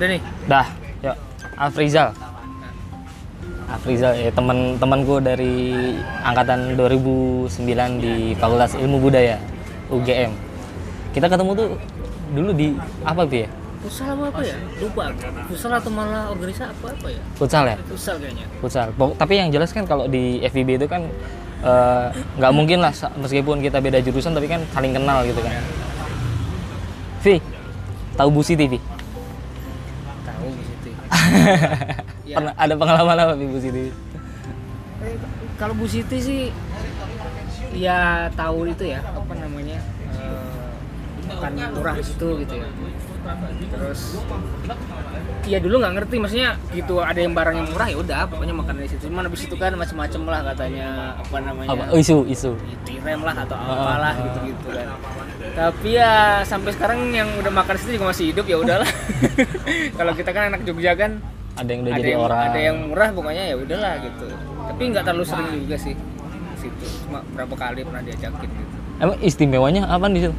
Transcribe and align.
Udah 0.00 0.08
nih. 0.08 0.20
Dah, 0.48 0.66
yuk. 1.04 1.16
Afrizal. 1.60 2.16
Afrizal 3.68 4.16
ya 4.16 4.32
teman-temanku 4.32 5.20
dari 5.20 5.92
angkatan 6.24 6.72
2009 6.72 7.52
di 8.00 8.32
Fakultas 8.32 8.72
Ilmu 8.74 8.96
Budaya 8.96 9.36
UGM. 9.92 10.32
Kita 11.12 11.28
ketemu 11.28 11.52
tuh 11.52 11.68
dulu 12.32 12.50
di 12.56 12.72
apa 13.04 13.28
Bi 13.28 13.44
ya? 13.44 13.48
Futsal 13.80 14.16
apa 14.16 14.24
apa 14.28 14.40
ya? 14.40 14.56
Lupa. 14.80 15.04
Futsal 15.52 15.72
atau 15.76 15.92
malah 15.92 16.32
organisasi 16.32 16.64
apa 16.64 16.86
apa 16.90 17.08
ya? 17.12 17.20
Futsal 17.36 17.64
ya? 17.68 17.76
Futsal 17.84 18.16
kayaknya. 18.16 18.46
Futsal. 18.56 18.86
Pok- 18.96 19.16
Tapi 19.20 19.32
yang 19.36 19.52
jelas 19.52 19.68
kan 19.68 19.84
kalau 19.84 20.08
di 20.08 20.40
FIB 20.42 20.80
itu 20.80 20.88
kan 20.88 21.04
eh, 21.60 22.06
nggak 22.40 22.52
mungkin 22.56 22.80
lah 22.80 22.92
meskipun 23.20 23.60
kita 23.60 23.84
beda 23.84 24.00
jurusan 24.00 24.32
tapi 24.32 24.48
kan 24.48 24.64
saling 24.72 24.96
kenal 24.96 25.20
gitu 25.22 25.44
kan. 25.44 25.52
Vi, 27.20 27.36
tahu 28.16 28.28
Bu 28.32 28.40
Siti 28.40 28.64
Vi? 28.64 28.80
Di. 32.24 32.32
Pernah 32.36 32.54
ada 32.54 32.74
pengalaman 32.76 33.16
apa 33.18 33.32
Bu 33.34 33.58
Siti? 33.58 33.90
Eh, 35.00 35.16
kalau 35.58 35.74
Bu 35.74 35.86
Siti 35.88 36.18
sih 36.20 36.42
ya 37.74 38.28
tahu 38.34 38.66
itu 38.70 38.84
ya 38.90 39.00
apa 39.00 39.32
namanya 39.38 39.78
eh, 40.18 40.70
makan 41.30 41.52
murah 41.78 41.94
di 41.94 42.04
situ 42.04 42.28
gitu 42.42 42.54
ya 42.58 42.66
terus 43.70 44.18
ya 45.46 45.58
dulu 45.60 45.80
nggak 45.80 45.94
ngerti 45.96 46.16
maksudnya 46.20 46.50
gitu 46.72 47.00
ada 47.00 47.16
yang 47.16 47.32
barang 47.32 47.56
yang 47.56 47.68
murah 47.72 47.88
ya 47.88 47.96
udah 47.96 48.20
pokoknya 48.28 48.54
makan 48.54 48.74
di 48.78 48.88
situ 48.90 49.08
cuman 49.08 49.24
habis 49.28 49.42
itu 49.46 49.56
kan 49.56 49.72
macem-macem 49.72 50.22
lah 50.24 50.40
katanya 50.52 50.88
apa 51.16 51.36
namanya 51.40 51.68
Apa? 51.72 51.84
Oh, 51.92 51.98
isu, 51.98 52.28
isu. 52.28 52.50
tirem 52.84 53.20
lah 53.24 53.34
atau 53.34 53.56
apalah 53.56 54.14
gitu-gitu 54.18 54.66
kan 54.70 54.88
tapi 55.50 55.88
ya 55.96 56.44
sampai 56.44 56.70
sekarang 56.76 57.00
yang 57.14 57.28
udah 57.40 57.52
makan 57.52 57.74
di 57.74 57.80
situ 57.80 57.90
juga 57.96 58.06
masih 58.12 58.24
hidup 58.34 58.46
ya 58.46 58.56
udahlah 58.60 58.90
kalau 59.98 60.12
kita 60.12 60.30
kan 60.30 60.42
anak 60.52 60.60
Jogja 60.68 60.92
kan 60.94 61.20
Ada 61.58 61.70
yang 61.72 61.80
udah 61.84 61.92
ada 61.92 62.00
jadi 62.00 62.10
yang, 62.12 62.22
orang. 62.22 62.38
ada 62.40 62.58
yang 62.60 62.76
murah 62.88 63.08
pokoknya 63.10 63.42
ya 63.50 63.54
udahlah 63.56 63.92
gitu 64.00 64.26
tapi 64.70 64.82
nggak 64.90 65.04
terlalu 65.04 65.24
sering 65.26 65.48
juga 65.64 65.76
sih 65.76 65.94
situ 66.60 66.86
cuma 67.08 67.24
berapa 67.32 67.54
kali 67.56 67.80
pernah 67.82 68.02
diajakin 68.04 68.48
gitu 68.48 68.76
Emang 69.00 69.16
istimewanya 69.24 69.88
apa 69.88 70.12
di 70.12 70.20
situ? 70.20 70.34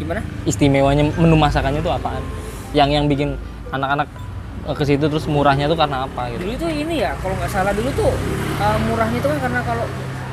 gimana 0.00 0.20
Istimewanya 0.48 1.04
menu 1.20 1.36
masakannya 1.36 1.84
tuh 1.84 1.92
apaan? 1.92 2.24
Yang 2.72 2.88
yang 2.96 3.04
bikin 3.10 3.28
anak-anak 3.72 4.08
eh, 4.68 4.74
ke 4.76 4.84
situ 4.84 5.04
terus 5.08 5.24
murahnya 5.28 5.66
tuh 5.68 5.78
karena 5.78 6.04
apa 6.04 6.32
gitu? 6.32 6.40
dulu 6.44 6.52
itu 6.56 6.66
ini 6.86 6.94
ya 7.04 7.12
kalau 7.20 7.34
nggak 7.36 7.50
salah 7.52 7.72
dulu 7.72 7.90
tuh 7.94 8.12
uh, 8.60 8.78
murahnya 8.88 9.18
itu 9.20 9.28
kan 9.28 9.38
karena 9.44 9.60
kalau 9.64 9.84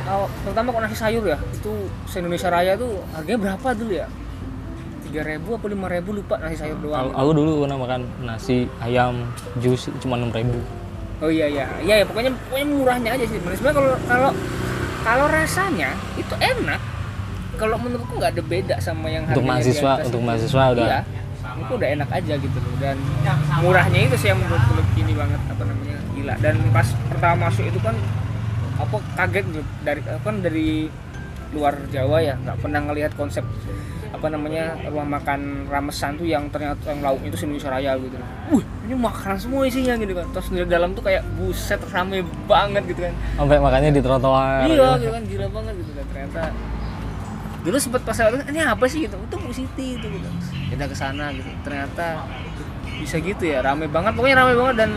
uh, 0.07 0.27
terutama 0.43 0.67
kalau 0.73 0.83
nasi 0.87 0.97
sayur 0.97 1.23
ya 1.25 1.37
itu 1.51 1.71
se 2.07 2.15
Indonesia 2.19 2.49
Raya 2.49 2.73
tuh 2.79 2.91
harganya 3.15 3.39
berapa 3.51 3.67
dulu 3.75 3.91
ya 3.95 4.07
tiga 5.05 5.21
ribu 5.21 5.49
apa 5.55 5.65
lima 5.69 5.87
ribu 5.87 6.09
lupa 6.17 6.35
nasi 6.41 6.57
sayur 6.59 6.77
Aku, 6.79 6.85
doang 6.89 7.05
aku 7.13 7.29
dulu 7.31 7.51
pernah 7.63 7.77
makan 7.77 8.01
nasi 8.25 8.65
ayam 8.81 9.13
jus 9.61 9.87
cuma 10.01 10.17
enam 10.19 10.31
ribu. 10.33 10.59
oh 11.23 11.31
iya 11.31 11.47
iya 11.47 11.65
iya 11.79 11.95
ya, 12.03 12.05
pokoknya 12.05 12.31
pokoknya 12.51 12.67
murahnya 12.67 13.09
aja 13.15 13.25
sih 13.29 13.39
sebenarnya 13.39 13.71
kalau 13.71 13.91
kalau 14.03 14.31
kalau 15.05 15.25
rasanya 15.31 15.95
itu 16.19 16.35
enak 16.41 16.81
kalau 17.55 17.79
menurutku 17.79 18.19
nggak 18.19 18.35
ada 18.35 18.43
beda 18.43 18.75
sama 18.83 19.07
yang 19.07 19.23
Untuk 19.31 19.47
mahasiswa, 19.47 20.03
untuk 20.03 20.21
mahasiswa 20.27 20.63
udah. 20.75 20.87
iya 20.91 20.99
itu 21.55 21.71
udah 21.71 21.89
enak 21.95 22.09
aja 22.11 22.33
gitu 22.35 22.57
loh 22.59 22.75
dan 22.77 22.97
murahnya 23.63 23.99
itu 24.11 24.15
sih 24.19 24.27
yang 24.31 24.39
menurutku 24.43 24.73
lebih 24.75 24.95
ini 25.07 25.13
banget 25.15 25.41
apa 25.47 25.63
namanya 25.63 25.97
gila 26.13 26.35
dan 26.43 26.55
pas 26.75 26.87
pertama 27.07 27.35
masuk 27.47 27.63
itu 27.65 27.79
kan 27.79 27.95
apa 28.75 28.97
kaget 29.15 29.45
gitu 29.55 29.61
dari 29.87 30.01
kan 30.03 30.35
dari 30.43 30.69
luar 31.55 31.73
Jawa 31.87 32.19
ya 32.19 32.35
nggak 32.35 32.57
pernah 32.59 32.79
ngelihat 32.83 33.11
konsep 33.15 33.47
apa 34.15 34.31
namanya 34.31 34.79
rumah 34.87 35.19
makan 35.19 35.67
ramesan 35.67 36.15
tuh 36.15 36.27
yang 36.27 36.47
ternyata 36.47 36.79
yang 36.87 37.03
lauknya 37.03 37.35
itu 37.35 37.37
Indonesia 37.43 37.71
Raya 37.71 37.91
gitu 37.99 38.15
Wih, 38.45 38.63
ini 38.87 38.95
makanan 38.95 39.41
semua 39.41 39.65
isinya 39.65 39.97
gitu 39.97 40.13
kan. 40.13 40.29
Terus 40.29 40.47
di 40.53 40.61
dalam 40.69 40.93
tuh 40.93 41.01
kayak 41.01 41.25
buset 41.33 41.81
rame 41.89 42.21
banget 42.45 42.85
gitu 42.85 43.09
kan. 43.09 43.13
Sampai 43.41 43.57
makannya 43.57 43.89
di 43.89 44.01
trotoar. 44.05 44.69
Iya 44.69 45.01
gitu 45.01 45.11
kan 45.11 45.23
gila 45.25 45.47
banget 45.49 45.73
gitu 45.81 45.91
kan 45.97 46.05
ternyata 46.13 46.41
dulu 47.65 47.77
sempet 47.77 48.01
pas 48.01 48.13
saya 48.13 48.29
ini 48.45 48.61
apa 48.61 48.85
sih 48.85 49.03
gitu 49.03 49.17
itu 49.17 49.35
Bu 49.35 49.49
Siti 49.49 49.97
itu 49.97 50.05
gitu 50.07 50.29
kita 50.69 50.85
ke 50.85 50.93
sana 50.93 51.33
gitu 51.33 51.49
ternyata 51.61 52.23
bisa 52.95 53.17
gitu 53.17 53.43
ya 53.43 53.59
rame 53.59 53.85
banget 53.87 54.13
pokoknya 54.13 54.37
rame 54.37 54.53
banget 54.55 54.75
dan 54.79 54.91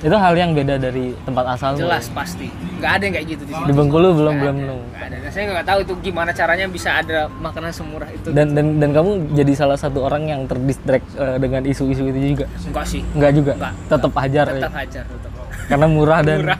Itu 0.00 0.16
hal 0.16 0.32
yang 0.32 0.56
beda 0.56 0.80
dari 0.80 1.12
tempat 1.22 1.44
asal. 1.50 1.76
jelas 1.76 2.08
pasti 2.08 2.48
nggak 2.80 2.88
ada 2.90 3.02
yang 3.02 3.14
kayak 3.14 3.26
gitu 3.30 3.42
di 3.44 3.52
sini 3.52 3.66
Di 3.68 3.74
Bengkulu 3.74 4.08
belum 4.10 4.32
Nggak 4.32 4.40
belum 4.40 4.56
ada, 4.56 4.64
belum. 4.64 4.78
nggak 4.80 5.04
ada 5.04 5.16
Dan 5.20 5.30
saya 5.30 5.44
nggak 5.46 5.66
tahu 5.68 5.78
itu 5.78 5.92
gimana 6.00 6.30
caranya 6.32 6.66
bisa 6.66 6.90
ada 6.96 7.18
makanan 7.30 7.68
semurah 7.70 8.08
itu 8.08 8.28
Dan 8.30 8.46
dan 8.50 8.80
dan 8.80 8.90
kamu 8.90 9.10
jadi 9.30 9.52
salah 9.54 9.76
satu 9.76 10.00
orang 10.00 10.24
yang 10.24 10.40
terdistract 10.46 11.04
eh, 11.14 11.36
dengan 11.36 11.62
isu-isu 11.62 12.02
itu 12.06 12.18
juga. 12.32 12.46
enggak 12.64 12.86
sih 12.86 13.04
Enggak 13.12 13.32
juga. 13.34 13.52
Enggak. 13.54 13.74
Tetap 13.86 14.12
hajar 14.16 14.44
ya. 14.46 14.54
tetap 14.56 14.72
hajar 14.74 15.04
tetap 15.04 15.30
Karena 15.68 15.86
murah 15.86 16.20
dan 16.22 16.38
Murah. 16.42 16.58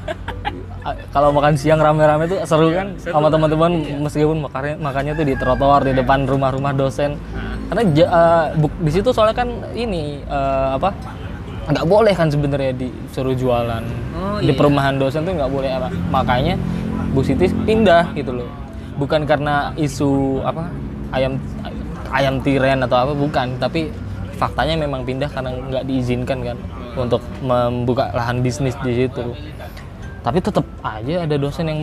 Kalau 1.12 1.28
makan 1.30 1.52
siang 1.54 1.76
rame-rame 1.76 2.24
tuh 2.24 2.38
seru 2.48 2.72
kan? 2.72 2.96
seru 2.96 3.12
sama 3.12 3.28
teman-teman 3.28 3.72
meskipun 4.00 4.40
makannya 4.40 4.74
makannya 4.80 5.12
tuh 5.12 5.26
di 5.28 5.34
trotoar 5.36 5.84
di 5.84 5.92
depan 5.92 6.24
rumah-rumah 6.24 6.72
dosen. 6.72 7.20
Nah, 7.30 7.56
Karena 7.68 7.82
ja- 7.92 8.12
buk- 8.56 8.80
di 8.80 8.90
situ 8.90 9.12
soalnya 9.12 9.36
kan 9.36 9.48
ini 9.76 10.24
eh, 10.24 10.68
apa? 10.74 10.90
nggak 11.70 11.86
boleh 11.86 12.10
kan 12.16 12.26
sebenarnya 12.32 12.72
disuruh 12.74 13.36
jualan. 13.36 13.84
Oh, 14.16 14.42
di 14.42 14.50
iya. 14.50 14.58
perumahan 14.58 14.96
dosen 14.98 15.22
tuh 15.22 15.36
nggak 15.36 15.52
boleh 15.52 15.70
apa? 15.70 15.88
Makanya 16.10 16.56
Bu 17.12 17.20
Siti 17.22 17.46
pindah 17.52 18.10
gitu 18.16 18.42
loh. 18.42 18.48
Bukan 18.98 19.22
karena 19.28 19.70
isu 19.76 20.40
apa? 20.42 20.66
Ayam 21.12 21.36
ayam 22.10 22.40
tiren 22.42 22.82
atau 22.82 22.96
apa 23.06 23.12
bukan. 23.14 23.54
Tapi 23.60 23.92
faktanya 24.34 24.80
memang 24.80 25.04
pindah 25.04 25.28
karena 25.28 25.52
nggak 25.52 25.84
diizinkan 25.84 26.40
kan 26.42 26.56
untuk 26.96 27.20
membuka 27.44 28.10
lahan 28.16 28.40
bisnis 28.40 28.74
di 28.82 29.04
situ 29.04 29.36
tapi 30.20 30.38
tetap 30.38 30.64
aja 30.80 31.24
ada 31.24 31.36
dosen 31.36 31.66
yang 31.66 31.80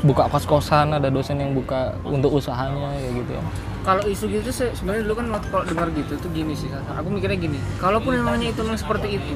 buka 0.00 0.28
kos 0.28 0.44
kosan 0.44 0.92
ada 0.92 1.08
dosen 1.08 1.36
yang 1.36 1.52
buka 1.52 1.96
untuk 2.02 2.34
usahanya 2.34 2.92
kayak 2.92 3.12
gitu 3.16 3.32
ya 3.32 3.44
kalau 3.84 4.00
isu 4.02 4.24
gitu 4.30 4.48
se- 4.48 4.72
sebenarnya 4.72 5.02
dulu 5.02 5.14
kan 5.14 5.26
waktu 5.30 5.48
kalau 5.50 5.64
dengar 5.64 5.88
gitu 5.92 6.12
tuh 6.16 6.30
gini 6.30 6.52
sih 6.52 6.68
aku 6.72 7.04
mikirnya 7.06 7.36
gini 7.38 7.58
kalaupun 7.76 8.16
namanya 8.16 8.48
itu 8.48 8.60
memang 8.60 8.76
seperti 8.76 9.08
itu 9.14 9.32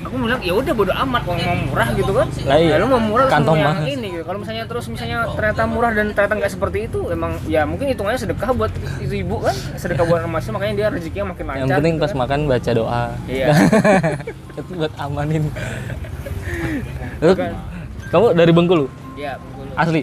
aku 0.00 0.14
bilang 0.16 0.40
ya 0.40 0.52
udah 0.52 0.72
bodo 0.72 0.92
amat 0.94 1.22
mau 1.22 1.32
mau 1.34 1.56
murah 1.66 1.88
gitu 1.92 2.12
kan 2.12 2.28
Lah 2.44 2.56
iya. 2.56 2.76
ya 2.76 2.76
lu 2.76 2.86
mau 2.86 3.00
murah 3.00 3.26
Kantong 3.26 3.56
mahal. 3.56 3.84
ini 3.84 4.08
gitu 4.10 4.24
kalau 4.24 4.38
misalnya 4.38 4.64
terus 4.64 4.84
misalnya 4.86 5.18
ternyata 5.30 5.62
murah 5.64 5.90
dan 5.90 6.06
ternyata 6.10 6.34
nggak 6.34 6.52
seperti 6.52 6.78
itu 6.86 7.00
emang 7.08 7.32
ya 7.46 7.64
mungkin 7.64 7.88
hitungannya 7.88 8.20
sedekah 8.20 8.50
buat 8.52 8.72
itu 9.00 9.14
ibu 9.18 9.36
kan 9.38 9.54
sedekah 9.74 10.04
buat 10.06 10.20
emasnya 10.22 10.52
makanya 10.52 10.74
dia 10.74 10.86
rezekinya 10.90 11.26
makin 11.30 11.44
lancar 11.46 11.60
yang 11.62 11.68
penting 11.74 11.94
gitu 11.94 12.02
pas 12.02 12.10
kan. 12.10 12.18
makan 12.18 12.38
baca 12.46 12.70
doa 12.74 13.02
Iya. 13.26 13.46
itu 14.60 14.72
buat 14.74 14.92
amanin 14.98 15.44
Bukan. 17.18 17.52
kamu 18.14 18.26
dari 18.38 18.52
Bengkulu? 18.54 18.86
Ya 19.18 19.34
Bengkulu. 19.42 19.70
Asli? 19.74 20.00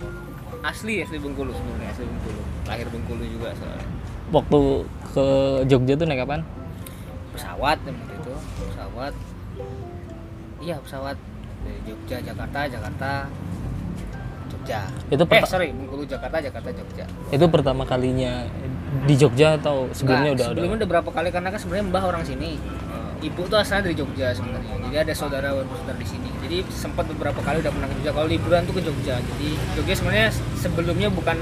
Asli 0.66 0.94
asli 1.00 1.18
Bengkulu 1.22 1.52
sebenarnya 1.56 1.90
asli 1.96 2.04
Bengkulu. 2.04 2.42
Lahir 2.68 2.88
Bengkulu 2.92 3.24
juga 3.24 3.50
soalnya. 3.56 3.88
Waktu 4.28 4.60
ke 5.16 5.26
Jogja 5.72 5.94
tuh 5.96 6.06
naik 6.06 6.28
apaan 6.28 6.44
pesawat 7.38 7.78
waktu 7.86 8.14
itu 8.18 8.34
pesawat. 8.74 9.14
Iya 10.58 10.76
pesawat. 10.82 11.18
Dari 11.62 11.80
Jogja 11.86 12.18
Jakarta 12.22 12.60
Jakarta 12.66 13.12
Jogja. 14.50 14.80
Itu 15.14 15.24
eh 15.30 15.44
sorry 15.46 15.70
Bengkulu 15.72 16.04
Jakarta 16.10 16.38
Jakarta 16.42 16.70
Jogja. 16.74 17.06
Itu 17.30 17.46
pertama 17.48 17.86
kalinya 17.86 18.50
di 19.06 19.14
Jogja 19.14 19.56
atau 19.62 19.88
sebelumnya 19.94 20.34
Nggak, 20.34 20.42
udah 20.42 20.48
sebelumnya 20.52 20.78
udah 20.82 20.90
berapa 20.90 21.10
kali 21.14 21.30
karena 21.30 21.50
kan 21.54 21.60
sebenarnya 21.62 21.86
mbah 21.94 22.04
orang 22.10 22.24
sini. 22.26 22.58
Ibu 23.18 23.50
tuh 23.50 23.58
asalnya 23.58 23.90
dari 23.90 23.96
Jogja 23.98 24.34
sebenarnya. 24.34 24.76
Jadi 24.90 24.98
ada 24.98 25.14
saudara 25.14 25.50
saudara 25.54 25.98
di 25.98 26.08
sini 26.08 26.30
jadi 26.48 26.64
sempat 26.72 27.04
beberapa 27.12 27.44
kali 27.44 27.60
udah 27.60 27.72
pernah 27.76 27.92
ke 27.92 27.96
Jogja. 28.00 28.12
Kalau 28.16 28.28
liburan 28.32 28.64
tuh 28.64 28.76
ke 28.80 28.82
Jogja. 28.88 29.20
Jadi 29.20 29.50
Jogja 29.76 29.94
sebenarnya 30.00 30.32
sebelumnya 30.56 31.12
bukan 31.12 31.36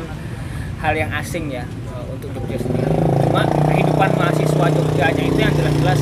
hal 0.81 0.93
yang 0.97 1.13
asing 1.13 1.53
ya 1.53 1.61
eh, 1.93 2.05
untuk 2.09 2.33
Jogja 2.33 2.57
sendiri. 2.57 2.89
Cuma 3.21 3.45
kehidupan 3.69 4.09
mahasiswa 4.17 4.65
Jogjanya 4.73 5.23
itu 5.29 5.37
yang 5.37 5.53
jelas-jelas 5.53 6.01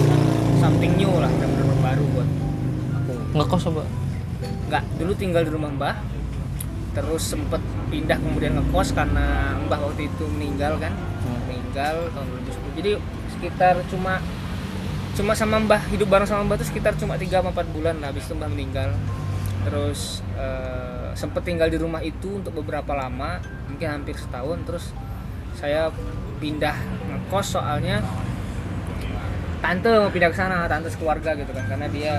something 0.63 0.95
new 0.95 1.11
lah 1.19 1.27
benar-benar 1.27 1.79
baru 1.83 2.03
buat 2.15 2.29
aku. 2.95 3.13
Ngekos 3.35 3.63
apa? 3.75 3.83
Nggak 4.71 4.83
dulu 4.95 5.11
tinggal 5.19 5.43
di 5.43 5.51
rumah 5.51 5.69
mbah. 5.75 5.95
Terus 6.95 7.23
sempet 7.27 7.59
pindah 7.91 8.15
kemudian 8.23 8.55
ngekos 8.55 8.95
karena 8.95 9.59
mbah 9.67 9.83
waktu 9.83 10.07
itu 10.07 10.23
meninggal 10.31 10.79
kan. 10.79 10.95
Meninggal 11.51 12.07
tahun 12.15 12.27
2010 12.47 12.79
jadi 12.79 12.91
sekitar 13.35 13.75
cuma 13.91 14.23
cuma 15.13 15.37
sama 15.37 15.61
mbah 15.61 15.81
hidup 15.93 16.09
bareng 16.09 16.25
sama 16.25 16.41
mbah 16.45 16.57
tuh 16.57 16.67
sekitar 16.67 16.97
cuma 16.97 17.17
3 17.17 17.29
4 17.29 17.53
bulan 17.75 18.01
lah 18.01 18.09
habis 18.09 18.25
itu 18.25 18.33
mbah 18.33 18.49
meninggal. 18.49 18.89
Terus 19.63 20.25
eh, 20.35 21.11
sempet 21.15 21.45
tinggal 21.45 21.69
di 21.69 21.77
rumah 21.77 22.01
itu 22.01 22.41
untuk 22.41 22.57
beberapa 22.61 22.97
lama 22.97 23.39
mungkin 23.69 23.87
hampir 24.01 24.17
setahun 24.17 24.59
terus 24.65 24.85
saya 25.57 25.93
pindah 26.41 26.75
ngekos 27.07 27.55
soalnya 27.55 28.01
tante 29.63 29.87
mau 29.87 30.11
pindah 30.11 30.29
ke 30.33 30.37
sana 30.37 30.67
tante 30.67 30.91
sekeluarga 30.91 31.37
gitu 31.39 31.55
kan 31.55 31.63
karena 31.71 31.87
dia 31.87 32.13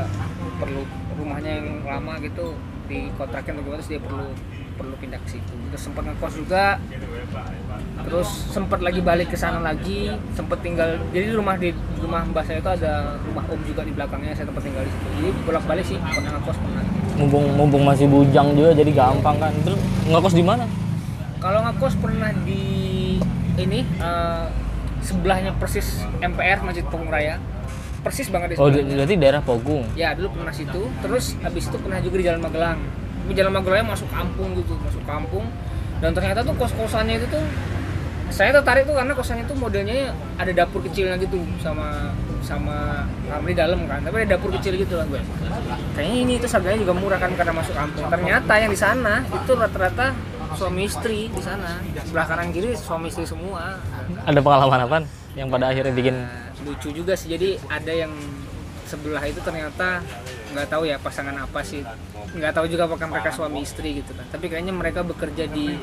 perlu 0.57 0.87
rumahnya 1.19 1.61
yang 1.61 1.85
lama 1.85 2.17
gitu 2.25 2.57
dikontrakin 2.89 3.61
bagaimana 3.61 3.79
terus 3.83 3.91
dia 3.91 4.01
perlu 4.01 4.27
perlu 4.75 4.95
pindah 4.99 5.21
ke 5.23 5.39
situ. 5.39 5.55
Terus 5.71 5.83
sempat 5.83 6.03
ngekos 6.07 6.35
juga 6.41 6.79
terus 8.05 8.29
sempat 8.53 8.79
lagi 8.79 9.01
balik 9.01 9.33
ke 9.33 9.37
sana 9.37 9.59
lagi 9.59 10.13
sempat 10.37 10.61
tinggal 10.61 11.01
jadi 11.09 11.33
di 11.33 11.35
rumah 11.35 11.57
di 11.57 11.73
di 11.73 11.99
rumah 11.99 12.21
mbak 12.23 12.45
saya 12.45 12.61
itu 12.61 12.71
ada 12.71 13.17
rumah 13.25 13.45
om 13.49 13.57
juga 13.65 13.81
di 13.81 13.93
belakangnya 13.97 14.37
saya 14.37 14.45
tempat 14.45 14.63
tinggal 14.63 14.85
di 14.85 14.93
situ. 14.93 15.07
Jadi 15.17 15.31
bolak 15.43 15.65
balik 15.65 15.85
sih 15.85 15.97
pernah 15.97 16.31
ngekos 16.37 16.59
pernah. 16.61 16.85
Mumpung 17.17 17.45
mumpung 17.57 17.83
masih 17.83 18.07
bujang 18.07 18.53
juga 18.53 18.71
jadi 18.77 18.91
gampang 18.93 19.37
kan. 19.41 19.53
Terus 19.65 19.81
ngekos 20.05 20.35
di 20.37 20.45
mana? 20.45 20.65
Kalau 21.41 21.61
ngekos 21.65 21.95
pernah 21.97 22.31
di 22.45 22.65
ini 23.57 23.81
eh, 23.83 24.45
sebelahnya 25.01 25.57
persis 25.57 26.05
MPR 26.21 26.61
Masjid 26.61 26.85
Pegung 26.85 27.09
Raya. 27.09 27.41
Persis 28.05 28.29
banget 28.29 28.53
di 28.53 28.55
oh 28.61 28.69
di- 28.69 28.85
sebelahnya. 28.85 28.95
berarti 29.01 29.15
daerah 29.17 29.41
Pogung 29.41 29.83
ya 29.97 30.13
dulu 30.13 30.37
pernah 30.37 30.53
situ. 30.53 30.83
Terus 31.01 31.41
habis 31.41 31.73
itu 31.73 31.77
pernah 31.81 32.05
juga 32.05 32.21
di 32.21 32.25
Jalan 32.29 32.43
Magelang. 32.45 32.79
Tapi 33.25 33.33
Jalan 33.33 33.53
Magelangnya 33.57 33.97
masuk 33.97 34.09
kampung 34.13 34.53
gitu 34.61 34.77
masuk 34.77 35.01
kampung. 35.09 35.49
Dan 36.05 36.13
ternyata 36.13 36.45
tuh 36.45 36.53
kos 36.61 36.69
kosannya 36.77 37.17
itu 37.17 37.33
tuh 37.33 37.41
saya 38.31 38.51
tertarik 38.61 38.89
tuh 38.89 38.97
karena 38.97 39.13
kosannya 39.13 39.45
tuh 39.45 39.57
modelnya 39.57 40.13
ada 40.41 40.53
dapur 40.53 40.81
kecilnya 40.85 41.17
gitu 41.21 41.41
sama 41.61 42.13
sama 42.45 43.09
kamar 43.29 43.49
di 43.49 43.57
dalam 43.57 43.81
kan. 43.89 44.01
Tapi 44.05 44.15
ada 44.25 44.29
dapur 44.37 44.51
kecil 44.55 44.77
gitu 44.77 44.95
lah 45.01 45.07
gue. 45.09 45.21
Kayaknya 45.97 46.17
ini 46.17 46.33
tuh 46.41 46.49
harganya 46.53 46.79
juga 46.85 46.95
murah 46.97 47.19
kan 47.21 47.31
karena 47.37 47.53
masuk 47.57 47.75
kampung. 47.77 48.05
Ternyata 48.09 48.53
yang 48.61 48.71
di 48.73 48.81
sana 48.81 49.15
itu 49.25 49.53
rata-rata 49.57 50.07
suami 50.55 50.83
istri 50.87 51.29
di 51.33 51.43
sana. 51.43 51.81
Sebelah 52.05 52.27
kanan 52.29 52.49
kiri 52.53 52.77
suami 52.77 53.09
istri 53.11 53.25
semua. 53.27 53.81
Ada 54.25 54.41
pengalaman 54.41 54.81
apa 54.87 54.99
yang 55.35 55.51
pada 55.51 55.75
akhirnya 55.75 55.93
bikin 55.93 56.15
Nah, 56.65 56.71
lucu 56.73 56.89
juga 56.95 57.13
sih. 57.19 57.29
Jadi 57.35 57.61
ada 57.67 57.93
yang 57.93 58.13
sebelah 58.87 59.25
itu 59.27 59.41
ternyata 59.43 60.01
nggak 60.55 60.69
tahu 60.71 60.83
ya 60.87 60.97
pasangan 61.03 61.35
apa 61.35 61.61
sih. 61.67 61.83
Nggak 62.35 62.53
tahu 62.55 62.67
juga 62.71 62.87
apakah 62.87 63.11
mereka 63.11 63.31
suami 63.35 63.67
istri 63.67 63.99
gitu 63.99 64.15
kan. 64.15 64.25
Tapi 64.31 64.47
kayaknya 64.47 64.71
mereka 64.71 65.03
bekerja 65.03 65.51
di 65.51 65.75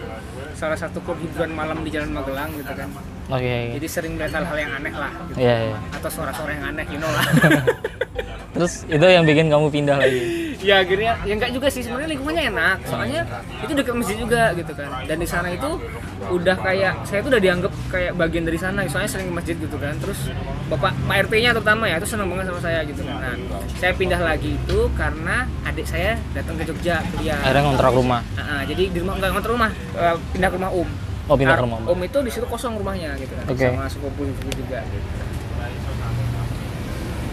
salah 0.56 0.80
satu 0.80 1.04
klub 1.04 1.20
hiburan 1.20 1.52
malam 1.52 1.84
di 1.84 1.92
Jalan 1.92 2.16
Magelang 2.16 2.56
gitu 2.56 2.72
kan. 2.72 2.90
Oke 3.32 3.72
jadi 3.80 3.88
sering 3.88 4.20
melihat 4.20 4.44
hal-hal 4.44 4.58
yang 4.60 4.72
aneh 4.76 4.92
lah 4.92 5.12
gitu. 5.32 5.40
iya 5.40 5.56
iya. 5.72 5.78
Atau 5.96 6.10
suara-suara 6.12 6.52
yang 6.52 6.66
aneh 6.76 6.86
you 6.92 7.00
know 7.00 7.08
lah 7.08 7.26
terus 8.62 8.86
itu 8.86 9.02
yang 9.02 9.26
bikin 9.26 9.50
kamu 9.50 9.74
pindah 9.74 9.98
lagi? 9.98 10.22
Ya 10.62 10.86
akhirnya 10.86 11.18
ya 11.26 11.34
enggak 11.34 11.58
juga 11.58 11.74
sih. 11.74 11.82
Sebenarnya 11.82 12.14
lingkungannya 12.14 12.44
enak. 12.54 12.78
Soalnya 12.86 13.26
itu 13.66 13.74
dekat 13.74 13.98
masjid 13.98 14.18
juga 14.22 14.54
gitu 14.54 14.70
kan. 14.78 14.90
Dan 15.10 15.18
di 15.18 15.26
sana 15.26 15.50
itu 15.50 15.82
udah 16.30 16.54
kayak 16.62 17.02
saya 17.10 17.26
tuh 17.26 17.34
udah 17.34 17.42
dianggap 17.42 17.74
kayak 17.90 18.14
bagian 18.14 18.46
dari 18.46 18.62
sana. 18.62 18.86
Soalnya 18.86 19.10
sering 19.10 19.34
ke 19.34 19.36
masjid 19.42 19.56
gitu 19.58 19.74
kan. 19.82 19.98
Terus 19.98 20.30
bapak 20.70 20.94
pak 20.94 21.18
rt 21.26 21.34
nya 21.42 21.50
terutama 21.58 21.90
ya 21.90 21.98
itu 21.98 22.06
seneng 22.06 22.30
banget 22.30 22.54
sama 22.54 22.62
saya 22.62 22.86
gitu. 22.86 23.02
Kan 23.02 23.18
nah 23.18 23.36
saya 23.82 23.92
pindah 23.98 24.22
lagi 24.22 24.54
itu 24.54 24.80
karena 24.94 25.50
adik 25.66 25.86
saya 25.90 26.22
datang 26.38 26.54
ke 26.62 26.64
Jogja 26.70 27.02
kuliah. 27.18 27.42
Akhirnya 27.42 27.66
ngontrak 27.66 27.94
rumah? 27.98 28.22
Ah, 28.38 28.42
ah, 28.46 28.62
jadi 28.70 28.84
di 28.94 28.98
rumah 29.02 29.18
nggak 29.18 29.32
ngontrak 29.34 29.54
rumah. 29.58 29.72
Eh, 29.98 30.16
pindah 30.38 30.50
ke 30.54 30.56
rumah 30.62 30.70
om. 30.70 30.90
Oh 31.26 31.34
pindah 31.34 31.58
ke 31.58 31.66
Nah, 31.66 31.66
rumah 31.66 31.78
om. 31.90 31.98
Itu 32.06 32.22
di 32.22 32.30
situ 32.30 32.46
kosong 32.46 32.78
rumahnya 32.78 33.18
gitu 33.18 33.34
kan. 33.34 33.46
Oke. 33.50 33.66
sama 33.66 33.90
sepupu 33.90 34.30
juga. 34.30 34.86
Gitu. 34.86 35.10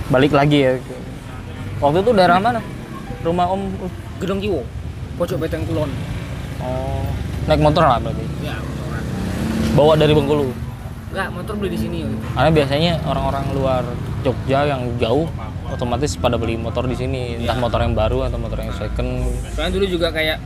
balik 0.08 0.32
lagi 0.32 0.64
ya 0.64 0.72
waktu 1.78 1.98
itu 2.00 2.10
daerah 2.12 2.38
mana? 2.38 2.60
Rumah 3.20 3.46
om 3.48 3.62
Gedong 4.19 4.40
Kiwo 4.40 4.62
pojok 5.14 5.38
Beteng 5.40 5.66
Kulon. 5.66 5.90
Oh. 6.58 7.02
Naik 7.44 7.58
motor 7.58 7.82
lah 7.82 7.98
berarti? 7.98 8.22
Ya 8.40 8.54
motoran. 8.54 9.02
bawa 9.72 9.92
dari 9.94 10.12
Bengkulu? 10.12 10.46
Nggak 11.08 11.28
motor 11.32 11.54
beli 11.56 11.70
di 11.72 11.80
sini 11.80 11.96
gitu. 12.04 12.16
Karena 12.30 12.50
biasanya 12.52 12.92
orang-orang 13.02 13.44
luar 13.52 13.82
Jogja 14.20 14.66
yang 14.66 14.82
jauh 14.98 15.26
otomatis 15.69 16.14
pada 16.14 16.34
beli 16.34 16.54
motor 16.54 16.84
di 16.84 16.94
sini. 16.94 17.34
Entah 17.36 17.54
Iya. 17.54 17.62
motor 17.62 17.80
yang 17.80 17.94
baru 17.94 18.26
atau 18.26 18.38
motor 18.38 18.58
yang 18.58 18.75
second. 18.75 19.26
Soalnya 19.50 19.72
dulu 19.75 19.86
juga 19.88 20.08
kayak 20.10 20.38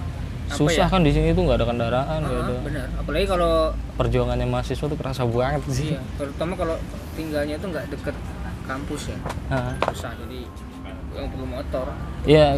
susah 0.53 0.85
ya? 0.85 0.93
kan 0.93 1.01
di 1.01 1.09
sini 1.11 1.33
tuh 1.33 1.43
nggak 1.43 1.59
ada 1.59 1.67
kendaraan 1.67 2.19
nggak 2.23 2.37
Ah, 2.37 2.45
ada. 2.45 2.55
benar. 2.61 2.87
Apalagi 2.97 3.25
kalau 3.25 3.53
perjuangannya 3.97 4.45
mahasiswa 4.45 4.85
tuh 4.85 4.99
kerasa 5.01 5.25
banget 5.25 5.65
sih 5.73 5.97
iya 5.97 6.01
terutama 6.15 6.53
kalau 6.53 6.77
tinggalnya 7.13 7.57
itu 7.57 7.67
nggak 7.67 7.89
deket 7.89 8.13
kampus 8.63 9.03
ya. 9.09 9.19
Nah, 9.49 9.73
susah 9.89 10.13
jadi 10.15 10.45
yang 11.17 11.29
perlu 11.29 11.47
motor. 11.47 11.87
Ya 12.23 12.57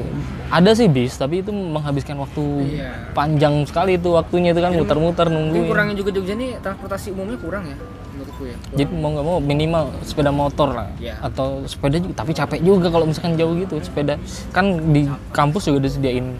ada 0.52 0.70
sih 0.76 0.86
bis 0.86 1.16
tapi 1.16 1.40
itu 1.40 1.50
menghabiskan 1.50 2.20
waktu 2.20 2.42
Iya. 2.78 2.90
panjang 3.16 3.64
sekali 3.64 3.96
itu 3.96 4.12
waktunya 4.12 4.52
itu 4.52 4.60
kan 4.60 4.76
muter-muter 4.76 5.26
ini 5.26 5.34
nungguin. 5.34 5.68
kurangnya 5.72 5.96
juga 5.96 6.10
Jogja 6.12 6.34
nih 6.36 6.50
transportasi 6.60 7.16
umumnya 7.16 7.38
kurang 7.40 7.64
ya 7.64 7.76
menurutku 8.14 8.42
ya? 8.46 8.56
Jadi 8.76 8.92
mau 8.94 9.10
nggak 9.10 9.26
mau 9.26 9.38
minimal 9.40 9.84
sepeda 10.04 10.30
motor 10.30 10.68
lah. 10.70 10.88
Iya. 11.00 11.16
atau 11.24 11.64
sepeda 11.64 11.96
juga 11.98 12.14
tapi 12.14 12.32
capek 12.36 12.60
juga 12.60 12.88
kalau 12.92 13.08
misalkan 13.08 13.34
jauh 13.40 13.54
gitu 13.56 13.74
sepeda. 13.80 14.14
Kan 14.52 14.94
di 14.94 15.08
kampus 15.32 15.66
juga 15.66 15.88
disediain 15.88 16.36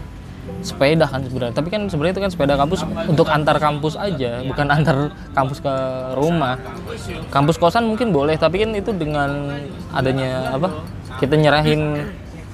sepeda 0.61 1.09
kan 1.09 1.25
sebenarnya. 1.25 1.53
Tapi 1.57 1.67
kan 1.73 1.81
sebenarnya 1.89 2.13
itu 2.13 2.23
kan 2.23 2.31
sepeda 2.31 2.53
kampus 2.53 2.85
untuk 3.09 3.25
antar 3.33 3.57
kampus 3.57 3.97
aja 3.97 4.45
bukan 4.45 4.69
antar 4.69 5.11
kampus 5.33 5.57
ke 5.65 5.75
rumah. 6.13 6.61
Kampus 7.33 7.57
kosan 7.57 7.89
mungkin 7.89 8.13
boleh 8.13 8.37
tapi 8.37 8.61
kan 8.61 8.69
itu 8.77 8.93
dengan 8.93 9.57
adanya 9.89 10.53
apa 10.53 10.69
kita 11.19 11.33
nyerahin 11.39 11.81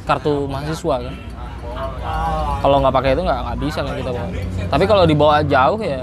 kartu 0.06 0.46
mahasiswa 0.46 0.96
kan. 1.08 1.16
Kalau 2.62 2.78
nggak 2.82 2.94
pakai 2.94 3.10
itu 3.18 3.24
nggak 3.26 3.40
nggak 3.42 3.58
bisa 3.62 3.80
kan 3.82 3.94
kita 3.98 4.12
bawa. 4.14 4.28
Tapi 4.70 4.84
kalau 4.86 5.04
dibawa 5.06 5.36
jauh 5.46 5.80
ya. 5.82 6.02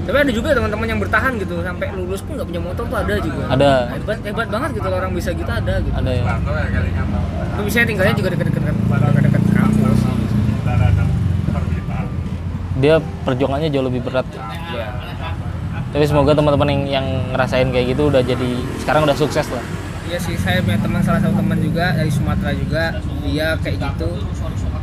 Tapi 0.00 0.16
ada 0.26 0.32
juga 0.32 0.48
teman-teman 0.56 0.86
yang 0.90 1.00
bertahan 1.00 1.32
gitu 1.38 1.60
sampai 1.62 1.86
lulus 1.94 2.20
pun 2.24 2.34
nggak 2.34 2.48
punya 2.48 2.60
motor 2.60 2.84
tuh 2.88 2.98
ada 2.98 3.14
juga. 3.20 3.42
Ada. 3.52 3.72
Hebat 3.94 4.18
hebat 4.26 4.48
banget 4.48 4.70
gitu 4.80 4.88
orang 4.90 5.12
bisa 5.14 5.30
gitu 5.32 5.50
ada 5.50 5.74
gitu. 5.80 5.94
Ada 5.94 6.10
ya. 6.10 6.24
Tapi 7.54 7.62
misalnya 7.62 7.86
tinggalnya 7.86 8.14
juga 8.16 8.28
deket-deket 8.34 8.62
deket 8.64 9.42
kampus. 9.54 10.00
Dia 12.80 12.96
perjuangannya 13.28 13.68
jauh 13.68 13.84
lebih 13.84 14.00
berat. 14.04 14.26
Iya. 14.70 14.88
tapi 15.90 16.06
semoga 16.06 16.38
teman-teman 16.38 16.70
yang 16.70 17.02
yang 17.02 17.06
ngerasain 17.34 17.66
kayak 17.74 17.98
gitu 17.98 18.14
udah 18.14 18.22
jadi 18.22 18.50
sekarang 18.78 19.02
udah 19.10 19.16
sukses 19.18 19.42
lah 19.50 19.64
Iya 20.10 20.18
sih, 20.18 20.34
saya 20.42 20.58
punya 20.66 20.74
teman 20.82 20.98
salah 21.06 21.22
satu 21.22 21.38
teman 21.38 21.54
juga 21.62 21.94
dari 21.94 22.10
Sumatera 22.10 22.50
juga, 22.50 22.98
dia 23.22 23.54
kayak 23.62 23.78
gitu. 23.78 24.10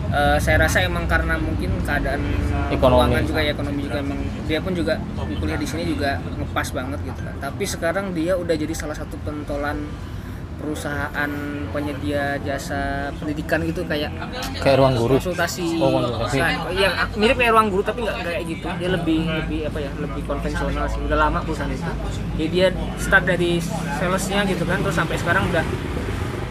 Eh, 0.07 0.37
saya 0.39 0.55
rasa 0.63 0.87
emang 0.87 1.03
karena 1.03 1.35
mungkin 1.35 1.67
keadaan 1.83 2.23
Ekonomi. 2.71 3.19
juga 3.27 3.43
ya 3.43 3.51
ekonomi 3.51 3.83
juga 3.83 3.99
emang 3.99 4.19
dia 4.47 4.63
pun 4.63 4.71
juga 4.71 4.95
kuliah 5.19 5.59
di 5.59 5.67
sini 5.67 5.83
juga 5.83 6.23
ngepas 6.23 6.71
banget 6.71 6.99
gitu 7.03 7.21
kan. 7.27 7.35
Tapi 7.43 7.63
sekarang 7.67 8.15
dia 8.15 8.39
udah 8.39 8.55
jadi 8.55 8.71
salah 8.71 8.95
satu 8.95 9.19
pentolan 9.27 9.83
perusahaan 10.57 11.31
penyedia 11.69 12.41
jasa 12.41 13.13
pendidikan 13.15 13.61
gitu 13.61 13.85
kayak 13.85 14.09
kayak 14.57 14.77
ruang 14.81 14.97
guru 14.97 15.15
konsultasi. 15.21 15.77
Oh, 15.77 15.89
konsultasi. 15.93 16.37
Nah, 16.41 16.51
Iya, 16.73 16.89
mirip 17.13 17.37
kayak 17.37 17.53
ruang 17.53 17.69
guru 17.69 17.81
tapi 17.85 17.99
nggak 18.03 18.17
kayak 18.25 18.43
gitu. 18.45 18.67
Dia 18.77 18.89
lebih 18.91 19.19
lebih 19.23 19.59
apa 19.69 19.77
ya? 19.79 19.91
Lebih 19.95 20.21
konvensional 20.25 20.85
sih. 20.89 20.99
Udah 21.05 21.17
lama 21.17 21.39
perusahaan 21.45 21.69
itu. 21.69 21.91
Jadi 22.35 22.47
dia 22.49 22.67
start 22.97 23.23
dari 23.23 23.61
salesnya 23.97 24.43
gitu 24.45 24.65
kan, 24.65 24.81
terus 24.81 24.97
sampai 24.97 25.15
sekarang 25.15 25.45
udah 25.47 25.65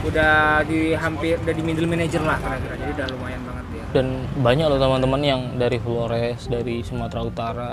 udah 0.06 0.62
di 0.62 0.94
hampir 0.94 1.34
udah 1.42 1.54
di 1.54 1.62
middle 1.66 1.90
manager 1.90 2.22
lah 2.22 2.38
kira-kira. 2.38 2.74
Jadi 2.78 2.90
udah 2.94 3.06
lumayan 3.10 3.40
banget 3.42 3.64
ya. 3.74 3.84
dan 3.90 4.06
banyak 4.38 4.66
loh 4.68 4.78
teman-teman 4.78 5.20
yang 5.20 5.40
dari 5.56 5.78
Flores 5.80 6.46
dari 6.46 6.84
Sumatera 6.84 7.20
Utara 7.24 7.70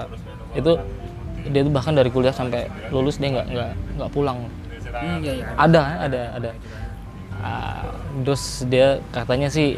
itu 0.55 0.73
dia 1.43 1.61
tuh 1.61 1.73
bahkan 1.75 1.91
dari 1.91 2.07
kuliah 2.07 2.31
sampai 2.31 2.71
lulus 2.89 3.19
dia 3.19 3.29
nggak 3.35 3.47
nggak 3.51 3.71
nggak 3.99 4.09
pulang 4.15 4.47
Hmm, 4.93 5.17
iya 5.25 5.33
iya. 5.41 5.45
ada 5.57 5.81
ada 6.05 6.21
ada. 6.37 6.51
Terus 8.23 8.63
dia 8.69 9.01
katanya 9.09 9.49
sih 9.49 9.75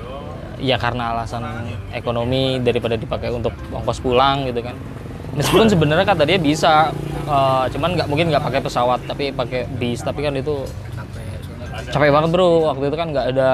ya 0.59 0.79
karena 0.79 1.15
alasan 1.15 1.43
ekonomi 1.91 2.59
daripada 2.63 2.95
dipakai 2.99 3.31
untuk 3.31 3.55
ongkos 3.71 3.99
pulang 4.03 4.47
gitu 4.47 4.59
kan. 4.59 4.75
Meskipun 5.35 5.67
sebenarnya 5.67 6.07
kata 6.07 6.23
dia 6.23 6.39
bisa 6.39 6.91
eh, 7.27 7.63
cuman 7.75 7.89
nggak 7.99 8.07
mungkin 8.07 8.31
nggak 8.31 8.43
pakai 8.43 8.61
pesawat 8.63 9.03
tapi 9.07 9.31
pakai 9.31 9.67
bis. 9.79 10.03
Tapi 10.03 10.19
kan 10.23 10.35
itu 10.35 10.63
capek 11.91 12.11
banget 12.11 12.29
bro. 12.31 12.71
Waktu 12.71 12.83
itu 12.91 12.97
kan 12.99 13.07
nggak 13.11 13.25
ada 13.35 13.49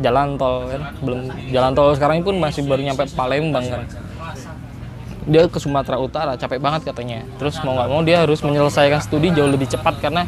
jalan 0.00 0.36
tol 0.40 0.68
kan. 0.68 0.82
Belum 1.04 1.20
jalan 1.52 1.72
tol 1.76 1.92
sekarang 1.96 2.24
pun 2.24 2.36
masih 2.40 2.64
baru 2.64 2.80
nyampe 2.84 3.04
Palembang 3.12 3.64
kan. 3.68 3.82
Dia 5.28 5.44
ke 5.44 5.60
Sumatera 5.60 6.00
Utara 6.00 6.32
capek 6.40 6.56
banget 6.56 6.88
katanya. 6.88 7.20
Terus 7.36 7.60
mau 7.60 7.76
nggak 7.76 7.88
mau 7.92 8.00
dia 8.00 8.24
harus 8.24 8.40
menyelesaikan 8.40 9.04
studi 9.04 9.28
jauh 9.36 9.52
lebih 9.52 9.68
cepat 9.68 10.00
karena 10.00 10.24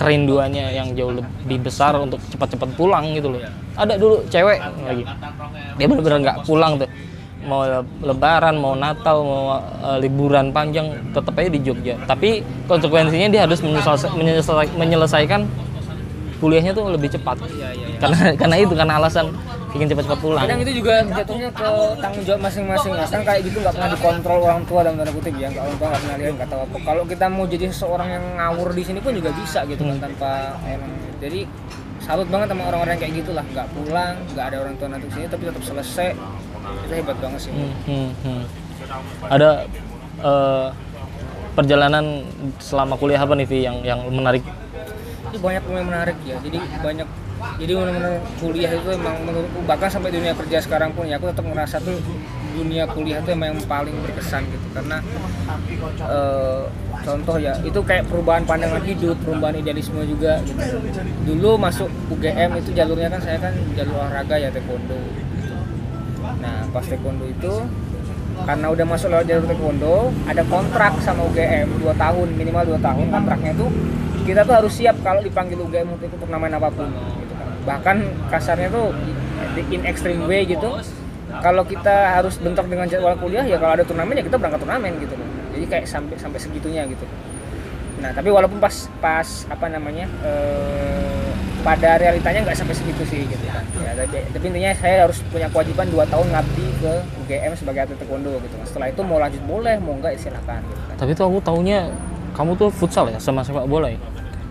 kerinduannya 0.00 0.72
yang 0.72 0.96
jauh 0.96 1.12
lebih 1.12 1.60
besar 1.60 1.92
untuk 2.00 2.16
cepat-cepat 2.32 2.72
pulang 2.72 3.12
gitu 3.12 3.36
loh. 3.36 3.40
Ada 3.76 4.00
dulu 4.00 4.24
cewek 4.32 4.56
lagi. 4.88 5.04
Dia 5.76 5.84
benar-benar 5.84 6.18
nggak 6.24 6.38
pulang 6.48 6.80
tuh. 6.80 6.88
Mau 7.40 7.64
le- 7.64 7.88
lebaran 8.04 8.56
mau 8.56 8.72
Natal 8.72 9.20
mau 9.20 9.60
eh, 9.60 9.98
liburan 10.00 10.48
panjang 10.52 10.92
tetap 11.12 11.36
aja 11.36 11.52
di 11.52 11.60
Jogja. 11.60 12.00
Tapi 12.08 12.40
konsekuensinya 12.64 13.28
dia 13.28 13.44
harus 13.44 13.60
menyelesa- 13.60 14.12
menyelesa- 14.16 14.72
menyelesaikan 14.76 15.44
kuliahnya 16.40 16.72
tuh 16.72 16.88
lebih 16.88 17.12
cepat. 17.12 17.36
Iya 17.44 17.76
iya 17.76 17.86
iya. 17.92 17.98
karena 18.00 18.18
karena 18.40 18.56
itu 18.56 18.72
karena 18.72 18.96
alasan 18.96 19.28
ingin 19.70 19.86
cepat-cepat 19.94 20.18
pulang. 20.18 20.42
Kadang 20.42 20.60
itu 20.66 20.72
juga 20.82 20.94
jatuhnya 21.06 21.50
ke 21.54 21.70
tanggung 22.02 22.24
jawab 22.26 22.40
masing-masing. 22.42 22.92
Mas 22.98 23.10
kan 23.10 23.22
kayak 23.22 23.40
gitu 23.46 23.58
nggak 23.62 23.74
pernah 23.78 23.90
dikontrol 23.94 24.40
orang 24.42 24.62
tua 24.66 24.80
dalam 24.82 24.96
tanda 24.98 25.12
kutip 25.14 25.34
ya. 25.38 25.48
Nggak 25.50 25.64
orang 25.66 25.76
tua 25.78 25.88
nggak 25.88 26.02
pernah 26.02 26.16
lihat 26.18 26.48
tahu 26.50 26.60
apa. 26.66 26.76
Kalau 26.82 27.02
kita 27.06 27.26
mau 27.30 27.44
jadi 27.46 27.64
seseorang 27.70 28.08
yang 28.10 28.24
ngawur 28.38 28.68
di 28.74 28.82
sini 28.82 28.98
pun 28.98 29.12
juga 29.14 29.30
bisa 29.34 29.58
gitu 29.70 29.82
kan 29.86 29.96
tanpa 30.02 30.58
emang 30.66 30.92
jadi 31.22 31.40
salut 32.00 32.28
banget 32.32 32.48
sama 32.50 32.62
orang-orang 32.66 32.96
kayak 32.98 33.12
gitulah. 33.22 33.44
Nggak 33.46 33.66
pulang 33.70 34.14
nggak 34.34 34.46
ada 34.50 34.56
orang 34.58 34.74
tua 34.80 34.88
nanti 34.90 35.06
sini 35.14 35.26
tapi 35.30 35.42
tetap 35.46 35.62
selesai. 35.62 36.08
Itu 36.86 36.92
hebat 36.92 37.16
banget 37.22 37.40
sih. 37.46 37.52
Hmm, 37.54 37.72
hmm, 37.86 38.10
hmm. 38.26 38.42
ada 39.30 39.50
eh, 40.20 40.68
perjalanan 41.54 42.26
selama 42.58 42.94
kuliah 42.98 43.22
apa 43.22 43.34
nih 43.38 43.46
Vi 43.46 43.58
yang 43.62 43.78
yang 43.86 44.00
menarik? 44.10 44.42
Itu 45.30 45.38
banyak 45.38 45.62
yang 45.62 45.86
menarik 45.86 46.18
ya. 46.26 46.36
Jadi 46.42 46.58
banyak 46.82 47.08
jadi 47.60 47.72
benar-benar 47.76 48.14
kuliah 48.40 48.70
itu 48.72 48.88
emang 48.92 49.16
menurutku 49.24 49.60
bahkan 49.64 49.88
sampai 49.88 50.12
dunia 50.12 50.32
kerja 50.36 50.58
sekarang 50.60 50.92
pun 50.92 51.08
ya 51.08 51.16
aku 51.16 51.32
tetap 51.32 51.44
ngerasa 51.44 51.76
tuh 51.80 51.96
dunia 52.50 52.84
kuliah 52.90 53.18
itu 53.22 53.30
emang 53.32 53.56
yang 53.56 53.62
paling 53.64 53.94
berkesan 54.04 54.42
gitu 54.50 54.66
karena 54.74 54.98
eh, 56.04 56.62
contoh 57.00 57.36
ya 57.40 57.56
itu 57.64 57.80
kayak 57.80 58.04
perubahan 58.10 58.44
pandangan 58.44 58.82
hidup 58.84 59.16
perubahan 59.24 59.56
idealisme 59.56 60.02
juga 60.04 60.42
gitu. 60.44 60.60
dulu 61.24 61.56
masuk 61.56 61.88
UGM 62.12 62.60
itu 62.60 62.70
jalurnya 62.76 63.08
kan 63.08 63.20
saya 63.22 63.38
kan 63.40 63.54
jalur 63.72 63.94
olahraga 64.04 64.36
ya 64.36 64.48
taekwondo 64.52 64.98
gitu. 65.16 65.56
nah 66.42 66.66
pas 66.68 66.84
taekwondo 66.84 67.24
itu 67.24 67.54
karena 68.40 68.66
udah 68.72 68.86
masuk 68.88 69.08
lewat 69.12 69.26
jalur 69.28 69.44
taekwondo 69.48 69.96
ada 70.28 70.42
kontrak 70.44 70.92
sama 71.00 71.24
UGM 71.32 71.80
2 71.80 71.88
tahun 71.96 72.28
minimal 72.36 72.76
2 72.76 72.84
tahun 72.84 73.06
kontraknya 73.08 73.52
tuh 73.56 73.70
kita 74.28 74.44
tuh 74.44 74.54
harus 74.54 74.72
siap 74.76 74.96
kalau 75.00 75.24
dipanggil 75.24 75.56
UGM 75.64 75.96
untuk 75.96 76.12
turnamen 76.20 76.52
apa 76.52 76.68
pun 76.68 76.88
gitu. 76.92 77.29
Bahkan 77.70 78.02
kasarnya 78.34 78.66
tuh 78.74 78.90
in 79.70 79.86
extreme 79.86 80.26
way 80.26 80.42
gitu. 80.42 80.82
Kalau 81.30 81.62
kita 81.62 82.18
harus 82.18 82.42
bentrok 82.42 82.66
dengan 82.66 82.90
jadwal 82.90 83.14
kuliah 83.14 83.46
ya 83.46 83.54
kalau 83.54 83.78
ada 83.78 83.86
turnamen 83.86 84.18
ya 84.18 84.26
kita 84.26 84.34
berangkat 84.34 84.66
turnamen 84.66 84.98
gitu 84.98 85.14
loh. 85.14 85.28
Jadi 85.54 85.64
kayak 85.70 85.86
sampai 85.86 86.18
sampai 86.18 86.38
segitunya 86.42 86.82
gitu. 86.90 87.06
Nah 88.02 88.10
tapi 88.10 88.34
walaupun 88.34 88.58
pas 88.58 88.90
pas 88.98 89.46
apa 89.46 89.70
namanya 89.70 90.10
eh, 90.26 91.30
pada 91.62 92.02
realitanya 92.02 92.42
nggak 92.42 92.58
sampai 92.58 92.74
segitu 92.74 93.06
sih 93.06 93.22
gitu 93.30 93.44
kan. 93.46 93.62
Ya, 93.78 93.94
tapi, 93.94 94.26
tapi 94.32 94.44
intinya 94.50 94.72
saya 94.74 95.06
harus 95.06 95.22
punya 95.30 95.46
kewajiban 95.52 95.86
2 95.92 96.02
tahun 96.08 96.26
ngabdi 96.34 96.66
ke 96.82 96.92
UGM 97.22 97.52
sebagai 97.54 97.80
atlet 97.86 97.98
taekwondo 98.02 98.32
gitu. 98.42 98.54
Setelah 98.66 98.88
itu 98.90 99.00
mau 99.06 99.22
lanjut 99.22 99.42
boleh 99.46 99.76
mau 99.78 99.94
nggak 100.02 100.18
ya 100.18 100.18
silakan 100.18 100.60
gitu 100.66 100.82
kan. 100.82 100.96
Tapi 100.98 101.10
tuh 101.14 101.24
aku 101.30 101.38
taunya 101.46 101.78
kamu 102.34 102.58
tuh 102.58 102.68
futsal 102.74 103.06
ya 103.06 103.22
sama 103.22 103.46
sepak 103.46 103.70
bola 103.70 103.86
ya? 103.92 104.00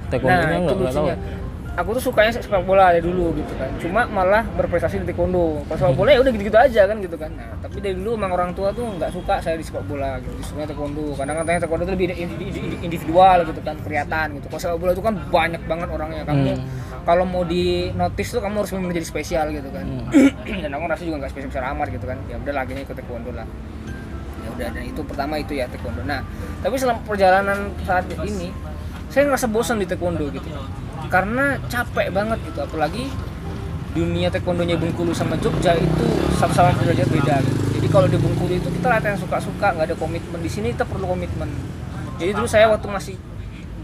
Taekwondo 0.08 0.32
nah 0.32 0.48
itu 0.48 0.64
nggak 0.64 0.78
nggak 0.80 0.94
tahu 0.96 1.08
lucunya 1.12 1.39
aku 1.80 1.96
tuh 1.96 2.04
sukanya 2.06 2.30
sepak 2.30 2.60
bola 2.62 2.92
dari 2.92 3.00
dulu 3.00 3.32
gitu 3.34 3.56
kan. 3.56 3.72
Cuma 3.80 4.04
malah 4.06 4.44
berprestasi 4.44 5.00
di 5.00 5.08
taekwondo. 5.08 5.64
Kalau 5.64 5.78
sepak 5.80 5.96
bola 5.96 6.10
ya 6.12 6.20
udah 6.20 6.32
gitu-gitu 6.32 6.60
aja 6.60 6.82
kan 6.84 6.98
gitu 7.00 7.16
kan. 7.16 7.32
Nah 7.32 7.56
tapi 7.58 7.80
dari 7.80 7.96
dulu 7.96 8.14
emang 8.14 8.32
orang 8.32 8.52
tua 8.52 8.70
tuh 8.70 8.84
nggak 8.86 9.10
suka 9.10 9.40
saya 9.40 9.56
di 9.56 9.64
sepak 9.64 9.88
bola 9.88 10.20
gitu 10.20 10.36
disukanya 10.36 10.68
taekwondo. 10.70 11.16
Karena 11.16 11.34
katanya 11.38 11.60
taekwondo 11.64 11.84
itu 11.84 11.94
lebih 11.96 12.06
indi- 12.12 12.52
indi- 12.52 12.80
individual 12.84 13.38
gitu 13.48 13.62
kan 13.62 13.76
kelihatan 13.80 14.28
gitu. 14.36 14.46
Kalau 14.48 14.60
sepak 14.60 14.78
bola 14.78 14.92
itu 14.92 15.02
kan 15.02 15.14
banyak 15.26 15.62
banget 15.64 15.88
orangnya. 15.88 16.22
Kamu 16.24 16.42
Hmm. 16.50 16.68
kalau 17.02 17.24
mau 17.24 17.42
di 17.42 17.64
notice 17.92 18.36
tuh 18.36 18.42
kamu 18.42 18.56
harus 18.60 18.72
menjadi 18.76 19.08
spesial 19.08 19.46
gitu 19.50 19.72
kan. 19.72 19.86
Hmm. 19.88 20.60
dan 20.64 20.70
aku 20.70 20.84
rasa 20.86 21.02
juga 21.02 21.18
nggak 21.24 21.32
spesial 21.32 21.64
amat 21.72 21.88
gitu 21.90 22.06
kan. 22.06 22.18
Ya 22.28 22.36
udah 22.36 22.54
lagi 22.54 22.76
ikut 22.76 22.92
taekwondo 22.94 23.32
lah. 23.32 23.48
Ya 24.40 24.50
udah 24.52 24.68
dan 24.70 24.84
itu 24.84 25.02
pertama 25.02 25.36
itu 25.36 25.54
ya 25.54 25.66
taekwondo. 25.66 26.04
Nah 26.04 26.22
tapi 26.60 26.76
selama 26.76 27.00
perjalanan 27.04 27.72
saat 27.82 28.04
ini 28.20 28.52
saya 29.08 29.26
ngerasa 29.26 29.48
bosan 29.48 29.80
di 29.80 29.88
taekwondo 29.88 30.28
gitu 30.30 30.46
karena 31.08 31.56
capek 31.72 32.12
banget 32.12 32.38
gitu 32.44 32.60
apalagi 32.60 33.08
dunia 33.96 34.30
taekwondonya 34.30 34.78
Bengkulu 34.78 35.16
sama 35.16 35.34
Jogja 35.42 35.74
itu 35.74 36.06
sama-sama 36.38 36.78
derajat 36.78 37.10
beda 37.10 37.42
gitu. 37.42 37.62
jadi 37.82 37.88
kalau 37.90 38.08
di 38.12 38.18
Bengkulu 38.22 38.54
itu 38.54 38.70
kita 38.70 38.88
latihan 38.92 39.18
suka-suka 39.18 39.74
nggak 39.74 39.86
ada 39.90 39.96
komitmen. 39.98 40.40
Di 40.44 40.52
sini 40.52 40.76
kita 40.76 40.86
perlu 40.86 41.10
komitmen. 41.10 41.50
Jadi 42.22 42.32
dulu 42.36 42.46
saya 42.46 42.70
waktu 42.70 42.86
masih 42.86 43.16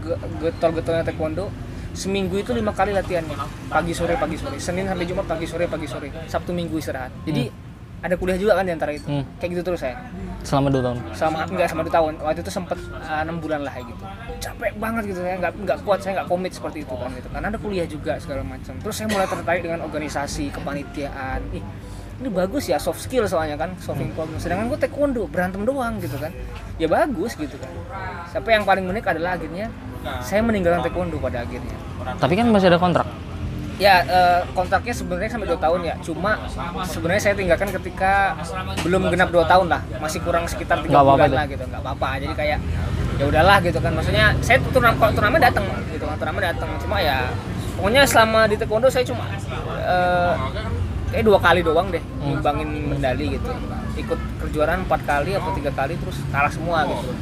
ge- 0.04 0.20
getol-getolnya 0.44 1.02
taekwondo 1.02 1.50
seminggu 1.96 2.36
itu 2.38 2.52
lima 2.52 2.70
kali 2.70 2.92
latihannya. 2.92 3.34
Pagi 3.72 3.92
sore 3.96 4.14
pagi 4.20 4.36
sore. 4.38 4.60
Senin 4.60 4.86
sampai 4.86 5.08
jumat 5.08 5.26
pagi 5.26 5.48
sore 5.48 5.64
pagi 5.66 5.88
sore. 5.90 6.12
Sabtu 6.28 6.52
minggu 6.52 6.76
istirahat. 6.78 7.10
Jadi 7.26 7.50
ada 8.04 8.14
kuliah 8.14 8.36
juga 8.36 8.52
kan 8.60 8.64
di 8.68 8.72
antara 8.76 8.92
itu. 8.92 9.08
Hmm. 9.08 9.24
kayak 9.40 9.50
gitu 9.56 9.62
terus 9.72 9.80
saya 9.80 9.96
selama 10.46 10.68
dua 10.70 10.82
tahun. 10.86 10.98
Sama 11.10 11.38
enggak 11.50 11.68
sama 11.72 11.82
dua 11.82 11.94
tahun. 11.98 12.12
Waktu 12.22 12.40
itu 12.46 12.52
sempet 12.54 12.78
uh, 12.78 13.24
enam 13.26 13.36
bulan 13.42 13.66
lah 13.66 13.72
kayak 13.74 13.86
gitu. 13.90 14.02
Capek 14.38 14.72
banget 14.78 15.02
gitu 15.10 15.20
saya 15.26 15.36
nggak 15.42 15.52
nggak 15.66 15.78
kuat 15.82 15.98
saya 16.04 16.12
nggak 16.22 16.28
komit 16.30 16.52
seperti 16.54 16.86
itu 16.86 16.94
kan 16.94 17.10
gitu. 17.18 17.28
Karena 17.34 17.46
ada 17.50 17.58
kuliah 17.58 17.86
juga 17.88 18.12
segala 18.22 18.42
macam. 18.46 18.74
Terus 18.78 18.94
saya 18.94 19.08
mulai 19.10 19.26
tertarik 19.26 19.62
dengan 19.66 19.80
organisasi 19.82 20.54
kepanitiaan. 20.54 21.40
Ih 21.50 21.64
ini 22.16 22.32
bagus 22.32 22.64
ya 22.72 22.80
soft 22.80 23.04
skill 23.04 23.28
soalnya 23.28 23.60
kan 23.60 23.76
solving 23.76 24.08
problem. 24.16 24.40
Sedangkan 24.40 24.72
gue 24.72 24.78
taekwondo 24.80 25.28
berantem 25.28 25.66
doang 25.68 26.00
gitu 26.00 26.16
kan. 26.16 26.32
Ya 26.80 26.88
bagus 26.88 27.36
gitu 27.36 27.56
kan. 27.60 27.68
Sampai 28.30 28.56
yang 28.56 28.64
paling 28.64 28.88
unik 28.88 29.04
adalah 29.04 29.36
akhirnya 29.36 29.68
saya 30.22 30.40
meninggalkan 30.40 30.80
taekwondo 30.86 31.20
pada 31.20 31.44
akhirnya. 31.44 31.76
Tapi 32.16 32.34
kan 32.38 32.46
masih 32.48 32.70
ada 32.70 32.78
kontrak 32.78 33.04
Ya 33.76 34.00
eh, 34.08 34.40
kontraknya 34.56 34.94
sebenarnya 34.96 35.30
sampai 35.36 35.48
2 35.52 35.60
tahun 35.60 35.80
ya. 35.84 35.94
Cuma 36.00 36.48
sebenarnya 36.88 37.22
saya 37.28 37.34
tinggalkan 37.36 37.68
ketika 37.76 38.32
belum 38.80 39.12
genap 39.12 39.28
2 39.28 39.44
tahun 39.44 39.66
lah. 39.68 39.84
Masih 40.00 40.24
kurang 40.24 40.48
sekitar 40.48 40.80
tiga 40.80 40.96
Nggak 40.96 41.04
apa-apa 41.04 41.16
bulan 41.20 41.28
tuh. 41.28 41.36
lah 41.36 41.46
gitu. 41.52 41.64
Nggak 41.68 41.82
apa-apa. 41.84 42.08
Jadi 42.24 42.34
kayak 42.34 42.58
ya 43.20 43.24
udahlah 43.28 43.56
gitu 43.60 43.78
kan. 43.84 43.92
Maksudnya 43.92 44.26
saya 44.40 44.56
tuh 44.64 44.70
turnamen 44.72 44.96
turnamen 45.12 45.40
datang 45.44 45.64
gitu 45.92 46.04
kan. 46.08 46.16
Turnamen 46.16 46.42
datang. 46.42 46.70
Cuma 46.80 46.96
ya 47.04 47.28
pokoknya 47.76 48.02
selama 48.08 48.40
di 48.48 48.56
taekwondo 48.56 48.88
saya 48.88 49.04
cuma 49.04 49.28
eh 49.28 50.32
kayak 51.12 51.24
dua 51.28 51.38
kali 51.38 51.60
doang 51.60 51.92
deh 51.92 52.00
nyumbangin 52.24 52.96
medali 52.96 53.36
gitu. 53.36 53.52
Ikut 53.96 54.20
kejuaraan 54.40 54.88
empat 54.88 55.04
kali 55.04 55.36
atau 55.36 55.52
tiga 55.52 55.68
kali 55.76 56.00
terus 56.00 56.16
kalah 56.32 56.52
semua 56.52 56.88
gitu 56.88 57.12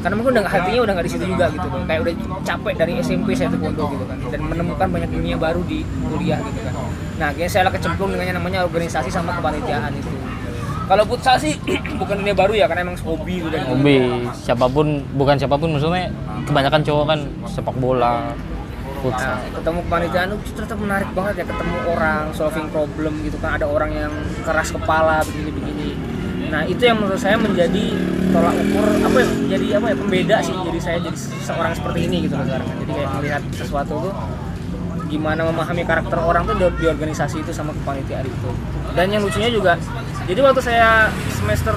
karena 0.00 0.14
mungkin 0.16 0.32
udah 0.32 0.44
hatinya 0.48 0.80
udah 0.80 0.92
nggak 0.96 1.06
di 1.06 1.12
situ 1.12 1.24
juga 1.28 1.44
gitu 1.52 1.66
loh 1.68 1.84
kayak 1.84 2.00
udah 2.00 2.14
capek 2.40 2.74
dari 2.80 2.92
SMP 3.04 3.28
saya 3.36 3.52
taekwondo 3.52 3.84
gitu 3.92 4.04
kan. 4.08 4.18
Dan 4.32 4.40
menemukan 4.48 4.88
banyak 4.88 5.10
dunia 5.12 5.36
baru 5.36 5.60
di 5.68 5.84
kuliah 6.08 6.40
gitu 6.40 6.60
kan. 6.64 6.74
Nah 7.20 7.26
akhirnya 7.32 7.50
saya 7.52 7.62
lah 7.68 7.72
kecemplung 7.76 8.10
dengan 8.16 8.26
yang 8.32 8.36
namanya 8.40 8.64
organisasi 8.64 9.12
sama 9.12 9.36
kepanitiaan 9.36 9.92
itu. 9.92 10.08
Kalau 10.90 11.04
futsal 11.06 11.36
sih 11.38 11.54
bukan 12.00 12.14
dunia 12.24 12.34
baru 12.34 12.52
ya 12.56 12.66
karena 12.66 12.88
emang 12.88 12.98
hobi 13.04 13.44
udah 13.44 13.60
gitu. 13.60 13.70
hobi. 13.76 13.96
Siapa 14.34 14.66
pun 14.66 14.86
bukan 15.14 15.36
siapa 15.36 15.54
pun 15.54 15.68
maksudnya 15.76 16.10
kebanyakan 16.48 16.80
cowok 16.82 17.04
kan 17.04 17.20
sepak 17.46 17.76
bola 17.78 18.34
futsal. 19.04 19.36
Nah, 19.36 19.38
ketemu 19.60 19.80
kepanitiaan 19.86 20.28
itu 20.34 20.50
ternyata 20.56 20.76
menarik 20.76 21.10
banget 21.12 21.34
ya 21.40 21.44
ketemu 21.46 21.76
orang 21.92 22.24
solving 22.32 22.68
problem 22.72 23.12
gitu 23.22 23.36
kan. 23.38 23.60
Ada 23.60 23.66
orang 23.68 23.90
yang 23.92 24.12
keras 24.42 24.72
kepala 24.72 25.22
begini-begini. 25.28 25.90
Nah 26.50 26.66
itu 26.66 26.82
yang 26.82 26.98
menurut 26.98 27.22
saya 27.22 27.38
menjadi 27.38 27.94
tolak 28.30 28.54
ukur 28.56 28.86
apa 29.02 29.16
ya 29.16 29.28
jadi 29.50 29.66
apa 29.76 29.86
ya 29.86 29.96
pembeda 29.96 30.36
sih 30.40 30.54
jadi 30.56 30.78
saya 30.78 30.98
jadi 31.00 31.16
seorang 31.40 31.72
seperti 31.74 31.98
ini 32.04 32.16
gitu 32.24 32.34
loh 32.34 32.46
sekarang 32.46 32.68
jadi 32.78 32.92
kayak 32.92 33.10
melihat 33.14 33.42
sesuatu 33.52 33.94
tuh 34.00 34.14
gimana 35.06 35.42
memahami 35.42 35.82
karakter 35.82 36.14
orang 36.16 36.42
tuh 36.44 36.54
di, 36.54 36.64
di 36.76 36.86
organisasi 36.86 37.42
itu 37.42 37.50
sama 37.50 37.74
kepanitiaan 37.74 38.22
itu 38.22 38.50
dan 38.92 39.10
yang 39.10 39.20
lucunya 39.20 39.50
juga 39.50 39.74
jadi 40.24 40.38
waktu 40.40 40.62
saya 40.62 41.10
semester 41.32 41.74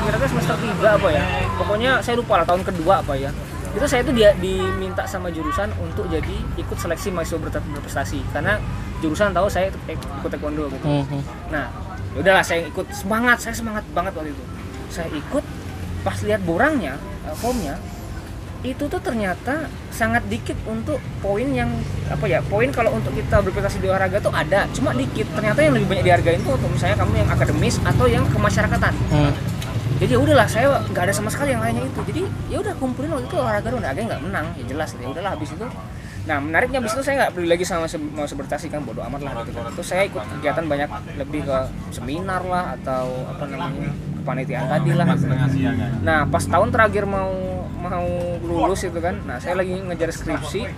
kira-kira 0.00 0.28
semester 0.28 0.54
3 0.54 0.78
apa 0.78 1.08
ya 1.10 1.22
pokoknya 1.56 1.90
saya 1.98 2.14
lupa 2.14 2.38
lah 2.38 2.46
tahun 2.46 2.62
kedua 2.62 3.02
apa 3.02 3.14
ya 3.14 3.30
itu 3.70 3.86
saya 3.86 4.02
tuh 4.02 4.10
dia 4.10 4.34
diminta 4.34 5.02
sama 5.04 5.30
jurusan 5.30 5.70
untuk 5.78 6.06
jadi 6.06 6.30
ikut 6.56 6.74
seleksi 6.74 7.10
mahasiswa 7.10 7.38
ber- 7.38 7.62
berprestasi 7.70 8.18
karena 8.30 8.58
jurusan 8.98 9.30
tahu 9.30 9.46
saya 9.46 9.70
ikut, 9.86 10.26
taekwondo 10.26 10.66
gitu 10.68 10.86
Mhm. 10.86 11.20
Nah, 11.48 11.70
ya 12.10 12.18
udahlah 12.18 12.42
saya 12.42 12.66
ikut 12.66 12.82
semangat, 12.90 13.38
saya 13.38 13.54
semangat 13.54 13.86
banget 13.88 14.10
waktu 14.12 14.30
itu. 14.30 14.44
Saya 14.90 15.06
ikut 15.08 15.44
pas 16.00 16.16
lihat 16.24 16.40
borangnya, 16.44 16.96
eh, 17.28 17.36
formnya 17.36 17.76
itu 18.60 18.92
tuh 18.92 19.00
ternyata 19.00 19.72
sangat 19.88 20.20
dikit 20.28 20.52
untuk 20.68 21.00
poin 21.24 21.48
yang 21.48 21.72
apa 22.12 22.28
ya 22.28 22.44
poin 22.44 22.68
kalau 22.68 22.92
untuk 22.92 23.16
kita 23.16 23.40
berprestasi 23.40 23.80
di 23.80 23.88
olahraga 23.88 24.20
tuh 24.20 24.32
ada 24.36 24.68
cuma 24.76 24.92
dikit. 24.92 25.24
Ternyata 25.32 25.64
yang 25.64 25.72
lebih 25.80 25.88
banyak 25.88 26.04
dihargain 26.04 26.40
tuh 26.44 26.60
untuk 26.60 26.68
misalnya 26.68 27.00
kamu 27.00 27.24
yang 27.24 27.28
akademis 27.32 27.80
atau 27.80 28.04
yang 28.04 28.24
kemasyarakatan. 28.28 28.94
Hmm. 29.12 29.32
jadi 30.00 30.16
ya 30.16 30.20
udahlah 30.24 30.48
saya 30.48 30.80
nggak 30.88 31.12
ada 31.12 31.12
sama 31.12 31.28
sekali 31.28 31.52
yang 31.56 31.60
lainnya 31.64 31.84
itu. 31.88 32.00
Jadi 32.04 32.22
ya 32.52 32.56
udah 32.60 32.72
kumpulin 32.76 33.16
waktu 33.16 33.28
itu 33.28 33.36
olahraga 33.36 33.68
doang 33.68 33.84
akhirnya 33.84 34.06
nggak 34.16 34.22
menang 34.28 34.46
ya 34.56 34.64
jelas 34.68 34.90
ya 34.96 35.08
udahlah 35.08 35.30
habis 35.36 35.50
itu 35.52 35.66
nah 36.30 36.38
menariknya 36.38 36.78
habis 36.78 36.94
itu 36.94 37.02
saya 37.02 37.14
nggak 37.26 37.30
peduli 37.34 37.48
lagi 37.50 37.66
sama 37.66 37.90
mau 38.14 38.22
sebertasi 38.22 38.70
kan 38.70 38.86
bodo 38.86 39.02
amat 39.02 39.20
lah 39.26 39.42
gitu 39.42 39.58
kan. 39.58 39.74
Terus 39.74 39.88
saya 39.90 40.06
ikut 40.06 40.22
kegiatan 40.38 40.62
banyak 40.62 40.90
lebih 41.18 41.42
ke 41.42 41.58
seminar 41.90 42.46
lah 42.46 42.78
atau 42.78 43.26
apa 43.26 43.50
namanya 43.50 43.90
kepanitiaan 44.22 44.66
tadi 44.70 44.90
lah. 44.94 45.06
Gitu. 45.10 45.26
nah 46.06 46.22
pas 46.30 46.44
tahun 46.46 46.70
terakhir 46.70 47.02
mau 47.10 47.34
mau 47.82 48.06
lulus 48.46 48.86
itu 48.86 49.02
kan 49.02 49.18
nah 49.26 49.42
saya 49.42 49.58
lagi 49.58 49.74
ngejar 49.74 50.14
skripsi 50.14 50.70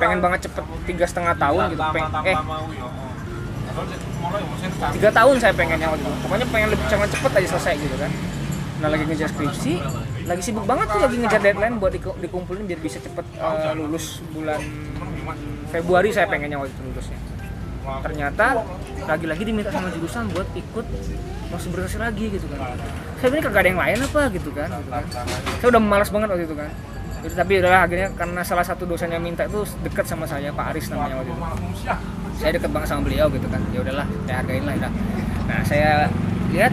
pengen 0.00 0.24
banget 0.24 0.48
cepet 0.48 0.64
tiga 0.88 1.04
setengah 1.04 1.36
tahun 1.36 1.76
gitu 1.76 1.82
peng 1.92 2.08
eh 2.24 2.36
tiga 4.96 5.10
tahun 5.12 5.34
saya 5.36 5.52
pengennya 5.52 5.88
waktu 5.92 6.04
itu. 6.08 6.12
Pokoknya 6.24 6.46
pengen 6.48 6.68
lebih 6.72 6.86
cepet 6.88 7.32
aja 7.36 7.48
selesai 7.52 7.74
gitu 7.76 7.96
kan. 8.00 8.10
Nah 8.80 8.88
lagi 8.88 9.04
ngejar 9.04 9.28
skripsi 9.28 9.72
lagi 10.28 10.42
sibuk 10.44 10.64
banget 10.68 10.86
tuh 10.92 11.00
lagi 11.00 11.16
ngejar 11.16 11.40
deadline 11.40 11.76
buat 11.80 11.92
diku- 11.92 12.18
dikumpulin 12.20 12.64
biar 12.68 12.80
bisa 12.80 12.98
cepet 13.00 13.24
eh, 13.40 13.72
lulus 13.76 14.20
bulan 14.34 14.60
Februari 15.70 16.10
saya 16.10 16.26
pengennya 16.26 16.58
waktu 16.58 16.74
itu 16.74 16.82
lulusnya. 16.82 17.18
Ternyata 17.80 18.46
lagi-lagi 19.08 19.42
diminta 19.46 19.70
sama 19.72 19.88
jurusan 19.94 20.28
buat 20.34 20.48
ikut 20.52 20.86
masuk 21.50 21.74
lagi 21.78 22.24
gitu 22.30 22.46
kan. 22.50 22.78
Saya 23.18 23.28
ini 23.34 23.42
kagak 23.42 23.60
ada 23.66 23.68
yang 23.74 23.80
lain 23.80 23.98
apa? 24.06 24.22
gitu 24.30 24.50
kan 24.54 24.68
gitu 24.70 24.90
kan. 24.90 25.04
Saya 25.58 25.68
udah 25.72 25.82
malas 25.82 26.10
banget 26.12 26.28
waktu 26.30 26.44
itu 26.46 26.56
kan. 26.58 26.70
Jadi, 27.20 27.34
tapi 27.36 27.52
udahlah 27.60 27.80
akhirnya 27.84 28.08
karena 28.16 28.40
salah 28.40 28.64
satu 28.64 28.88
dosennya 28.88 29.20
minta 29.20 29.44
itu 29.44 29.60
dekat 29.84 30.08
sama 30.08 30.24
saya 30.24 30.48
Pak 30.56 30.72
Aris 30.72 30.88
namanya 30.88 31.20
waktu 31.20 31.30
itu. 31.36 31.42
Saya 32.40 32.50
deket 32.56 32.70
banget 32.72 32.88
sama 32.88 33.00
beliau 33.04 33.26
gitu 33.28 33.46
kan. 33.50 33.60
Ya 33.70 33.78
udahlah 33.84 34.06
saya 34.24 34.36
hargain 34.40 34.64
lah 34.64 34.74
udah. 34.80 34.92
Nah 35.46 35.60
saya 35.66 35.90
lihat 36.50 36.72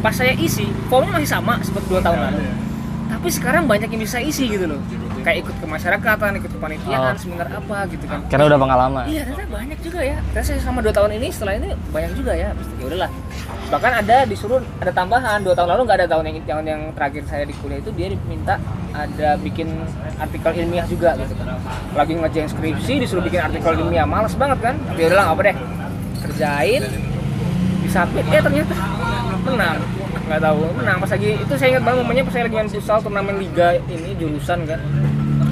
pas 0.00 0.12
saya 0.12 0.32
isi 0.34 0.64
formnya 0.88 1.12
masih 1.14 1.30
sama 1.30 1.60
seperti 1.60 1.86
dua 1.88 2.00
tahun 2.00 2.18
lalu 2.18 2.40
tapi 3.10 3.28
sekarang 3.28 3.64
banyak 3.66 3.90
yang 3.90 4.00
bisa 4.00 4.16
isi 4.16 4.48
gitu 4.48 4.64
loh 4.64 4.80
kayak 5.20 5.44
ikut 5.44 5.52
ke 5.52 5.66
masyarakatan 5.68 6.40
ikut 6.40 6.48
ke 6.48 6.58
panitiaan 6.58 7.12
Oh. 7.12 7.20
seminar 7.20 7.52
apa 7.52 7.84
gitu 7.92 8.08
kan 8.08 8.24
Karena 8.32 8.48
udah 8.48 8.56
pengalaman. 8.56 9.04
Iya, 9.04 9.28
ternyata 9.28 9.52
banyak 9.52 9.78
juga 9.84 10.00
ya. 10.00 10.16
Ternyata 10.32 10.46
saya 10.48 10.60
sama 10.64 10.80
dua 10.80 10.94
tahun 10.96 11.10
ini 11.20 11.28
setelah 11.28 11.52
ini 11.60 11.68
banyak 11.92 12.12
juga 12.16 12.32
ya. 12.32 12.48
Ya 12.56 12.84
udahlah. 12.88 13.10
Bahkan 13.68 13.92
ada 14.00 14.16
disuruh 14.24 14.64
ada 14.80 14.88
tambahan 14.88 15.44
dua 15.44 15.52
tahun 15.52 15.68
lalu 15.76 15.82
nggak 15.84 15.98
ada 16.00 16.08
tahun 16.08 16.24
yang 16.24 16.36
yang 16.48 16.60
yang 16.64 16.82
terakhir 16.96 17.22
saya 17.28 17.44
di 17.44 17.52
kuliah 17.52 17.84
itu 17.84 17.92
dia 17.92 18.08
diminta 18.08 18.56
ada 18.96 19.36
bikin 19.36 19.68
artikel 20.16 20.50
ilmiah 20.56 20.86
juga 20.88 21.12
gitu 21.20 21.36
kan. 21.36 21.46
Lagi 21.92 22.12
ngerjain 22.16 22.48
skripsi 22.48 22.94
disuruh 22.98 23.20
bikin 23.20 23.44
artikel 23.44 23.76
ilmiah, 23.76 24.08
males 24.08 24.32
banget 24.32 24.58
kan. 24.64 24.74
Ya 24.96 25.12
udahlah 25.12 25.24
nggak 25.28 25.36
apa 25.36 25.42
deh. 25.44 25.56
Kerjain 26.22 26.82
disapit 27.82 28.24
eh 28.24 28.40
ternyata 28.40 28.72
menang. 29.44 29.78
Nggak 30.28 30.40
tahu 30.44 30.60
menang. 30.76 30.96
Pas 31.00 31.10
lagi 31.10 31.30
itu 31.40 31.52
saya 31.56 31.68
ingat 31.76 31.84
banget 31.86 31.98
momennya 32.04 32.24
pas 32.28 32.32
saya 32.36 32.44
lagi 32.46 32.56
main 32.56 32.70
futsal 32.70 32.98
turnamen 33.00 33.36
liga 33.40 33.68
ini 33.88 34.10
jurusan 34.16 34.58
kan. 34.68 34.80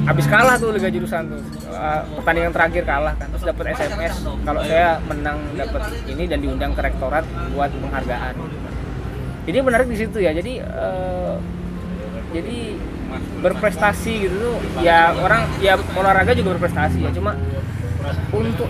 Habis 0.08 0.24
kalah 0.24 0.56
tuh 0.56 0.72
liga 0.72 0.88
jurusan 0.88 1.28
tuh. 1.28 1.40
Uh, 1.68 2.00
pertandingan 2.20 2.52
terakhir 2.52 2.82
kalah 2.88 3.14
kan. 3.16 3.28
Terus 3.32 3.44
dapat 3.44 3.64
SMS 3.76 4.14
kalau 4.44 4.60
saya 4.64 5.00
menang 5.04 5.38
dapat 5.56 5.82
ini 6.08 6.24
dan 6.24 6.38
diundang 6.40 6.72
ke 6.72 6.80
rektorat 6.80 7.24
buat 7.52 7.68
penghargaan. 7.72 8.34
Jadi 9.48 9.58
menarik 9.64 9.88
di 9.88 9.96
situ 9.96 10.20
ya. 10.20 10.36
Jadi 10.36 10.60
eh, 10.60 11.34
jadi 12.36 12.76
berprestasi 13.40 14.12
gitu 14.28 14.36
tuh. 14.36 14.56
Ya 14.84 15.16
orang 15.16 15.48
ya 15.64 15.80
olahraga 15.96 16.36
juga 16.36 16.56
berprestasi 16.56 17.08
ya. 17.08 17.10
Cuma 17.16 17.32
untuk 18.32 18.68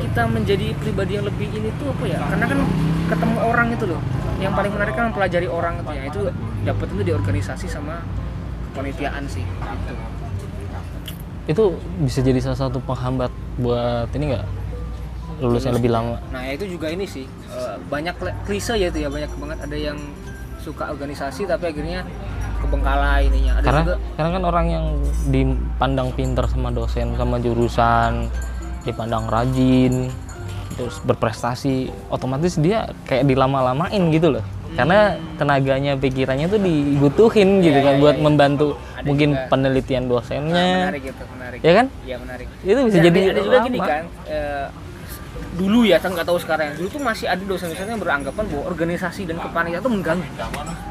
kita 0.00 0.22
menjadi 0.30 0.66
pribadi 0.78 1.12
yang 1.18 1.26
lebih 1.26 1.48
ini 1.52 1.68
tuh 1.80 1.90
apa 1.90 2.04
ya 2.06 2.18
karena 2.22 2.46
kan 2.46 2.60
ketemu 3.04 3.36
orang 3.44 3.66
itu 3.74 3.84
loh 3.88 4.00
yang 4.42 4.52
paling 4.52 4.72
menarik 4.74 4.94
kan 4.96 5.04
mempelajari 5.12 5.48
orang 5.48 5.80
itu 5.80 5.90
ya 5.94 6.02
itu 6.08 6.20
dapat 6.64 6.86
itu 6.90 7.02
di 7.04 7.12
organisasi 7.12 7.66
sama 7.70 8.02
kepanitiaan 8.72 9.24
sih 9.30 9.44
gitu. 9.44 9.94
Itu 11.44 11.64
bisa 12.00 12.24
jadi 12.24 12.40
salah 12.40 12.58
satu 12.66 12.80
penghambat 12.82 13.28
buat 13.60 14.08
ini 14.16 14.34
nggak 14.34 14.46
lulusnya 15.44 15.76
lebih 15.76 15.92
lama. 15.92 16.16
Nah 16.32 16.42
ya 16.42 16.56
itu 16.56 16.66
juga 16.66 16.88
ini 16.90 17.04
sih 17.04 17.28
eh, 17.28 17.76
banyak 17.86 18.16
klise 18.48 18.74
ya 18.80 18.88
itu 18.90 19.04
ya 19.04 19.08
banyak 19.12 19.30
banget 19.38 19.58
ada 19.62 19.76
yang 19.76 19.98
suka 20.58 20.88
organisasi 20.88 21.44
tapi 21.44 21.70
akhirnya 21.70 22.02
kebengkalai 22.64 23.28
ininya. 23.28 23.60
Ada 23.60 23.66
Karena 23.68 23.82
juga 23.84 23.96
karena 24.16 24.30
kan 24.32 24.44
orang 24.48 24.66
yang 24.72 24.86
dipandang 25.28 26.08
pinter 26.16 26.44
sama 26.48 26.72
dosen 26.72 27.12
sama 27.14 27.36
jurusan, 27.38 28.32
dipandang 28.84 29.26
rajin, 29.26 30.12
terus 30.74 31.00
berprestasi, 31.02 31.88
otomatis 32.08 32.56
dia 32.56 32.88
kayak 33.04 33.24
dilama-lamain 33.24 34.02
gitu 34.10 34.38
loh. 34.38 34.44
Karena 34.74 35.14
tenaganya, 35.38 35.94
pikirannya 35.94 36.50
tuh 36.50 36.58
dibutuhin 36.58 37.62
gitu 37.62 37.78
Iya, 37.78 37.86
kan 37.86 37.94
iya, 37.94 38.02
buat 38.02 38.16
iya. 38.18 38.24
membantu 38.26 38.68
Ada 38.74 39.06
mungkin 39.06 39.28
juga. 39.32 39.46
penelitian 39.46 40.02
nah, 40.02 40.10
dosennya, 40.10 40.66
menarik 40.90 41.02
gitu 41.06 41.22
menarik. 41.30 41.58
ya 41.62 41.72
kan? 41.78 41.86
Iya 42.02 42.16
menarik. 42.18 42.46
Itu 42.60 42.80
bisa 42.82 42.98
Dan 42.98 43.04
jadi 43.06 43.20
ada, 43.22 43.30
ada 43.30 43.40
juga 43.46 43.58
gini 43.62 43.78
kan 43.78 44.04
eh, 44.26 44.66
dulu 45.54 45.86
ya 45.86 46.02
kan 46.02 46.10
nggak 46.10 46.26
tahu 46.26 46.38
sekarang 46.42 46.74
dulu 46.74 46.90
tuh 46.90 46.98
masih 46.98 47.30
ada 47.30 47.38
dosen-dosen 47.38 47.86
yang 47.86 48.02
beranggapan 48.02 48.42
bahwa 48.50 48.64
organisasi 48.66 49.22
dan 49.22 49.38
kepanitiaan 49.38 49.86
itu 49.86 49.92
mengganggu 49.94 50.26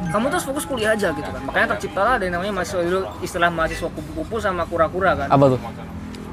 kamu 0.07 0.25
terus 0.31 0.45
fokus 0.47 0.63
kuliah 0.63 0.95
aja 0.95 1.11
gitu 1.11 1.27
kan 1.27 1.41
makanya 1.43 1.67
terciptalah 1.75 2.15
ada 2.15 2.23
yang 2.23 2.39
namanya 2.39 2.53
mahasiswa 2.55 2.79
dulu 2.79 2.99
istilah 3.19 3.51
mahasiswa 3.51 3.91
kupu-kupu 3.91 4.39
sama 4.39 4.63
kura-kura 4.63 5.19
kan 5.19 5.27
Apa 5.27 5.45
tuh? 5.51 5.59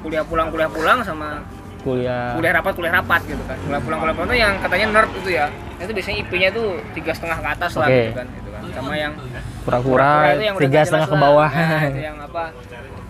Kuliah 0.01 0.25
pulang 0.25 0.49
kuliah 0.49 0.69
pulang 0.69 0.99
sama 1.01 1.45
Kuliah. 1.81 2.37
kuliah 2.37 2.53
rapat 2.53 2.73
kuliah 2.75 2.93
rapat 2.95 3.21
gitu 3.25 3.41
kan 3.45 3.57
kuliah 3.59 3.81
pulang 3.81 3.99
kuliah 3.99 4.15
pulang 4.15 4.29
itu 4.29 4.37
yang 4.39 4.55
katanya 4.59 4.87
nerd 4.91 5.11
itu 5.15 5.31
ya 5.31 5.47
itu 5.77 5.91
biasanya 5.91 6.17
IP-nya 6.21 6.49
tuh 6.51 6.67
tiga 6.93 7.13
setengah 7.13 7.39
ke 7.39 7.49
atas 7.51 7.73
lah 7.75 7.87
Oke. 7.87 7.97
gitu 7.99 8.13
kan 8.13 8.27
gitu 8.31 8.49
kan 8.49 8.63
sama 8.71 8.93
yang 8.95 9.13
Pura-pura 9.61 10.13
tiga 10.57 10.81
setengah 10.83 11.05
ke 11.07 11.17
bawah. 11.17 11.51
Nah, 11.51 11.85
itu 11.87 12.01
yang 12.03 12.17
apa 12.19 12.45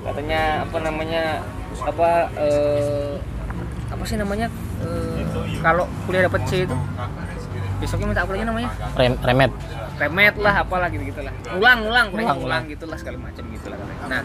katanya 0.02 0.40
apa 0.62 0.78
namanya 0.80 1.22
apa 1.80 2.08
eh, 2.36 3.12
apa 3.88 4.02
sih 4.04 4.16
namanya 4.16 4.46
Eh, 4.80 5.20
kalau 5.60 5.84
kuliah 6.08 6.24
dapat 6.24 6.40
C 6.48 6.64
itu 6.64 6.72
besoknya 7.76 8.06
minta 8.08 8.22
apa 8.24 8.32
lagi 8.32 8.44
namanya 8.44 8.70
Rem- 8.96 9.20
remet. 9.20 9.52
remet 9.94 10.34
lah 10.36 10.54
apalah 10.58 10.88
gitu 10.88 11.04
gitulah 11.04 11.28
ulang 11.52 11.84
ulang 11.84 12.06
kuliah 12.08 12.32
Ulang, 12.32 12.40
ulang 12.40 12.62
gitulah 12.64 12.96
segala 12.96 13.20
macam 13.20 13.44
gitulah 13.46 13.76
katanya. 13.76 14.04
nah 14.08 14.20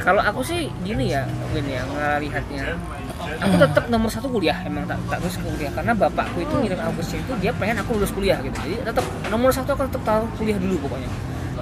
kalau 0.00 0.22
aku 0.24 0.40
sih 0.40 0.72
gini 0.82 1.12
ya 1.12 1.28
Win 1.52 1.68
ya 1.68 1.84
ngelihatnya. 1.84 2.76
Aku 3.22 3.54
tetap 3.54 3.84
nomor 3.86 4.10
satu 4.10 4.26
kuliah 4.32 4.56
emang 4.66 4.88
tak 4.88 4.98
tak 5.06 5.18
terus 5.22 5.36
kuliah. 5.38 5.72
Karena 5.72 5.92
bapakku 5.92 6.42
itu 6.42 6.54
ngirim 6.58 6.78
aku 6.80 6.92
ke 7.00 7.04
situ 7.16 7.32
dia 7.38 7.52
pengen 7.54 7.80
aku 7.84 8.00
lulus 8.00 8.12
kuliah 8.12 8.40
gitu. 8.40 8.56
Jadi 8.56 8.76
tetap 8.82 9.04
nomor 9.28 9.52
satu 9.52 9.76
aku 9.76 9.86
tetap 9.86 10.02
tahu 10.02 10.22
kuliah 10.40 10.58
dulu 10.58 10.88
pokoknya. 10.88 11.10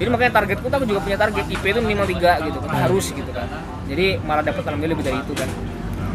Jadi 0.01 0.09
makanya 0.09 0.33
targetku 0.41 0.67
tuh 0.73 0.77
aku 0.81 0.87
juga 0.89 1.01
punya 1.05 1.19
target 1.21 1.45
IP 1.45 1.65
itu 1.67 1.81
minimal 1.85 2.07
tiga 2.09 2.41
gitu 2.41 2.59
kan. 2.65 2.71
Harus 2.89 3.07
gitu 3.13 3.31
kan. 3.35 3.47
Jadi 3.91 4.07
malah 4.25 4.41
dapat 4.47 4.63
alhamdulillah 4.65 4.97
lebih 4.97 5.07
dari 5.11 5.19
itu 5.21 5.33
kan. 5.37 5.49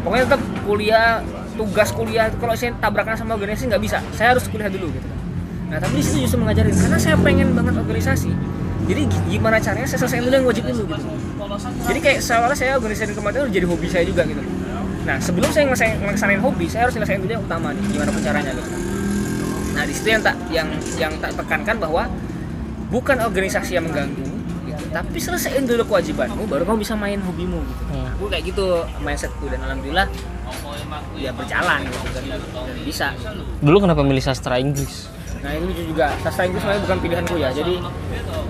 Pokoknya 0.02 0.24
tetap 0.26 0.42
kuliah 0.66 1.08
tugas 1.56 1.88
kuliah 1.94 2.26
kalau 2.36 2.52
saya 2.58 2.74
tabrakan 2.82 3.14
sama 3.14 3.38
organisasi 3.38 3.70
nggak 3.70 3.82
bisa. 3.84 3.98
Saya 4.16 4.34
harus 4.34 4.44
kuliah 4.50 4.72
dulu 4.72 4.90
gitu 4.90 5.06
kan. 5.06 5.18
Nah 5.66 5.78
tapi 5.78 5.98
di 5.98 6.02
situ 6.02 6.26
justru 6.26 6.42
mengajarin. 6.42 6.74
Karena 6.74 6.98
saya 6.98 7.14
pengen 7.20 7.54
banget 7.54 7.74
organisasi 7.78 8.30
jadi 8.86 9.02
gi- 9.04 9.26
gimana 9.28 9.56
caranya 9.58 9.84
saya 9.84 9.98
selesaiin 10.00 10.24
dulu 10.24 10.34
yang 10.34 10.46
wajib 10.46 10.64
dulu 10.64 10.82
gitu 10.86 11.04
jadi 11.84 11.98
kayak 12.00 12.18
seolah 12.20 12.54
saya 12.54 12.70
organisasi 12.74 13.12
kemarin 13.12 13.36
itu 13.40 13.50
jadi 13.52 13.66
hobi 13.66 13.86
saya 13.86 14.04
juga 14.04 14.22
gitu 14.22 14.42
nah 15.02 15.16
sebelum 15.18 15.50
saya 15.50 15.64
ngelesain 15.70 16.40
hobi 16.40 16.66
saya 16.66 16.86
harus 16.86 16.94
selesaiin 16.94 17.20
dulu 17.20 17.32
yang 17.32 17.44
utama 17.44 17.70
nih 17.70 17.82
gimana 17.88 18.10
pun 18.10 18.22
caranya 18.22 18.50
gitu 18.50 18.70
nah 19.70 19.82
di 19.82 19.92
situ 19.92 20.08
yang 20.08 20.22
tak 20.22 20.36
yang 20.48 20.68
yang 20.96 21.12
tak 21.18 21.30
tekankan 21.34 21.76
bahwa 21.76 22.02
bukan 22.86 23.18
organisasi 23.20 23.74
yang 23.74 23.84
mengganggu 23.84 24.24
gitu, 24.64 24.82
tapi 24.88 25.18
selesaiin 25.18 25.62
dulu 25.62 25.82
kewajibanmu 25.84 26.46
baru 26.46 26.62
kamu 26.64 26.78
bisa 26.80 26.94
main 26.94 27.18
hobimu 27.18 27.60
gitu 27.60 27.82
Hmm. 27.86 28.06
aku 28.14 28.24
kayak 28.26 28.44
gitu 28.46 28.66
mindsetku 28.98 29.46
dan 29.46 29.60
alhamdulillah 29.62 30.06
ya 31.16 31.30
berjalan 31.30 31.80
gitu 31.84 32.08
dan, 32.12 32.24
dan 32.30 32.76
bisa 32.82 33.06
gitu. 33.14 33.42
Dulu 33.58 33.76
kenapa 33.80 34.00
milih 34.00 34.20
sastra 34.20 34.56
Inggris? 34.56 35.10
Nah 35.42 35.50
itu 35.52 35.84
juga. 35.88 36.06
Sastra 36.20 36.44
Inggris 36.44 36.60
sebenarnya 36.60 36.82
bukan 36.84 36.98
pilihanku 37.00 37.34
ya. 37.36 37.50
Jadi 37.50 37.74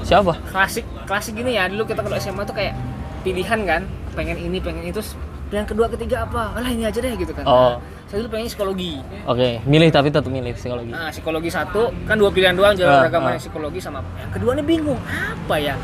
Siapa? 0.02 0.32
klasik 0.50 0.84
klasik 1.04 1.32
gini 1.34 1.54
ya. 1.54 1.66
Dulu 1.66 1.82
kita 1.84 2.00
kalau 2.00 2.16
SMA 2.16 2.42
tuh 2.42 2.54
kayak 2.54 2.74
pilihan 3.22 3.60
kan. 3.64 3.82
Pengen 4.14 4.36
ini 4.36 4.58
pengen 4.58 4.84
itu. 4.84 5.00
Pilihan 5.46 5.62
kedua 5.62 5.86
ketiga 5.86 6.26
apa? 6.26 6.58
Alah 6.58 6.70
ini 6.70 6.82
aja 6.82 6.98
deh 6.98 7.14
gitu 7.14 7.30
kan. 7.30 7.46
Oh. 7.46 7.78
Nah, 7.78 7.78
saya 8.06 8.18
dulu 8.22 8.34
pengen 8.34 8.46
psikologi. 8.50 8.98
Oke, 9.26 9.62
milih 9.62 9.90
tapi 9.90 10.10
tetap 10.10 10.26
milih 10.26 10.54
psikologi. 10.54 10.90
nah 10.90 11.10
psikologi 11.10 11.50
satu. 11.50 11.94
Kan 12.02 12.18
dua 12.18 12.30
pilihan 12.34 12.54
doang 12.54 12.74
jalur 12.74 13.02
Ah, 13.02 13.06
agama 13.06 13.30
ah. 13.30 13.32
yang 13.34 13.42
psikologi 13.42 13.78
sama 13.78 14.02
yang 14.18 14.30
kedua 14.34 14.58
nih 14.58 14.66
bingung. 14.66 14.98
Apa 15.06 15.56
ya? 15.58 15.74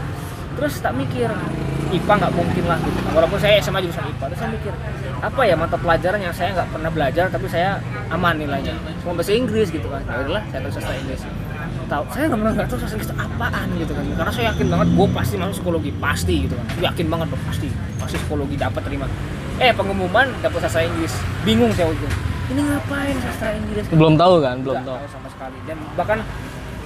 Terus 0.58 0.78
tak 0.78 0.92
mikir 0.94 1.30
IPA 1.92 2.12
nggak 2.24 2.32
mungkin 2.32 2.64
lah 2.66 2.78
gitu. 2.80 2.98
Walaupun 3.12 3.38
saya 3.38 3.60
SMA 3.60 3.84
jurusan 3.84 4.04
IPA 4.08 4.24
terus 4.32 4.40
saya 4.40 4.50
mikir 4.50 4.72
apa 5.22 5.40
ya 5.46 5.54
mata 5.54 5.76
pelajaran 5.78 6.18
yang 6.18 6.34
saya 6.34 6.50
nggak 6.56 6.68
pernah 6.72 6.90
belajar 6.90 7.24
tapi 7.30 7.46
saya 7.46 7.78
aman 8.10 8.34
nilainya. 8.40 8.74
Cuma 9.04 9.12
bahasa 9.14 9.32
Inggris 9.36 9.68
gitu 9.68 9.86
kan. 9.86 10.02
Ya 10.08 10.16
udahlah 10.24 10.42
saya 10.48 10.60
terus 10.64 10.74
sastra 10.80 10.94
Inggris. 10.96 11.20
Tahu 11.86 12.04
saya 12.08 12.24
nggak 12.32 12.40
pernah 12.40 12.52
nggak 12.56 12.66
tahu 12.72 12.78
sastra 12.80 12.96
Inggris 12.96 13.10
itu 13.12 13.16
apaan 13.20 13.66
gitu 13.76 13.92
kan. 13.92 14.04
Karena 14.16 14.32
saya 14.32 14.44
yakin 14.50 14.66
banget 14.72 14.88
gue 14.96 15.06
pasti 15.12 15.34
masuk 15.36 15.54
psikologi 15.60 15.90
pasti 16.00 16.34
gitu 16.48 16.54
kan. 16.56 16.66
Yakin 16.80 17.06
banget 17.12 17.28
pasti. 17.46 17.68
Pasti 18.00 18.16
psikologi 18.16 18.56
dapat 18.56 18.82
terima. 18.82 19.06
Eh 19.60 19.70
pengumuman 19.76 20.26
dapat 20.40 20.58
sastra 20.64 20.82
Inggris. 20.88 21.12
Bingung 21.44 21.70
saya 21.76 21.92
waktu 21.92 22.32
ini 22.52 22.60
ngapain 22.68 23.16
sastra 23.22 23.54
Inggris? 23.56 23.84
Belum 23.94 24.14
tahu 24.18 24.42
kan, 24.44 24.60
belum 24.60 24.84
tahu. 24.84 24.96
tahu 24.98 25.08
sama 25.08 25.28
sekali. 25.32 25.58
Dan 25.64 25.76
bahkan 25.96 26.18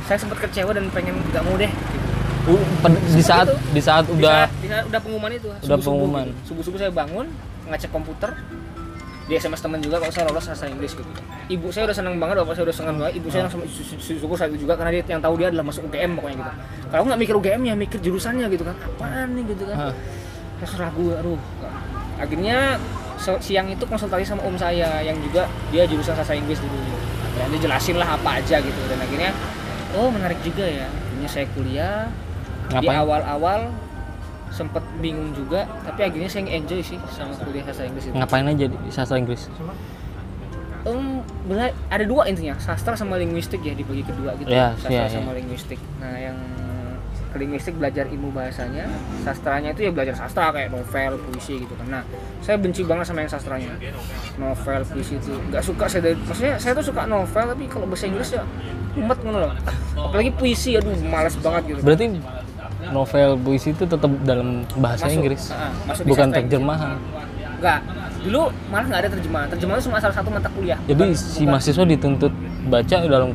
saya 0.07 0.19
sempat 0.23 0.39
kecewa 0.47 0.71
dan 0.71 0.87
pengen 0.95 1.19
nggak 1.33 1.43
mau 1.43 1.59
deh 1.59 1.67
gitu. 1.67 2.16
Uh, 2.47 2.63
di 3.09 3.21
saat 3.21 3.45
Itu. 3.45 3.59
di 3.75 3.83
saat 3.83 4.05
Di 4.07 4.13
udah 4.17 4.47
saat- 4.47 4.53
di 4.57 4.69
saat 4.69 4.85
udah 4.87 5.01
pengumuman 5.01 5.31
itu. 5.33 5.49
Udah 5.51 5.79
pengumuman. 5.79 6.27
subuh 6.43 6.63
subuh 6.63 6.79
saya 6.79 6.91
bangun 6.91 7.27
ngecek 7.67 7.91
komputer 7.91 8.31
di 9.27 9.35
SMS 9.35 9.59
teman 9.59 9.83
juga 9.83 9.99
kalau 9.99 10.13
saya 10.15 10.31
lolos 10.31 10.47
sastra 10.47 10.71
Inggris 10.71 10.95
gitu. 10.95 11.11
Ibu 11.49 11.67
saya 11.69 11.91
udah 11.91 11.97
seneng 11.99 12.15
banget 12.17 12.39
bapak 12.39 12.55
saya 12.55 12.65
udah 12.65 12.77
seneng 12.77 12.95
banget 12.97 13.19
ibu 13.19 13.27
saya 13.27 13.43
langsung 13.43 13.67
su- 13.67 13.83
su- 13.83 14.15
syukur 14.15 14.39
itu 14.39 14.63
juga 14.63 14.79
karena 14.79 14.95
dia 14.95 15.03
yang 15.09 15.19
tahu 15.19 15.35
dia 15.35 15.51
adalah 15.51 15.67
masuk 15.67 15.91
UGM 15.91 16.15
pokoknya 16.15 16.37
gitu. 16.39 16.53
Kalau 16.87 16.99
aku 17.03 17.07
nggak 17.11 17.21
mikir 17.21 17.35
UGM 17.35 17.63
ya 17.65 17.75
mikir 17.75 17.99
jurusannya 17.99 18.47
gitu 18.47 18.63
kan. 18.63 18.77
Apaan 18.79 19.29
nih 19.35 19.45
gitu 19.51 19.63
kan. 19.67 19.77
Hah. 19.77 19.95
terus 20.57 20.73
ragu 20.79 21.07
aduh. 21.13 21.37
Akhirnya 22.17 22.79
siang 23.43 23.67
itu 23.67 23.85
konsultasi 23.85 24.25
sama 24.25 24.47
om 24.47 24.55
saya 24.55 25.03
yang 25.03 25.19
juga 25.21 25.45
dia 25.69 25.83
jurusan 25.85 26.15
sastra 26.15 26.33
Inggris 26.33 26.63
dulu. 26.63 26.79
Akhirnya 27.35 27.51
dia 27.53 27.61
jelasin 27.67 27.99
lah 27.99 28.15
apa 28.15 28.39
aja 28.39 28.57
gitu 28.63 28.81
dan 28.87 29.03
akhirnya 29.03 29.35
oh 29.93 30.09
menarik 30.09 30.39
juga 30.41 30.63
ya. 30.63 30.87
Akhirnya 30.87 31.29
saya 31.29 31.47
kuliah 31.51 32.07
di 32.67 32.73
Ngapain? 32.75 32.99
awal-awal 32.99 33.61
sempet 34.49 34.81
bingung 34.99 35.31
juga 35.33 35.69
tapi 35.85 36.01
akhirnya 36.03 36.31
saya 36.31 36.49
enjoy 36.49 36.81
sih 36.81 36.97
sama 37.13 37.35
kuliah 37.37 37.65
sastra 37.67 37.85
Inggris 37.87 38.05
itu. 38.09 38.15
Ngapain 38.15 38.47
aja 38.47 38.65
di 38.67 38.77
sastra 38.89 39.17
Inggris? 39.17 39.43
Em, 40.87 41.19
bela- 41.45 41.75
ada 41.91 42.05
dua 42.07 42.31
intinya 42.31 42.55
sastra 42.57 42.95
sama 42.95 43.19
linguistik 43.19 43.59
ya 43.61 43.75
dibagi 43.75 44.07
kedua 44.07 44.39
gitu. 44.39 44.47
Ya, 44.49 44.71
sastra 44.79 45.11
ya, 45.11 45.11
sama 45.11 45.35
ya. 45.35 45.43
linguistik. 45.43 45.81
Nah 45.99 46.15
yang 46.15 46.39
linguistik 47.37 47.77
belajar 47.77 48.09
ilmu 48.09 48.33
bahasanya 48.33 48.89
sastranya 49.21 49.77
itu 49.77 49.85
ya 49.85 49.93
belajar 49.93 50.17
sastra 50.17 50.55
kayak 50.57 50.73
novel 50.73 51.21
puisi 51.21 51.61
gitu 51.61 51.75
kan. 51.77 52.01
Nah 52.01 52.03
saya 52.41 52.57
benci 52.57 52.81
banget 52.87 53.13
sama 53.13 53.27
yang 53.27 53.29
sastranya. 53.29 53.77
Novel 54.39 54.81
puisi 54.89 55.19
itu 55.19 55.37
nggak 55.51 55.61
suka 55.61 55.85
saya 55.85 56.01
dari 56.07 56.17
maksudnya 56.17 56.55
saya 56.57 56.73
tuh 56.79 56.87
suka 56.87 57.03
novel 57.05 57.45
tapi 57.51 57.65
kalau 57.69 57.85
bahasa 57.85 58.07
Inggris 58.09 58.31
ya 58.33 58.47
umet 58.97 59.19
ngono 59.21 59.39
loh. 59.43 59.53
Apalagi 60.01 60.33
puisi 60.33 60.79
aduh 60.79 60.97
males 61.03 61.35
banget 61.43 61.77
gitu. 61.77 61.81
Berarti 61.85 62.07
novel 62.87 63.29
puisi 63.37 63.71
itu 63.71 63.83
tetap 63.83 64.09
dalam 64.23 64.49
bahasa 64.77 65.05
Masuk. 65.05 65.17
Inggris 65.17 65.43
Ah, 65.49 65.71
masuk 65.87 66.05
bukan 66.07 66.29
terjemahan 66.31 66.97
Enggak. 67.57 67.81
Dulu 68.21 68.43
malah 68.69 68.85
nggak 68.85 69.01
ada 69.01 69.11
terjemahan. 69.11 69.47
Terjemahan 69.49 69.79
itu 69.79 69.87
cuma 69.87 69.97
salah 69.97 70.13
satu 70.13 70.29
mata 70.29 70.49
kuliah. 70.51 70.77
jadi 70.83 70.99
Bukan- 70.99 71.17
si 71.17 71.41
bukan- 71.41 71.51
mahasiswa 71.53 71.85
dituntut 71.87 72.33
baca 72.67 72.97
dalam 73.01 73.31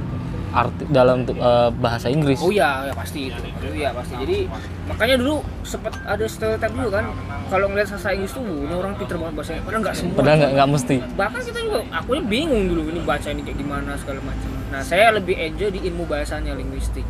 arti 0.51 0.83
dalam 0.85 1.17
eh, 1.23 1.69
bahasa 1.73 2.05
Inggris 2.05 2.37
Oh 2.37 2.51
iya, 2.51 2.85
ya 2.85 2.93
pasti 2.93 3.31
itu. 3.31 3.39
Iya 3.65 3.89
pasti. 3.91 4.13
Jadi 4.15 4.37
makanya 4.85 5.15
dulu 5.17 5.35
sempat 5.63 5.95
ada 6.03 6.25
stereotip 6.27 6.69
juga 6.69 6.99
kan 6.99 7.05
kalau 7.47 7.65
ngeliat 7.65 7.87
sastra 7.87 8.11
Inggris 8.11 8.29
tuh 8.29 8.43
"Wuh, 8.43 8.61
ini 8.61 8.73
orang 8.75 8.93
pinter 8.93 9.15
banget 9.15 9.33
bahasa 9.33 9.51
Inggris. 9.53 9.65
Padahal 9.65 9.81
nggak 9.81 9.95
semua. 9.95 10.13
padahal 10.13 10.37
nggak 10.37 10.51
nggak 10.51 10.69
mesti 10.69 10.95
Bahkan 11.15 11.39
kita 11.41 11.59
juga, 11.61 11.79
aku 11.89 12.09
aja 12.11 12.23
bingung 12.23 12.63
dulu 12.67 12.81
ini 12.85 12.99
baca 13.01 13.27
ini 13.27 13.41
kayak 13.41 13.57
gimana 13.57 13.91
segala 13.95 14.19
macam. 14.21 14.49
Nah 14.69 14.81
saya 14.81 15.05
lebih 15.09 15.35
enjoy 15.35 15.69
di 15.71 15.79
ilmu 15.83 16.03
bahasanya 16.05 16.51
linguistik. 16.53 17.07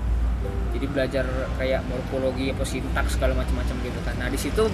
Jadi 0.72 0.86
belajar 0.88 1.26
kayak 1.60 1.82
morfologi 1.86 2.50
apa 2.50 2.64
sintaks 2.64 3.20
segala 3.20 3.38
macam-macam 3.38 3.76
gitu 3.84 4.00
kan. 4.02 4.16
Nah 4.18 4.28
di 4.32 4.40
situ 4.40 4.66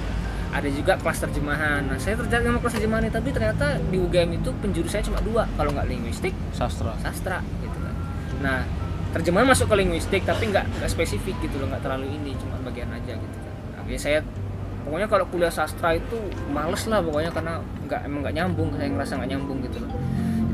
ada 0.48 0.70
juga 0.72 0.96
kelas 0.96 1.20
terjemahan. 1.28 1.82
Nah 1.90 1.98
saya 2.00 2.16
tertarik 2.16 2.48
sama 2.48 2.60
kelas 2.64 2.76
terjemahan 2.80 3.04
ini, 3.10 3.14
tapi 3.14 3.30
ternyata 3.36 3.66
di 3.82 3.98
UGM 4.00 4.30
itu 4.40 4.50
penjuru 4.64 4.88
saya 4.88 5.04
cuma 5.04 5.20
dua, 5.20 5.44
kalau 5.60 5.76
nggak 5.76 5.88
linguistik 5.90 6.32
sastra 6.56 6.96
sastra 7.04 7.44
gitu 7.60 7.78
kan. 7.84 7.96
Nah, 8.40 8.60
terjemahan 9.12 9.48
masuk 9.50 9.68
ke 9.68 9.76
linguistik 9.76 10.22
tapi 10.24 10.48
nggak 10.54 10.66
nggak 10.80 10.90
spesifik 10.90 11.36
gitu 11.44 11.60
loh, 11.60 11.68
nggak 11.74 11.84
terlalu 11.84 12.14
ini, 12.16 12.32
cuma 12.40 12.56
bagian 12.64 12.88
aja 12.94 13.14
gitu 13.18 13.38
kan. 13.44 13.54
Nah, 13.76 13.84
biasanya 13.84 14.22
saya 14.24 14.46
pokoknya 14.88 15.08
kalau 15.12 15.26
kuliah 15.28 15.52
sastra 15.52 16.00
itu 16.00 16.16
males 16.48 16.80
lah 16.88 17.04
pokoknya 17.04 17.32
karena 17.36 17.60
nggak 17.90 18.02
emang 18.08 18.20
nggak 18.24 18.36
nyambung, 18.40 18.70
saya 18.80 18.88
ngerasa 18.88 19.12
nggak 19.20 19.30
nyambung 19.36 19.58
gitu 19.68 19.78
loh. 19.84 19.92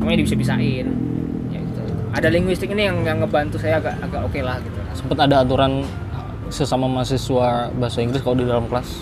Pokoknya 0.02 0.26
bisa-bisain. 0.26 0.88
Ya 0.90 0.90
gitu. 0.90 1.23
Ada 2.14 2.30
linguistik 2.30 2.70
ini 2.70 2.86
yang 2.86 3.02
yang 3.02 3.18
ngebantu 3.20 3.58
saya 3.58 3.82
agak 3.82 3.98
agak 4.00 4.22
oke 4.22 4.40
lah 4.46 4.62
gitu. 4.62 4.78
sempat 4.94 5.18
ada 5.26 5.42
aturan 5.42 5.82
sesama 6.54 6.86
mahasiswa 6.86 7.74
bahasa 7.74 8.00
Inggris 8.06 8.22
kalau 8.22 8.38
di 8.38 8.46
dalam 8.46 8.70
kelas 8.70 9.02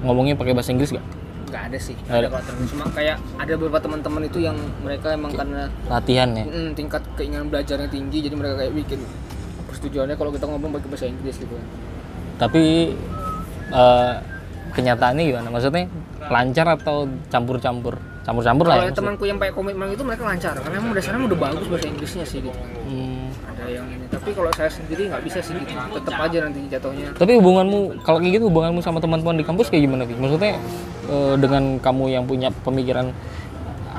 ngomongnya 0.00 0.32
pakai 0.32 0.56
bahasa 0.56 0.72
Inggris 0.72 0.96
nggak 0.96 1.06
Nggak 1.48 1.64
ada 1.72 1.78
sih. 1.80 1.96
Nggak 1.96 2.08
Nggak 2.08 2.18
ada 2.20 2.28
ada. 2.28 2.40
kalau. 2.44 2.68
Cuma 2.68 2.84
kayak 2.92 3.16
ada 3.40 3.52
beberapa 3.56 3.78
teman-teman 3.80 4.22
itu 4.24 4.38
yang 4.40 4.56
mereka 4.84 5.16
emang 5.16 5.32
karena 5.32 5.72
latihan 5.88 6.28
ya 6.36 6.44
mm, 6.44 6.68
tingkat 6.76 7.02
keinginan 7.16 7.48
belajarnya 7.48 7.88
tinggi 7.88 8.18
jadi 8.20 8.34
mereka 8.36 8.54
kayak 8.60 8.72
bikin 8.76 9.00
persetujuannya 9.64 10.16
kalau 10.16 10.28
kita 10.32 10.44
ngomong 10.44 10.70
pakai 10.76 10.88
bahasa 10.88 11.06
Inggris 11.08 11.36
gitu 11.40 11.52
kan. 11.52 11.66
tapi 12.36 12.92
eh, 13.72 14.12
kenyataannya 14.72 15.22
gimana 15.24 15.48
maksudnya 15.48 15.88
lancar 16.28 16.66
atau 16.76 17.08
campur-campur 17.32 17.96
campur-campur 18.28 18.68
lah 18.68 18.76
ya 18.84 18.92
temanku 18.92 19.24
yang 19.24 19.40
pakai 19.40 19.56
komitmen 19.56 19.88
itu 19.88 20.04
mereka 20.04 20.22
lancar 20.28 20.52
karena 20.60 20.76
emang 20.76 20.92
dasarnya 20.92 21.24
udah 21.24 21.38
bagus 21.40 21.66
bahasa 21.72 21.86
Inggrisnya 21.88 22.24
sih 22.28 22.38
gitu. 22.44 22.52
Hmm. 22.52 23.32
Ada 23.48 23.64
yang 23.72 23.86
ini, 23.88 24.04
tapi 24.12 24.30
kalau 24.36 24.50
saya 24.52 24.68
sendiri 24.68 25.08
nggak 25.08 25.22
bisa 25.24 25.38
sih 25.40 25.56
gitu. 25.56 25.72
Tetap 25.72 26.14
aja 26.20 26.38
nanti 26.44 26.60
jatuhnya. 26.68 27.08
tapi 27.16 27.32
hubunganmu 27.40 28.04
kalau 28.04 28.18
kayak 28.20 28.32
gitu 28.36 28.44
hubunganmu 28.52 28.80
sama 28.84 29.00
teman-teman 29.00 29.40
di 29.40 29.44
kampus 29.48 29.72
kayak 29.72 29.88
gimana 29.88 30.04
Vi? 30.04 30.14
maksudnya 30.20 30.60
eh, 31.08 31.34
dengan 31.40 31.62
kamu 31.80 32.04
yang 32.12 32.24
punya 32.28 32.48
pemikiran 32.68 33.08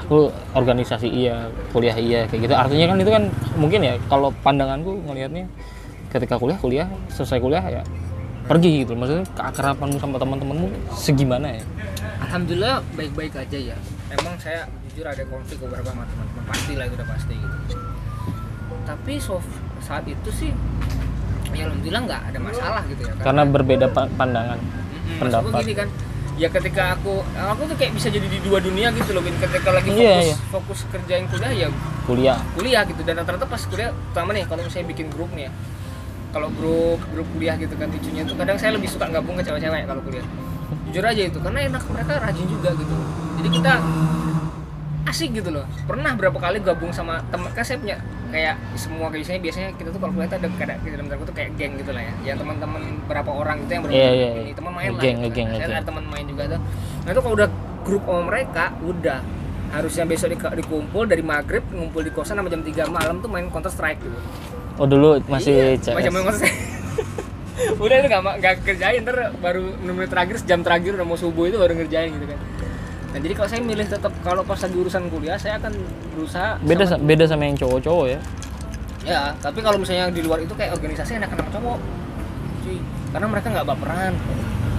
aku 0.06 0.30
organisasi 0.54 1.10
iya 1.10 1.50
kuliah 1.74 1.98
iya 1.98 2.26
kayak 2.30 2.50
gitu 2.50 2.54
artinya 2.54 2.86
kan 2.94 2.98
itu 3.02 3.12
kan 3.14 3.24
mungkin 3.58 3.80
ya 3.82 3.94
kalau 4.10 4.30
pandanganku 4.46 4.98
ngelihatnya 5.06 5.46
ketika 6.14 6.38
kuliah 6.38 6.58
kuliah 6.58 6.88
selesai 7.14 7.38
kuliah 7.38 7.62
ya 7.62 7.82
pergi 8.50 8.86
gitu 8.86 8.98
maksudnya 8.98 9.26
keakrabanmu 9.38 9.98
sama 10.02 10.18
teman-temanmu 10.18 10.68
segimana 10.98 11.62
ya 11.62 11.64
Alhamdulillah 12.20 12.84
baik-baik 12.94 13.34
aja 13.42 13.74
ya. 13.74 13.78
Emang 14.12 14.36
saya 14.36 14.66
jujur 14.84 15.06
ada 15.06 15.22
konflik 15.24 15.58
beberapa 15.60 15.86
sama 15.88 16.04
teman-teman 16.04 16.44
pasti 16.46 16.74
lah 16.74 16.86
itu 16.86 16.96
udah 16.96 17.08
pasti 17.08 17.36
gitu. 17.36 17.76
Tapi 18.84 19.14
so, 19.18 19.38
saat 19.80 20.04
itu 20.04 20.30
sih 20.30 20.50
ya 21.50 21.66
alhamdulillah 21.66 22.02
nggak 22.04 22.22
ada 22.30 22.40
masalah 22.40 22.82
gitu 22.86 23.02
ya. 23.02 23.14
karena 23.18 23.42
berbeda 23.44 23.90
pa- 23.90 24.06
pandangan 24.12 24.62
Mm-mm, 24.62 25.18
pendapat. 25.18 25.60
gini 25.60 25.74
kan 25.74 25.88
ya 26.38 26.46
ketika 26.48 26.94
aku 26.94 27.14
aku 27.26 27.62
tuh 27.66 27.76
kayak 27.76 27.92
bisa 27.92 28.08
jadi 28.08 28.22
di 28.24 28.38
dua 28.40 28.62
dunia 28.62 28.94
gitu 28.94 29.12
loh 29.12 29.26
ketika 29.26 29.74
lagi 29.74 29.90
fokus 29.90 29.98
Iya, 30.00 30.14
iya. 30.24 30.36
fokus 30.48 30.80
kerjain 30.88 31.26
kuliah 31.26 31.52
ya 31.52 31.68
kuliah 32.06 32.38
kuliah 32.54 32.82
gitu 32.86 33.02
dan 33.02 33.18
rata-rata 33.18 33.44
pas 33.44 33.58
kuliah 33.60 33.90
pertama 33.90 34.30
nih 34.32 34.46
kalau 34.46 34.62
misalnya 34.62 34.88
bikin 34.88 35.10
grup 35.10 35.34
nih 35.34 35.50
ya 35.50 35.52
kalau 36.30 36.54
grup 36.54 37.02
grup 37.10 37.28
kuliah 37.34 37.58
gitu 37.58 37.74
kan 37.74 37.90
lucunya 37.90 38.22
tuh 38.22 38.36
kadang 38.38 38.56
saya 38.56 38.72
lebih 38.72 38.88
suka 38.88 39.10
gabung 39.10 39.34
ke 39.34 39.44
cewek-cewek 39.44 39.84
kalau 39.84 40.02
kuliah 40.02 40.26
jujur 40.86 41.02
aja 41.04 41.22
itu 41.24 41.38
karena 41.42 41.60
enak 41.68 41.84
mereka 41.84 42.14
rajin 42.20 42.46
juga 42.46 42.70
gitu 42.72 42.94
jadi 43.40 43.50
kita 43.52 43.74
asik 45.10 45.30
gitu 45.34 45.50
loh. 45.50 45.66
Pernah 45.90 46.14
berapa 46.14 46.38
kali 46.38 46.62
gabung 46.62 46.94
sama 46.94 47.18
teman 47.34 47.50
kan 47.50 47.66
saya 47.66 47.82
punya 47.82 47.98
kayak 48.30 48.56
semua 48.78 49.10
biasanya 49.10 49.42
biasanya 49.42 49.70
kita 49.74 49.90
tuh 49.90 49.98
kalau 49.98 50.14
kuliah 50.14 50.30
tuh 50.30 50.38
ada 50.38 50.48
kayak 50.54 50.78
di 50.86 50.90
dalam 50.94 51.08
kutip 51.10 51.34
kayak 51.34 51.52
geng 51.58 51.74
gitu 51.82 51.92
lah 51.96 52.04
ya. 52.06 52.14
Yang 52.24 52.38
teman-teman 52.46 52.82
berapa 53.10 53.32
orang 53.32 53.66
gitu 53.66 53.72
yang 53.74 53.84
Iya, 53.90 54.10
iya, 54.14 54.28
ini 54.38 54.42
iya. 54.46 54.54
teman 54.54 54.72
main 54.78 54.90
lah 54.94 55.02
Ngegeng, 55.02 55.18
gitu. 55.18 55.40
Nah, 55.50 55.58
saya 55.66 55.78
ada 55.82 55.88
teman 55.88 56.06
main 56.06 56.26
juga 56.30 56.44
tuh. 56.46 56.62
Nah 57.02 57.10
itu 57.10 57.22
kalau 57.26 57.36
udah 57.36 57.50
grup 57.82 58.04
sama 58.06 58.22
mereka 58.28 58.66
udah. 58.84 59.20
Harusnya 59.70 60.02
besok 60.02 60.28
di- 60.30 60.56
dikumpul 60.62 61.06
dari 61.06 61.22
maghrib 61.22 61.62
ngumpul 61.70 62.02
di 62.02 62.10
kosan 62.10 62.38
sama 62.38 62.50
jam 62.50 62.62
3 62.62 62.90
malam 62.90 63.22
tuh 63.22 63.30
main 63.30 63.50
counter 63.50 63.70
strike 63.70 64.02
gitu. 64.02 64.18
Oh 64.78 64.86
dulu 64.86 65.22
masih 65.26 65.78
Iya, 65.78 65.94
CS 65.94 65.94
macam 65.94 66.12
main 66.12 66.24
counter 66.26 66.40
strike. 66.40 66.58
Udah 67.84 67.96
itu 67.98 68.08
nggak 68.08 68.24
ma- 68.24 68.38
nggak 68.38 68.54
kerjain 68.64 69.02
ntar 69.04 69.30
baru 69.36 69.74
6 69.78 69.90
menit 69.90 70.10
terakhir 70.10 70.36
jam 70.42 70.62
terakhir 70.62 70.96
udah 70.96 71.06
mau 71.06 71.14
subuh 71.14 71.46
itu 71.46 71.58
baru 71.60 71.76
ngerjain 71.76 72.10
gitu 72.10 72.26
kan 72.26 72.40
nah 73.10 73.18
jadi 73.18 73.34
kalau 73.34 73.50
saya 73.50 73.62
milih 73.66 73.88
tetap 73.90 74.14
kalau 74.22 74.46
pas 74.46 74.60
lagi 74.62 74.78
urusan 74.78 75.10
kuliah 75.10 75.34
saya 75.36 75.58
akan 75.58 75.74
berusaha 76.14 76.62
beda 76.62 76.86
sama- 76.86 76.92
sa- 76.94 77.02
beda 77.02 77.24
sama 77.26 77.44
yang 77.50 77.58
cowok-cowok 77.58 78.06
ya? 78.06 78.20
Ya 79.02 79.22
tapi 79.42 79.60
kalau 79.66 79.82
misalnya 79.82 80.14
di 80.14 80.22
luar 80.22 80.44
itu 80.44 80.54
kayak 80.54 80.78
organisasi 80.78 81.18
enak 81.18 81.34
sama 81.34 81.50
cowok. 81.50 81.80
Cuy 82.62 82.78
karena 83.10 83.28
mereka 83.32 83.48
nggak 83.50 83.66
baperan 83.66 84.14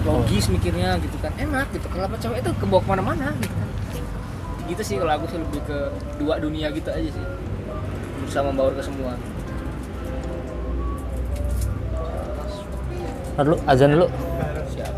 logis 0.07 0.47
mikirnya 0.47 1.01
gitu 1.03 1.17
kan. 1.19 1.33
Enak 1.35 1.75
gitu 1.75 1.87
kalau 1.91 2.07
cewek 2.15 2.39
itu 2.39 2.51
kebawa 2.55 2.81
ke 2.85 2.89
mana-mana 2.89 3.27
gitu 3.43 3.51
kan. 3.51 3.69
Gitu 4.71 4.83
sih 4.87 4.97
kalau 5.03 5.13
aku 5.19 5.27
sih 5.27 5.39
lebih 5.43 5.61
ke 5.67 5.79
dua 6.23 6.39
dunia 6.39 6.71
gitu 6.71 6.87
aja 6.87 7.11
sih. 7.11 7.25
Berusaha 8.23 8.43
membaur 8.47 8.77
ke 8.79 8.83
semua. 8.85 9.19
Ntar 13.35 13.43
dulu 13.43 13.57
azan 13.67 13.91
dulu. 13.91 14.07
Siap. 14.71 14.95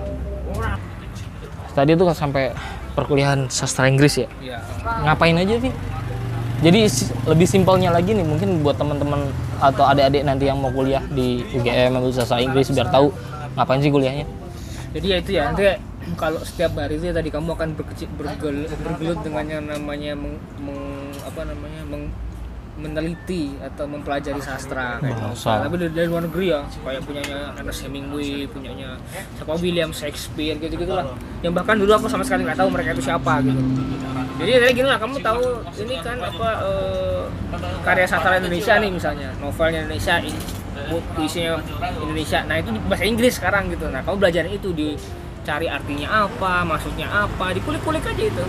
Tadi 1.73 1.91
tuh 1.97 2.07
sampai 2.13 2.53
perkuliahan 2.93 3.49
sastra 3.49 3.89
Inggris 3.89 4.21
ya? 4.21 4.29
Ya 4.41 4.59
ngapain 5.05 5.37
aja 5.37 5.57
sih? 5.59 5.73
Jadi 6.63 6.87
lebih 7.27 7.47
simpelnya 7.51 7.91
lagi 7.91 8.15
nih 8.15 8.23
mungkin 8.23 8.63
buat 8.63 8.79
teman-teman 8.79 9.35
atau 9.59 9.83
adik-adik 9.83 10.23
nanti 10.23 10.47
yang 10.47 10.63
mau 10.63 10.71
kuliah 10.71 11.03
di 11.11 11.43
UGM 11.59 11.99
atau 11.99 12.11
sastra 12.15 12.39
Inggris 12.39 12.71
biar 12.71 12.87
tahu 12.87 13.11
ngapain 13.59 13.83
sih 13.83 13.91
kuliahnya. 13.91 14.27
Jadi 14.93 15.07
ya 15.09 15.17
itu 15.19 15.31
ya 15.35 15.43
nanti 15.51 15.63
kalau 16.15 16.39
setiap 16.43 16.77
hari 16.79 16.99
itu 16.99 17.11
ya 17.11 17.15
tadi 17.15 17.31
kamu 17.35 17.55
akan 17.57 17.69
berkecil 17.75 18.09
bergel, 18.15 18.69
bergelut 18.79 19.19
dengan 19.27 19.45
yang 19.49 19.65
namanya 19.67 20.13
meng, 20.15 20.39
meng- 20.63 21.15
apa 21.27 21.41
namanya 21.47 21.83
meng- 21.89 22.15
meneliti 22.73 23.53
atau 23.61 23.85
mempelajari 23.85 24.41
sastra 24.41 24.97
kayak 24.97 25.13
Bahasa. 25.13 25.61
novel. 25.61 25.63
tapi 25.69 25.75
dari, 25.77 25.93
dari 25.93 26.07
luar 26.09 26.23
negeri 26.25 26.47
ya 26.57 26.61
kayak 26.65 27.03
punyanya 27.05 27.39
Ernest 27.61 27.81
Hemingway 27.85 28.49
punyanya 28.49 28.97
siapa 29.37 29.53
William 29.61 29.91
Shakespeare 29.93 30.57
gitu 30.57 30.75
gitulah 30.81 31.13
yang 31.45 31.53
bahkan 31.53 31.77
dulu 31.77 31.93
aku 31.93 32.09
sama 32.09 32.25
sekali 32.25 32.49
nggak 32.49 32.57
tahu 32.57 32.69
mereka 32.73 32.97
itu 32.97 33.05
siapa 33.05 33.45
gitu. 33.45 33.61
Jadi 34.41 34.51
kayak 34.59 34.75
gini 34.75 34.89
lah 34.89 34.99
kamu 34.99 35.17
tahu 35.21 35.45
ini 35.85 35.95
kan 36.01 36.17
apa 36.19 36.49
eh, 36.65 37.23
karya 37.85 38.07
sastra 38.09 38.41
Indonesia 38.41 38.75
nih 38.81 38.91
misalnya 38.91 39.29
novelnya 39.39 39.85
Indonesia 39.85 40.15
ini 40.25 40.41
puisinya 41.15 41.61
Indonesia. 42.01 42.41
Nah 42.49 42.57
itu 42.59 42.69
di 42.73 42.81
bahasa 42.89 43.05
Inggris 43.05 43.37
sekarang 43.37 43.69
gitu. 43.69 43.87
Nah 43.93 44.01
kamu 44.01 44.17
belajar 44.17 44.45
itu 44.49 44.73
dicari 44.73 45.69
artinya 45.69 46.27
apa 46.27 46.65
maksudnya 46.65 47.07
apa 47.13 47.53
dikulik-kulik 47.53 48.03
aja 48.03 48.25
itu 48.25 48.45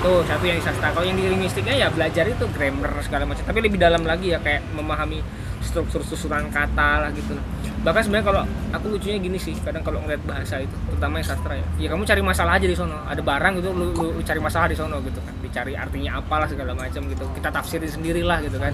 tuh 0.00 0.24
satu 0.24 0.44
yang 0.48 0.56
di 0.58 0.64
sastra. 0.64 0.88
Kalau 0.96 1.04
yang 1.04 1.16
di 1.16 1.28
linguistiknya 1.28 1.76
ya 1.76 1.88
belajar 1.92 2.24
itu 2.24 2.44
grammar 2.50 2.90
segala 3.04 3.28
macam. 3.28 3.44
Tapi 3.44 3.58
lebih 3.60 3.78
dalam 3.78 4.02
lagi 4.02 4.32
ya 4.32 4.38
kayak 4.40 4.64
memahami 4.72 5.20
struktur 5.60 6.00
susunan 6.00 6.48
kata 6.48 7.04
lah 7.06 7.10
gitu. 7.12 7.36
Bahkan 7.80 8.02
sebenarnya 8.04 8.26
kalau 8.28 8.42
aku 8.72 8.86
lucunya 8.92 9.16
gini 9.20 9.36
sih 9.40 9.56
kadang 9.60 9.84
kalau 9.84 10.00
ngeliat 10.04 10.20
bahasa 10.24 10.60
itu 10.60 10.72
terutama 10.88 11.20
yang 11.20 11.28
sastra 11.28 11.54
ya. 11.56 11.66
Ya 11.76 11.88
kamu 11.92 12.02
cari 12.08 12.22
masalah 12.24 12.52
aja 12.56 12.66
di 12.66 12.76
sono. 12.76 12.96
Ada 13.04 13.20
barang 13.20 13.52
gitu 13.60 13.68
lu, 13.72 13.86
lu, 13.92 14.06
lu 14.16 14.22
cari 14.24 14.40
masalah 14.40 14.66
di 14.68 14.76
sono 14.76 14.96
gitu 15.04 15.20
kan. 15.20 15.34
Dicari 15.44 15.72
artinya 15.76 16.20
apalah 16.20 16.48
segala 16.48 16.72
macam 16.72 17.04
gitu. 17.04 17.24
Kita 17.36 17.48
tafsirin 17.52 17.88
sendiri 17.88 18.24
lah 18.24 18.40
gitu 18.40 18.56
kan. 18.56 18.72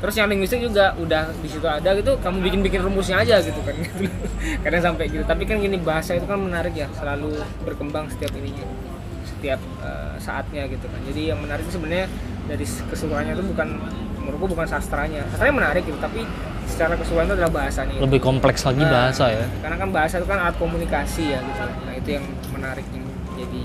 Terus 0.00 0.16
yang 0.16 0.32
linguistik 0.32 0.64
juga 0.64 0.96
udah 0.96 1.28
di 1.44 1.48
situ 1.48 1.68
ada 1.68 1.92
gitu 1.92 2.16
kamu 2.24 2.40
bikin 2.40 2.60
bikin 2.64 2.80
rumusnya 2.84 3.20
aja 3.20 3.40
gitu 3.40 3.60
kan. 3.64 3.76
Kadang 4.64 4.92
sampai 4.92 5.08
gitu. 5.08 5.24
Tapi 5.24 5.44
kan 5.48 5.56
gini 5.60 5.76
bahasa 5.80 6.16
itu 6.16 6.24
kan 6.28 6.40
menarik 6.40 6.72
ya 6.76 6.88
selalu 6.96 7.36
berkembang 7.64 8.08
setiap 8.12 8.32
ininya 8.36 8.89
setiap 9.40 9.56
eh, 9.80 10.14
saatnya 10.20 10.68
gitu 10.68 10.84
kan. 10.84 11.00
Jadi 11.08 11.32
yang 11.32 11.40
menarik 11.40 11.64
itu 11.64 11.72
sebenarnya 11.72 12.06
dari 12.44 12.60
keseluruhannya 12.62 13.32
itu 13.32 13.44
bukan 13.48 13.68
menurutku 14.20 14.46
bukan 14.52 14.66
sastranya. 14.68 15.24
Sastranya 15.32 15.54
menarik 15.56 15.82
gitu 15.82 15.96
tapi 15.96 16.28
secara 16.68 16.92
keseluruhan 16.94 17.26
itu 17.26 17.34
adalah 17.34 17.52
bahasanya 17.56 17.92
itu. 17.96 18.02
lebih 18.04 18.20
kompleks 18.20 18.60
lagi 18.62 18.84
Nah, 18.84 18.92
bahasa 18.92 19.24
ya. 19.26 19.42
karena 19.58 19.76
kan 19.76 19.88
bahasa 19.90 20.14
itu 20.20 20.28
kan 20.28 20.38
alat 20.38 20.56
komunikasi 20.56 21.24
ya 21.26 21.40
gitu. 21.40 21.60
Nah 21.64 21.94
itu 21.96 22.08
yang 22.14 22.24
menarik 22.52 22.86
yang 22.86 23.04
jadi 23.34 23.62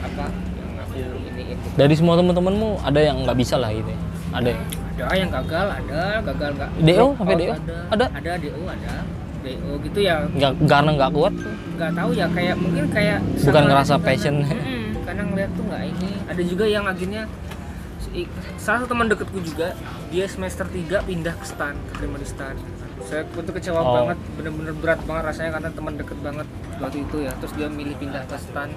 apa 0.00 0.24
yang 0.32 0.70
aku 0.78 0.94
ini 1.28 1.42
itu. 1.52 1.66
Dari 1.74 1.94
semua 1.98 2.14
teman-temanmu 2.14 2.68
ada 2.80 3.00
yang 3.02 3.16
nggak 3.20 3.36
bisa 3.36 3.58
lah 3.58 3.68
gitu 3.68 3.90
ya? 3.90 3.98
ada 4.32 4.48
ya? 4.48 4.58
ada 5.02 5.16
yang 5.18 5.30
gagal 5.34 5.66
ada 5.68 6.00
gagal 6.22 6.50
nggak? 6.54 6.70
DO 6.80 7.06
sampai 7.18 7.34
DO? 7.36 7.52
ada. 7.52 7.76
Ada? 7.90 8.06
ada 8.14 8.30
DO 8.38 8.62
ada. 8.64 8.94
DO 9.42 9.70
gitu 9.82 9.98
ya. 10.00 10.14
Nggak 10.30 10.52
karena 10.64 10.90
nggak 10.94 11.10
kuat? 11.12 11.34
Nggak 11.74 11.90
tahu 11.92 12.10
ya 12.14 12.26
kayak 12.30 12.56
mungkin 12.56 12.84
kayak 12.88 13.18
Bukan 13.42 13.62
ngerasa 13.66 13.94
passion. 13.98 14.36
Mm-mm, 14.40 14.81
karena 15.12 15.28
ngeliat 15.28 15.50
tuh 15.52 15.64
nggak 15.68 15.82
ini. 15.92 16.10
Ada 16.24 16.42
juga 16.48 16.64
yang 16.64 16.88
akhirnya 16.88 17.28
salah 18.56 18.80
satu 18.80 18.96
teman 18.96 19.12
deketku 19.12 19.44
juga 19.44 19.76
dia 20.08 20.24
semester 20.24 20.64
3 20.64 21.04
pindah 21.04 21.36
ke 21.36 21.44
stan 21.44 21.76
keterima 21.92 22.16
di 22.16 22.28
stan 22.28 22.56
saya 23.12 23.28
itu 23.28 23.52
kecewa 23.52 23.76
Oh. 23.78 23.92
banget 23.94 24.18
bener-bener 24.32 24.72
berat 24.74 25.00
banget 25.02 25.22
rasanya 25.26 25.50
karena 25.52 25.68
teman 25.70 25.92
deket 25.94 26.18
banget 26.18 26.46
waktu 26.74 26.98
itu 27.02 27.16
ya. 27.20 27.32
Terus 27.36 27.52
dia 27.52 27.68
milih 27.68 27.94
pindah 27.94 28.24
ke 28.24 28.36
stan. 28.36 28.72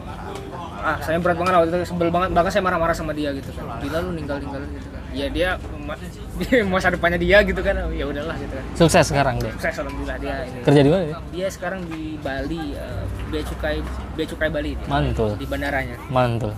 Ah 0.78 1.00
saya 1.00 1.15
berat 1.17 1.39
banget 1.39 1.54
waktu 1.56 1.67
itu 1.71 1.88
sebel 1.88 2.12
banget. 2.12 2.30
Bahkan 2.30 2.52
saya 2.52 2.62
marah-marah 2.62 2.91
sama 2.91 3.12
dia 3.12 3.32
gitu 3.32 3.48
kan. 3.50 3.80
Gila 3.80 3.98
lu 4.02 4.12
ninggal 4.12 4.38
ninggalin 4.38 4.67
gitu 4.69 4.88
kan. 4.89 5.02
Ya 5.10 5.28
dia 5.30 5.50
ma- 5.80 5.95
dia 6.38 6.60
masa 6.67 6.91
depannya 6.91 7.15
dia 7.15 7.38
gitu 7.41 7.62
kan. 7.62 7.76
Ya 7.89 8.04
udahlah 8.04 8.36
gitu 8.36 8.52
kan. 8.52 8.65
Sukses 8.76 9.06
sekarang 9.06 9.39
deh 9.39 9.52
sukses 9.54 9.76
alhamdulillah 9.78 10.17
dia 10.19 10.36
ini. 10.43 10.60
Kerja 10.62 10.82
di 10.82 10.89
mana 10.89 11.04
dia? 11.06 11.17
dia 11.32 11.48
sekarang 11.48 11.88
di 11.88 12.19
Bali 12.19 12.76
eh, 12.76 13.04
bea 13.30 13.41
cukai 13.41 13.80
bea 14.13 14.28
cukai 14.28 14.50
Bali 14.50 14.76
dia. 14.76 14.86
mantul. 14.86 15.32
Di 15.34 15.48
bandaranya. 15.48 15.95
Mantul. 16.08 16.52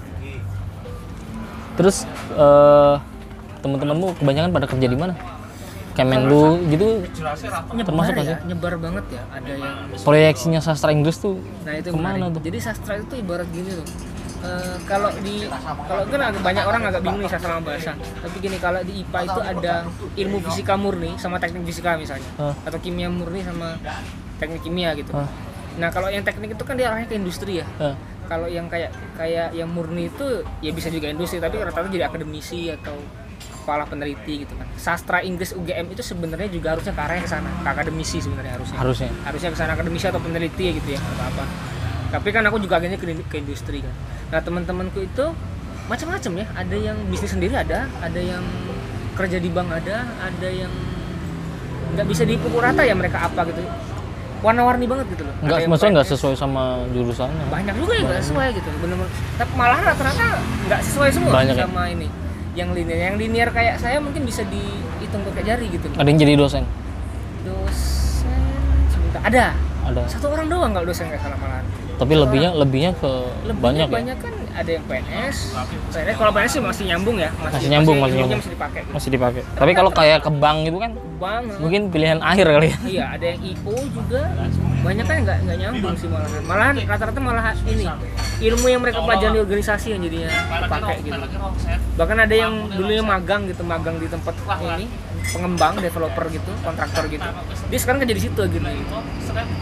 Terus 1.76 2.10
eh 2.34 2.96
teman-temanmu 3.58 4.18
kebanyakan 4.18 4.50
pada 4.50 4.66
kerja 4.66 4.88
di 4.88 4.98
mana 4.98 5.14
Kemenlu 5.98 6.44
gitu 6.70 6.88
termasuk 7.84 8.14
nggak 8.14 8.26
ya 8.26 8.38
sih 8.38 8.46
nyebar 8.46 8.74
banget 8.78 9.06
ya 9.10 9.22
ada 9.34 9.52
yang 9.52 9.76
proyeksinya 10.06 10.60
sastra 10.62 10.94
Inggris 10.94 11.18
tuh 11.18 11.42
nah 11.66 11.74
itu 11.74 11.90
Ke 11.90 11.98
mana 11.98 12.16
menarik. 12.22 12.36
tuh? 12.38 12.42
jadi 12.46 12.58
sastra 12.62 12.94
itu 12.98 13.16
ibarat 13.18 13.48
gini 13.50 13.74
loh 13.74 13.88
Eh, 14.38 14.78
kalau 14.86 15.10
di 15.26 15.50
kalau 15.90 16.06
kan 16.06 16.22
agak 16.30 16.46
banyak 16.46 16.62
orang 16.62 16.86
agak 16.86 17.02
bingung 17.02 17.26
nih 17.26 17.32
sastra 17.34 17.58
sama 17.58 17.74
bahasa 17.74 17.98
tapi 17.98 18.38
gini 18.38 18.62
kalau 18.62 18.86
di 18.86 19.02
IPA 19.02 19.20
itu 19.26 19.42
ada 19.42 19.74
ilmu 20.14 20.38
fisika 20.46 20.78
murni 20.78 21.18
sama 21.18 21.42
teknik 21.42 21.66
fisika 21.66 21.98
misalnya 21.98 22.30
Hah. 22.38 22.54
atau 22.62 22.78
kimia 22.78 23.10
murni 23.10 23.42
sama 23.42 23.82
teknik 24.38 24.62
kimia 24.62 24.94
gitu 24.94 25.10
Hah. 25.10 25.26
nah 25.82 25.90
kalau 25.90 26.14
yang 26.14 26.22
teknik 26.22 26.54
itu 26.54 26.62
kan 26.62 26.78
dia 26.78 26.94
arahnya 26.94 27.10
ke 27.10 27.18
industri 27.18 27.60
ya 27.60 27.68
Eh, 27.82 27.98
kalau 28.30 28.46
yang 28.46 28.70
kayak 28.70 28.94
kayak 29.18 29.58
yang 29.58 29.74
murni 29.74 30.06
itu 30.06 30.46
ya 30.62 30.70
bisa 30.70 30.94
juga 30.94 31.10
industri 31.10 31.42
tapi 31.42 31.58
rata-rata 31.58 31.90
jadi 31.90 32.06
akademisi 32.06 32.70
atau 32.70 32.94
kepala 33.68 33.84
peneliti 33.84 34.48
gitu 34.48 34.56
kan. 34.56 34.64
Sastra 34.80 35.20
Inggris 35.20 35.52
UGM 35.52 35.92
itu 35.92 36.00
sebenarnya 36.00 36.48
juga 36.48 36.80
harusnya 36.80 36.96
ke 36.96 37.02
arahnya 37.04 37.24
ke 37.28 37.32
sana 37.36 37.52
ke 37.52 37.68
akademisi 37.68 38.24
sebenarnya 38.24 38.56
harusnya. 38.56 38.80
Harusnya. 38.80 39.12
Harusnya 39.28 39.50
ke 39.52 39.58
sana 39.60 39.76
akademisi 39.76 40.08
atau 40.08 40.24
peneliti 40.24 40.80
gitu 40.80 40.96
ya 40.96 41.00
atau 41.04 41.28
apa 41.28 41.44
tapi 42.08 42.32
kan 42.32 42.40
aku 42.48 42.64
juga 42.64 42.80
akhirnya 42.80 42.96
ke, 42.96 43.04
ke 43.28 43.36
industri 43.44 43.84
kan. 43.84 43.92
Nah 44.32 44.40
teman-temanku 44.40 45.04
itu 45.04 45.26
macam-macam 45.92 46.32
ya. 46.40 46.46
Ada 46.56 46.76
yang 46.80 46.96
bisnis 47.12 47.36
sendiri 47.36 47.52
ada 47.60 47.92
ada 48.00 48.22
yang 48.24 48.40
kerja 49.20 49.36
di 49.44 49.52
bank 49.52 49.68
ada 49.84 50.08
ada 50.24 50.48
yang 50.48 50.72
nggak 51.92 52.08
bisa 52.08 52.24
dipukul 52.24 52.64
rata 52.64 52.88
ya 52.88 52.96
mereka 52.96 53.28
apa 53.28 53.44
gitu. 53.52 53.60
Warna-warni 54.40 54.88
banget 54.88 55.12
gitu 55.12 55.28
loh. 55.28 55.36
Nggak 55.44 55.68
maksudnya 55.68 55.92
nggak 56.00 56.08
sesuai 56.16 56.36
sama 56.40 56.88
jurusannya? 56.96 57.52
Banyak 57.52 57.76
juga 57.76 57.94
yang 58.00 58.08
nggak 58.08 58.24
sesuai 58.24 58.48
gitu 58.56 58.70
bener-bener 58.80 59.12
tapi 59.36 59.52
malah 59.60 59.80
rata-rata 59.84 60.40
nggak 60.72 60.82
sesuai 60.88 61.10
semua 61.12 61.32
Banyak 61.36 61.56
ya? 61.60 61.68
sama 61.68 61.84
ini 61.92 62.08
yang 62.58 62.74
linear 62.74 63.14
yang 63.14 63.18
linear 63.22 63.50
kayak 63.54 63.78
saya 63.78 64.02
mungkin 64.02 64.26
bisa 64.26 64.42
dihitung 64.50 65.22
pakai 65.30 65.44
jari 65.46 65.70
gitu 65.70 65.86
ada 65.94 66.08
yang 66.10 66.18
jadi 66.18 66.34
dosen? 66.34 66.66
Dosen 67.46 68.42
sebentar. 68.90 69.22
Ada? 69.22 69.46
Ada. 69.88 70.02
Satu 70.10 70.28
orang 70.34 70.50
doang 70.50 70.72
kalau 70.74 70.86
dosen 70.90 71.08
nggak 71.08 71.22
salah 71.22 71.38
malahan. 71.38 71.64
Tapi 72.02 72.14
lebihnya 72.18 72.52
lebihnya 72.58 72.92
ke 72.98 73.12
Lebihnya 73.46 73.62
banyak 73.62 73.88
ya? 73.88 73.94
banyak 73.94 74.18
kan 74.20 74.34
ada 74.58 74.70
yang 74.74 74.84
PNS 74.90 75.38
PNS 75.94 76.16
kalau 76.18 76.32
PNS 76.34 76.52
sih 76.58 76.62
masih 76.62 76.84
nyambung 76.90 77.18
ya. 77.22 77.30
Masih 77.38 77.70
nyambung, 77.70 77.98
masih 78.02 78.16
nyambung. 78.18 78.40
masih 78.42 78.54
dipakai. 78.58 78.82
Gitu. 78.82 78.94
masih 78.94 79.10
dipakai. 79.14 79.42
Tapi 79.54 79.72
kalau 79.78 79.92
kayak 79.94 80.20
ke 80.26 80.32
bank 80.34 80.58
gitu 80.66 80.78
kan 80.82 80.92
bang 81.18 81.44
mungkin 81.58 81.82
pilihan 81.90 82.20
akhir 82.22 82.46
kali 82.50 82.68
ya. 82.74 82.78
Iya 82.86 83.06
ada 83.18 83.26
yang 83.34 83.42
IO 83.42 83.76
juga. 83.94 84.22
Banyak 84.82 85.06
kan 85.06 85.16
nggak 85.26 85.38
nggak 85.46 85.58
nyambung 85.62 85.96
sih 85.98 86.08
malahan. 86.10 86.42
Malahan 86.46 86.76
rata-rata 86.90 87.20
malah 87.22 87.54
ini 87.70 87.86
ilmu 88.38 88.66
yang 88.70 88.82
mereka 88.82 89.02
pelajari 89.02 89.34
di 89.34 89.42
organisasi 89.42 89.88
yang 89.98 90.02
jadinya 90.06 90.30
dipakai 90.66 90.96
gitu. 91.02 91.22
bahkan 91.98 92.18
ada 92.22 92.36
yang 92.38 92.70
dulunya 92.70 93.02
magang 93.02 93.50
gitu 93.50 93.66
magang 93.66 93.98
di 93.98 94.06
tempat 94.06 94.38
ini 94.78 94.86
pengembang 95.34 95.76
developer 95.82 96.26
gitu 96.32 96.52
kontraktor 96.64 97.04
gitu. 97.12 97.28
Dia 97.68 97.80
sekarang 97.82 98.00
kerja 98.06 98.16
di 98.16 98.24
situ 98.24 98.42
gitu. 98.48 98.68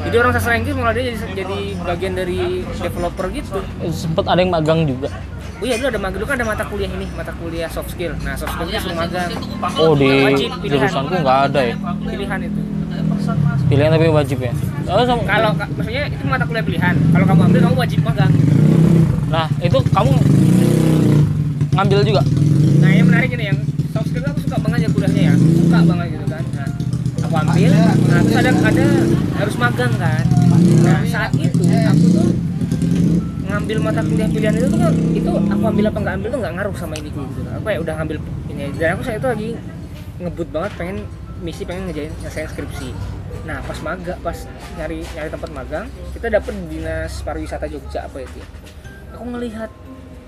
Jadi 0.06 0.16
orang 0.16 0.32
sastra 0.36 0.54
Inggris 0.60 0.78
malah 0.78 0.94
dia 0.94 1.10
jadi, 1.10 1.18
jadi 1.34 1.60
bagian 1.82 2.14
dari 2.14 2.62
developer 2.78 3.26
gitu. 3.34 3.60
Sempet 3.90 4.26
ada 4.30 4.40
yang 4.40 4.54
magang 4.54 4.85
juga 4.88 5.10
Oh 5.56 5.64
iya 5.64 5.80
dulu 5.80 5.88
ada 5.88 5.96
magang, 5.98 6.20
dulu 6.20 6.28
kan 6.28 6.36
ada 6.36 6.46
mata 6.46 6.64
kuliah 6.68 6.92
ini, 6.92 7.08
mata 7.16 7.32
kuliah 7.32 7.72
soft 7.72 7.88
skill. 7.88 8.12
Nah 8.28 8.36
soft 8.36 8.52
skill 8.52 8.68
itu 8.68 8.92
magang. 8.92 9.32
oh 9.80 9.96
di 9.96 10.12
jurusanku 10.68 11.16
nggak 11.16 11.40
ada 11.48 11.60
ya 11.64 11.76
Pilihan 12.04 12.40
itu. 12.44 12.62
pilihan 13.66 13.90
tapi 13.90 14.06
wajib 14.12 14.38
ya 14.38 14.52
oh, 14.86 15.02
sama, 15.02 15.24
Kalau 15.24 15.56
ka- 15.56 15.72
maksudnya 15.72 16.04
itu 16.06 16.24
mata 16.28 16.44
kuliah 16.44 16.62
pilihan. 16.62 16.96
Kalau 17.10 17.26
kamu 17.26 17.42
ambil 17.48 17.60
kamu 17.64 17.76
wajib 17.80 18.00
magang. 18.04 18.32
nah 19.26 19.48
itu 19.58 19.80
kamu 19.90 20.12
ngambil 21.74 22.00
juga 22.04 22.22
Nah 22.80 22.90
yang 22.92 23.08
menarik 23.08 23.30
ini 23.32 23.44
yang 23.50 23.60
soft 23.90 24.08
skill 24.12 24.28
aku 24.28 24.40
suka 24.44 24.58
banget 24.60 24.80
ya 24.82 24.90
kuliahnya 24.92 25.22
ya, 25.24 25.34
suka 25.36 25.78
banget 25.82 26.08
gitu 26.12 26.26
kan. 26.28 26.44
Nah 26.52 26.68
aku 27.24 27.36
ambil, 27.42 27.72
nah 28.06 28.20
terus 28.22 28.38
ada 28.38 28.52
ada 28.62 28.86
harus 29.40 29.56
magang 29.56 29.94
kan. 29.96 30.24
Nah 30.84 31.00
saat 31.08 31.32
itu 31.34 31.64
aku 31.64 32.06
tuh 32.12 32.28
ngambil 33.46 33.78
mata 33.82 34.02
kuliah 34.02 34.30
pilihan 34.30 34.56
itu 34.58 34.68
tuh 34.68 34.80
kan 34.82 34.94
itu 35.14 35.32
aku 35.32 35.64
ambil 35.70 35.86
apa 35.90 36.00
nggak 36.02 36.16
ambil 36.18 36.30
tuh 36.34 36.40
nggak 36.42 36.54
ngaruh 36.58 36.76
sama 36.76 36.94
ini 36.98 37.10
gitu. 37.14 37.42
Aku 37.62 37.68
ya 37.70 37.80
udah 37.82 37.94
ngambil 38.02 38.18
ini 38.50 38.64
dan 38.76 38.90
aku 38.98 39.02
saat 39.06 39.18
itu 39.22 39.28
lagi 39.30 39.50
ngebut 40.20 40.48
banget 40.50 40.72
pengen 40.80 40.98
misi 41.44 41.64
pengen 41.68 41.84
ngejain 41.92 42.12
nyelesain 42.24 42.48
skripsi. 42.50 42.90
Nah 43.46 43.62
pas 43.62 43.78
magang 43.86 44.20
pas 44.26 44.38
nyari 44.80 45.00
nyari 45.14 45.30
tempat 45.30 45.50
magang 45.54 45.86
kita 46.18 46.28
dapet 46.34 46.54
di 46.56 46.66
dinas 46.80 47.14
pariwisata 47.22 47.66
Jogja 47.70 48.10
apa 48.10 48.18
itu 48.26 48.42
ya. 48.42 48.48
Aku 49.16 49.24
ngelihat 49.30 49.70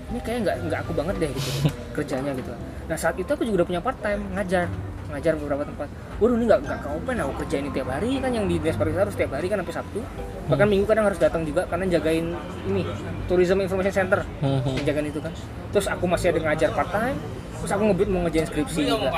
ini 0.08 0.18
kayak 0.24 0.38
nggak 0.46 0.56
nggak 0.70 0.80
aku 0.86 0.92
banget 0.96 1.14
deh 1.20 1.30
gitu 1.34 1.50
kerjanya 1.96 2.32
gitu. 2.32 2.52
Nah 2.88 2.96
saat 2.96 3.16
itu 3.18 3.28
aku 3.28 3.42
juga 3.44 3.62
udah 3.62 3.68
punya 3.68 3.80
part 3.82 3.98
time 4.00 4.22
ngajar 4.32 4.70
ngajar 5.08 5.32
beberapa 5.40 5.64
tempat. 5.64 5.88
Waduh 6.20 6.36
ini 6.36 6.44
nggak 6.46 6.60
nggak 6.64 6.80
open 6.92 7.16
aku 7.18 7.32
kerja 7.44 7.56
ini 7.64 7.68
tiap 7.72 7.88
hari 7.88 8.20
kan 8.20 8.30
yang 8.30 8.44
di 8.44 8.60
dinas 8.60 8.76
pariwisata 8.76 9.04
harus 9.08 9.16
tiap 9.16 9.30
hari 9.32 9.46
kan 9.48 9.56
sampai 9.64 9.74
Sabtu. 9.80 10.00
Bahkan 10.48 10.66
minggu 10.68 10.84
kadang 10.84 11.04
harus 11.08 11.20
datang 11.20 11.42
juga 11.48 11.64
karena 11.64 11.84
jagain 11.88 12.26
ini 12.68 12.82
tourism 13.24 13.58
information 13.64 13.94
center 13.94 14.20
Hmm, 14.44 14.60
hmm. 14.60 14.76
yang 14.76 14.84
jagain 14.84 15.08
itu 15.08 15.20
kan. 15.24 15.32
Terus 15.72 15.86
aku 15.88 16.04
masih 16.04 16.36
ada 16.36 16.40
ngajar 16.52 16.70
part 16.76 16.90
time. 16.92 17.18
Terus 17.58 17.72
aku 17.74 17.82
ngebut 17.90 18.08
mau 18.12 18.20
ngejain 18.28 18.46
skripsi 18.46 18.80
juga. 18.86 19.08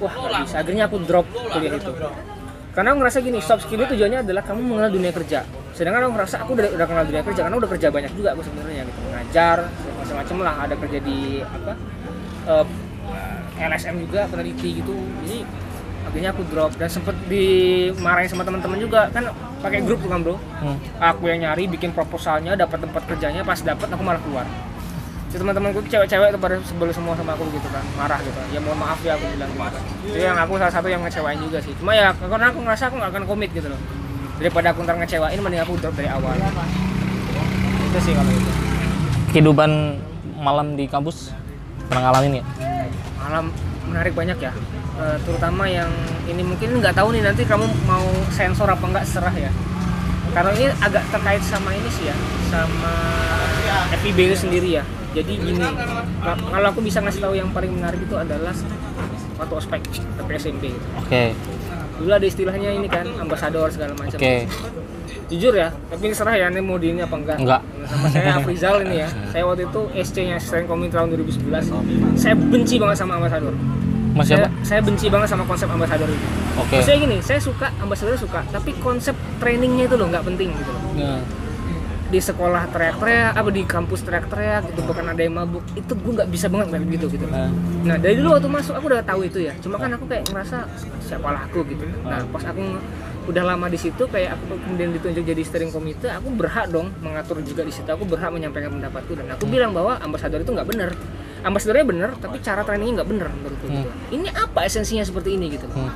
Wah 0.00 0.12
nggak 0.14 0.40
bisa. 0.46 0.56
Akhirnya 0.62 0.84
aku 0.88 0.96
drop 1.04 1.26
kuliah 1.28 1.74
itu. 1.76 1.92
Karena 2.74 2.90
aku 2.90 2.98
ngerasa 3.06 3.18
gini, 3.22 3.38
soft 3.38 3.62
skill 3.70 3.86
itu 3.86 3.94
tujuannya 3.94 4.26
adalah 4.26 4.42
kamu 4.42 4.60
mengenal 4.66 4.90
dunia 4.90 5.14
kerja. 5.14 5.46
Sedangkan 5.70 6.10
aku 6.10 6.12
ngerasa 6.18 6.42
aku 6.42 6.50
udah, 6.58 6.74
udah 6.74 6.86
kenal 6.90 7.04
dunia 7.06 7.22
kerja 7.22 7.40
karena 7.46 7.56
udah 7.62 7.70
kerja 7.70 7.86
banyak 7.86 8.12
juga 8.18 8.28
aku 8.34 8.42
sebenarnya 8.42 8.82
gitu. 8.82 8.98
Ngajar, 9.14 9.58
macam-macam 9.94 10.36
lah. 10.42 10.54
Ada 10.66 10.74
kerja 10.82 10.98
di 10.98 11.18
apa? 11.38 11.72
eh, 12.44 12.64
LSM 13.58 13.94
juga 14.02 14.26
peneliti 14.26 14.82
gitu. 14.82 14.94
Jadi 15.24 15.46
akhirnya 16.04 16.30
aku 16.30 16.42
drop 16.50 16.72
dan 16.76 16.88
sempet 16.90 17.16
dimarahin 17.30 18.28
sama 18.28 18.42
teman-teman 18.42 18.78
juga. 18.78 19.10
Kan 19.14 19.30
pakai 19.64 19.80
grup 19.80 20.02
tuh 20.04 20.10
kan 20.12 20.20
bro? 20.20 20.36
Hmm. 20.60 20.76
aku 21.00 21.32
yang 21.32 21.40
nyari 21.48 21.64
bikin 21.64 21.96
proposalnya 21.96 22.52
dapat 22.52 22.84
tempat 22.84 23.02
kerjanya 23.08 23.40
pas 23.40 23.56
dapat 23.58 23.88
aku 23.88 24.02
malah 24.04 24.20
keluar. 24.20 24.46
Si 25.32 25.40
teman-temanku 25.40 25.82
cewek-cewek 25.90 26.30
itu 26.30 26.38
pada 26.38 26.56
sebel 26.62 26.88
semua 26.94 27.18
sama 27.18 27.34
aku 27.34 27.48
gitu 27.50 27.66
kan. 27.72 27.82
Marah 27.98 28.20
gitu. 28.22 28.38
Ya 28.54 28.60
mohon 28.62 28.78
maaf 28.78 29.00
ya 29.02 29.18
aku 29.18 29.26
bilang 29.34 29.50
gitu 29.50 29.64
kan. 29.64 29.82
Itu 30.06 30.18
yang 30.18 30.38
aku 30.38 30.52
salah 30.60 30.74
satu 30.74 30.86
yang 30.92 31.02
ngecewain 31.02 31.38
juga 31.40 31.58
sih. 31.58 31.74
Cuma 31.80 31.96
ya 31.96 32.14
karena 32.14 32.52
aku 32.52 32.58
ngerasa 32.62 32.82
aku 32.92 32.94
nggak 33.00 33.10
akan 33.10 33.24
komit 33.26 33.50
gitu 33.50 33.66
loh. 33.70 33.80
Daripada 34.38 34.74
aku 34.74 34.82
ntar 34.86 34.98
ngecewain 34.98 35.38
mending 35.38 35.62
aku 35.62 35.74
drop 35.80 35.94
dari 35.96 36.10
awal. 36.10 36.34
Itu 37.90 37.98
sih 38.02 38.12
kalau 38.14 38.30
itu. 38.30 38.50
Kehidupan 39.34 39.70
malam 40.38 40.78
di 40.78 40.84
kampus 40.86 41.34
pernah 41.88 42.10
ngalamin 42.10 42.40
ya 42.40 42.44
malam 43.24 43.48
menarik 43.84 44.12
banyak 44.12 44.38
ya. 44.38 44.52
Eh, 44.94 45.16
terutama 45.24 45.64
yang 45.66 45.88
ini 46.24 46.40
mungkin 46.40 46.78
nggak 46.78 46.94
tahu 46.94 47.10
nih 47.10 47.22
nanti 47.22 47.42
kamu 47.42 47.66
mau 47.84 48.04
sensor 48.30 48.68
apa 48.68 48.84
nggak 48.84 49.04
serah 49.04 49.32
ya. 49.32 49.50
Karena 50.30 50.50
ini 50.52 50.66
agak 50.78 51.04
terkait 51.08 51.42
sama 51.42 51.70
ini 51.70 51.88
sih 51.88 52.04
ya 52.04 52.16
sama 52.48 52.92
FIB 53.96 54.18
itu 54.24 54.36
sendiri 54.38 54.68
ya. 54.72 54.84
Jadi 55.14 55.32
gini 55.36 55.62
ka- 56.20 56.38
kalau 56.42 56.68
aku 56.68 56.80
bisa 56.82 56.98
ngasih 56.98 57.22
tahu 57.22 57.34
yang 57.34 57.50
paling 57.50 57.70
menarik 57.70 58.02
itu 58.02 58.14
adalah 58.14 58.50
waktu 59.34 59.54
ospek 59.56 59.80
tapi 60.14 60.30
SMP 60.34 60.62
gitu. 60.70 60.86
oke. 60.96 61.24
Dulu 61.94 62.10
ada 62.10 62.26
istilahnya 62.26 62.70
ini 62.70 62.90
kan 62.90 63.06
ambasador 63.16 63.70
segala 63.70 63.94
macam. 63.94 64.18
Oke 64.18 64.46
jujur 65.28 65.54
ya 65.54 65.68
tapi 65.88 66.02
ini 66.08 66.14
serah 66.14 66.34
ya 66.34 66.46
ini 66.52 66.60
mau 66.60 66.76
di 66.76 66.92
ini 66.92 67.00
apa 67.00 67.16
enggak 67.16 67.38
Enggak. 67.40 67.60
sama 67.88 68.06
saya 68.12 68.30
Afrizal 68.36 68.76
ini 68.84 68.96
ya 69.02 69.08
saya 69.32 69.42
waktu 69.44 69.62
itu 69.66 69.80
SC 69.96 70.16
nya 70.24 70.34
asisten 70.36 70.64
komite 70.64 70.94
tahun 70.94 71.12
2011 71.12 72.18
saya 72.18 72.34
benci 72.36 72.74
banget 72.76 72.96
sama 73.00 73.16
ambasador 73.18 73.54
mas 74.14 74.30
saya, 74.30 74.46
siapa 74.46 74.62
saya 74.62 74.80
benci 74.80 75.06
banget 75.10 75.28
sama 75.28 75.42
konsep 75.42 75.66
ambasador 75.66 76.06
itu 76.06 76.26
oke 76.54 76.70
Maksudnya 76.70 76.98
gini, 77.02 77.18
saya 77.18 77.42
suka 77.42 77.66
ambasador 77.82 78.14
suka, 78.14 78.46
tapi 78.46 78.70
konsep 78.78 79.10
trainingnya 79.42 79.90
itu 79.90 79.98
loh 79.98 80.06
nggak 80.06 80.22
penting 80.22 80.54
gitu 80.54 80.70
loh. 80.70 80.82
Ya. 80.94 81.18
Di 82.14 82.22
sekolah 82.22 82.70
teriak-teriak, 82.70 83.34
apa 83.34 83.50
di 83.50 83.66
kampus 83.66 84.06
teriak-teriak 84.06 84.70
gitu, 84.70 84.86
bahkan 84.86 85.10
ada 85.10 85.18
yang 85.18 85.34
mabuk, 85.34 85.66
itu 85.74 85.90
gue 85.98 86.12
nggak 86.14 86.30
bisa 86.30 86.46
banget 86.46 86.78
kayak 86.78 86.86
gitu 86.94 87.06
gitu. 87.10 87.26
Nah, 87.26 87.50
Nah 87.82 87.96
dari 87.98 88.14
dulu 88.14 88.38
waktu 88.38 88.46
masuk 88.46 88.78
aku 88.78 88.86
udah 88.86 89.02
tahu 89.02 89.20
itu 89.26 89.38
ya, 89.42 89.52
cuma 89.58 89.82
kan 89.82 89.90
aku 89.98 90.06
kayak 90.06 90.30
ngerasa 90.30 90.62
siapa 91.02 91.26
lah 91.34 91.42
aku 91.50 91.66
gitu. 91.66 91.82
Nah 92.06 92.22
pas 92.30 92.44
aku 92.46 92.62
udah 93.24 93.42
lama 93.42 93.66
di 93.72 93.80
situ 93.80 94.04
kayak 94.04 94.36
aku 94.36 94.60
kemudian 94.60 94.92
ditunjuk 94.92 95.24
jadi 95.24 95.42
steering 95.42 95.72
komite 95.72 96.12
aku 96.12 96.28
berhak 96.36 96.68
dong 96.68 96.92
mengatur 97.00 97.40
juga 97.40 97.64
di 97.64 97.72
situ. 97.72 97.88
Aku 97.88 98.04
berhak 98.04 98.28
menyampaikan 98.28 98.72
pendapatku 98.72 99.16
dan 99.16 99.32
aku 99.32 99.48
bilang 99.48 99.72
bahwa 99.72 99.96
ambasador 100.00 100.44
itu 100.44 100.52
nggak 100.52 100.68
benar 100.68 100.92
ambasadornya 101.44 101.86
benar 101.86 102.10
tapi 102.16 102.40
cara 102.40 102.64
trainingnya 102.64 103.04
nggak 103.04 103.08
benar 103.12 103.28
menurutku 103.36 103.66
gitu. 103.68 103.88
ini 104.16 104.32
apa 104.32 104.64
esensinya 104.64 105.04
seperti 105.04 105.36
ini 105.36 105.52
gitu? 105.52 105.68
Hmm. 105.68 105.92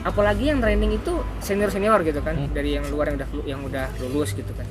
apalagi 0.00 0.48
yang 0.48 0.64
training 0.64 0.96
itu 0.96 1.20
senior 1.44 1.68
senior 1.68 2.00
gitu 2.00 2.24
kan 2.24 2.48
dari 2.56 2.80
yang 2.80 2.88
luar 2.88 3.12
yang 3.12 3.20
udah 3.20 3.28
yang 3.44 3.60
udah 3.60 3.86
lulus 4.00 4.32
gitu 4.32 4.48
kan 4.56 4.64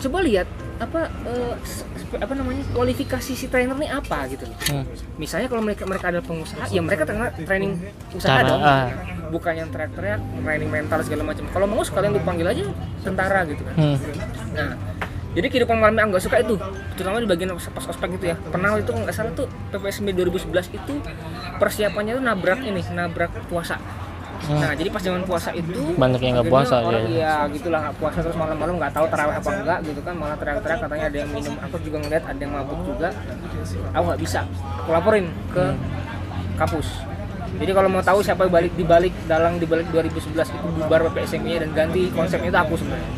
coba 0.00 0.18
lihat 0.20 0.48
apa 0.78 1.12
s- 1.60 1.84
apa 2.10 2.32
namanya 2.32 2.64
kualifikasi 2.70 3.32
si 3.32 3.46
trainer 3.46 3.74
ini 3.74 3.86
apa 3.86 4.24
gitu 4.26 4.44
loh 4.44 4.56
Hmm. 4.66 4.84
misalnya 5.14 5.46
kalau 5.46 5.60
mereka 5.60 5.84
mereka 5.84 6.08
adalah 6.08 6.24
pengusaha 6.24 6.64
ya 6.66 6.80
mereka 6.80 7.04
terkena 7.04 7.28
training 7.38 7.76
usaha 8.10 8.32
Cara, 8.34 8.48
dong 8.48 8.60
ah. 8.60 8.88
bukan 9.28 9.52
yang 9.54 9.68
teriak-teriak 9.68 10.16
training 10.40 10.70
mental 10.70 10.98
segala 11.00 11.22
macam 11.26 11.44
kalau 11.48 11.66
mau 11.66 11.80
sekalian 11.80 12.12
dipanggil 12.12 12.46
aja 12.46 12.64
tentara 13.00 13.44
gitu 13.44 13.60
kan 13.62 13.74
Hmm. 13.76 13.96
nah 14.50 14.70
jadi 15.30 15.46
kehidupan 15.46 15.76
malamnya 15.76 16.02
aku 16.02 16.10
nggak 16.10 16.24
suka 16.24 16.36
itu 16.40 16.54
terutama 16.92 17.20
di 17.20 17.28
bagian 17.28 17.48
pas 17.54 17.86
ospek 17.86 18.10
itu 18.12 18.24
ya 18.26 18.36
pernah 18.40 18.74
itu 18.74 18.90
nggak 18.90 19.12
salah 19.12 19.30
tuh 19.32 19.46
PPSMB 19.70 20.08
2011 20.16 20.48
itu 20.72 20.94
persiapannya 21.54 22.12
tuh 22.14 22.24
nabrak 22.24 22.60
ini 22.62 22.82
nabrak 22.90 23.30
puasa 23.46 23.76
nah 24.48 24.72
jadi 24.72 24.88
pas 24.88 25.02
zaman 25.04 25.22
puasa 25.28 25.52
itu 25.52 25.80
Banyak 26.00 26.20
yang 26.24 26.40
nggak 26.40 26.48
puasa, 26.48 26.80
orang, 26.80 27.04
ya. 27.06 27.10
iya 27.12 27.34
gitulah 27.52 27.80
nggak 27.84 27.96
puasa 28.00 28.18
terus 28.24 28.36
malam-malam 28.40 28.80
nggak 28.80 28.92
tahu 28.96 29.06
tarawih 29.12 29.36
apa 29.36 29.50
enggak 29.52 29.78
gitu 29.84 30.00
kan 30.00 30.14
malah 30.16 30.36
teriak-teriak 30.40 30.78
katanya 30.80 31.04
ada 31.12 31.16
yang 31.20 31.30
minum. 31.30 31.54
Aku 31.60 31.76
juga 31.84 31.96
ngeliat 32.00 32.24
ada 32.24 32.40
yang 32.40 32.52
mabuk 32.56 32.80
juga. 32.88 33.08
Aku 33.92 34.04
nggak 34.08 34.20
bisa. 34.20 34.40
Aku 34.80 34.90
laporin 34.90 35.26
ke 35.52 35.64
kampus. 36.56 36.88
Jadi 37.60 37.70
kalau 37.76 37.88
mau 37.92 38.00
tahu 38.00 38.18
siapa 38.24 38.48
balik 38.48 38.72
di 38.78 38.84
balik 38.86 39.12
dalang 39.28 39.60
di 39.60 39.66
balik 39.68 39.92
2011 39.92 40.32
itu 40.32 40.68
bubar 40.80 41.00
PPSMI 41.10 41.52
dan 41.66 41.70
ganti 41.76 42.08
konsepnya 42.14 42.48
itu 42.48 42.60
aku 42.64 42.74
sebenarnya. 42.80 43.10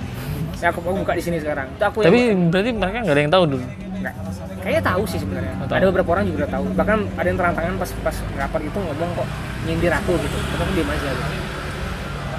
Ya 0.62 0.66
aku, 0.70 0.78
aku 0.82 0.98
buka 1.06 1.12
di 1.14 1.22
sini 1.22 1.36
sekarang. 1.38 1.66
Itu 1.74 1.84
aku 1.86 1.98
Tapi 2.02 2.18
yang 2.34 2.50
berarti 2.50 2.70
mereka 2.74 2.96
nggak 3.02 3.14
ada 3.14 3.22
yang 3.22 3.32
tahu 3.34 3.44
dulu. 3.46 3.66
Nggak. 4.02 4.14
Kayaknya 4.62 4.82
tahu 4.84 5.02
sih 5.04 5.18
sebenarnya 5.18 5.54
Oh, 5.60 5.66
ada 5.68 5.86
beberapa 5.88 6.10
orang 6.12 6.24
juga 6.24 6.38
udah 6.42 6.50
tahu 6.52 6.64
bahkan 6.72 6.98
ada 7.12 7.26
yang 7.26 7.36
terang-terangan 7.36 7.76
pas 7.76 7.90
pas 8.00 8.16
rapat 8.36 8.60
itu 8.62 8.78
ngomong 8.78 9.10
kok 9.14 9.28
nyindir 9.62 9.92
aku 9.92 10.12
gitu 10.16 10.36
tapi 10.48 10.62
aku 10.62 10.72
diem 10.72 10.88
aja 10.88 11.10
gitu 11.10 11.34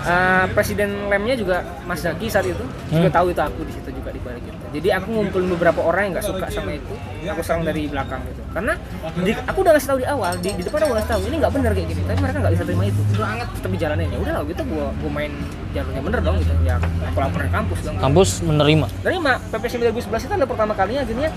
Eh, 0.04 0.46
presiden 0.52 1.08
lemnya 1.08 1.32
juga 1.32 1.64
Mas 1.88 2.04
Zaki 2.04 2.28
saat 2.28 2.44
itu 2.44 2.60
juga 2.92 3.08
Hmm. 3.08 3.16
tahu 3.16 3.32
itu 3.32 3.40
aku 3.40 3.64
di 3.64 3.72
situ 3.72 3.88
juga 3.88 4.12
di 4.12 4.20
balik 4.20 4.44
itu. 4.44 4.52
Jadi 4.76 4.88
aku 4.92 5.16
ngumpulin 5.16 5.48
beberapa 5.56 5.80
orang 5.80 6.02
yang 6.04 6.14
nggak 6.20 6.28
suka 6.28 6.46
sama 6.52 6.76
itu, 6.76 6.92
aku 7.24 7.40
serang 7.40 7.64
dari 7.64 7.88
belakang 7.88 8.20
gitu. 8.28 8.44
Karena 8.52 8.76
di, 9.16 9.32
aku 9.32 9.64
udah 9.64 9.72
ngasih 9.72 9.88
tahu 9.88 9.98
di 10.04 10.08
awal, 10.12 10.36
di, 10.44 10.50
di 10.52 10.64
depan 10.68 10.80
aku 10.84 10.92
ngasih 10.92 11.08
tahu 11.08 11.22
ini 11.24 11.36
nggak 11.40 11.54
benar 11.56 11.72
kayak 11.72 11.88
gini, 11.88 12.02
tapi 12.04 12.20
mereka 12.20 12.38
nggak 12.44 12.52
bisa 12.52 12.64
terima 12.68 12.84
itu. 12.84 13.02
Udah 13.16 13.28
anget 13.32 13.48
tapi 13.56 13.76
jalanin 13.80 14.08
ya 14.12 14.18
udah 14.20 14.34
lah 14.36 14.42
gitu 14.44 14.62
gua 14.68 14.86
gua 14.92 15.12
main 15.16 15.32
jalurnya 15.72 16.02
bener 16.04 16.20
dong 16.20 16.36
gitu. 16.36 16.54
Ya 16.68 16.76
aku 16.84 17.18
laporin 17.24 17.48
kampus 17.48 17.80
dong. 17.80 17.96
Kampus 17.96 18.30
menerima. 18.44 18.86
Terima 19.00 19.32
PPSM 19.56 19.80
2011 19.88 20.20
itu 20.20 20.34
adalah 20.36 20.50
pertama 20.52 20.74
kalinya 20.76 21.02
gini 21.08 21.22
ya 21.24 21.32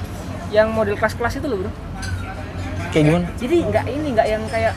yang 0.54 0.70
model 0.70 0.94
kelas-kelas 0.94 1.38
itu 1.38 1.46
loh 1.46 1.66
bro. 1.66 1.72
Kayak 2.94 3.04
gimana? 3.12 3.26
Jadi 3.36 3.56
nggak 3.66 3.84
ini 3.90 4.08
nggak 4.14 4.28
yang 4.30 4.42
kayak 4.48 4.74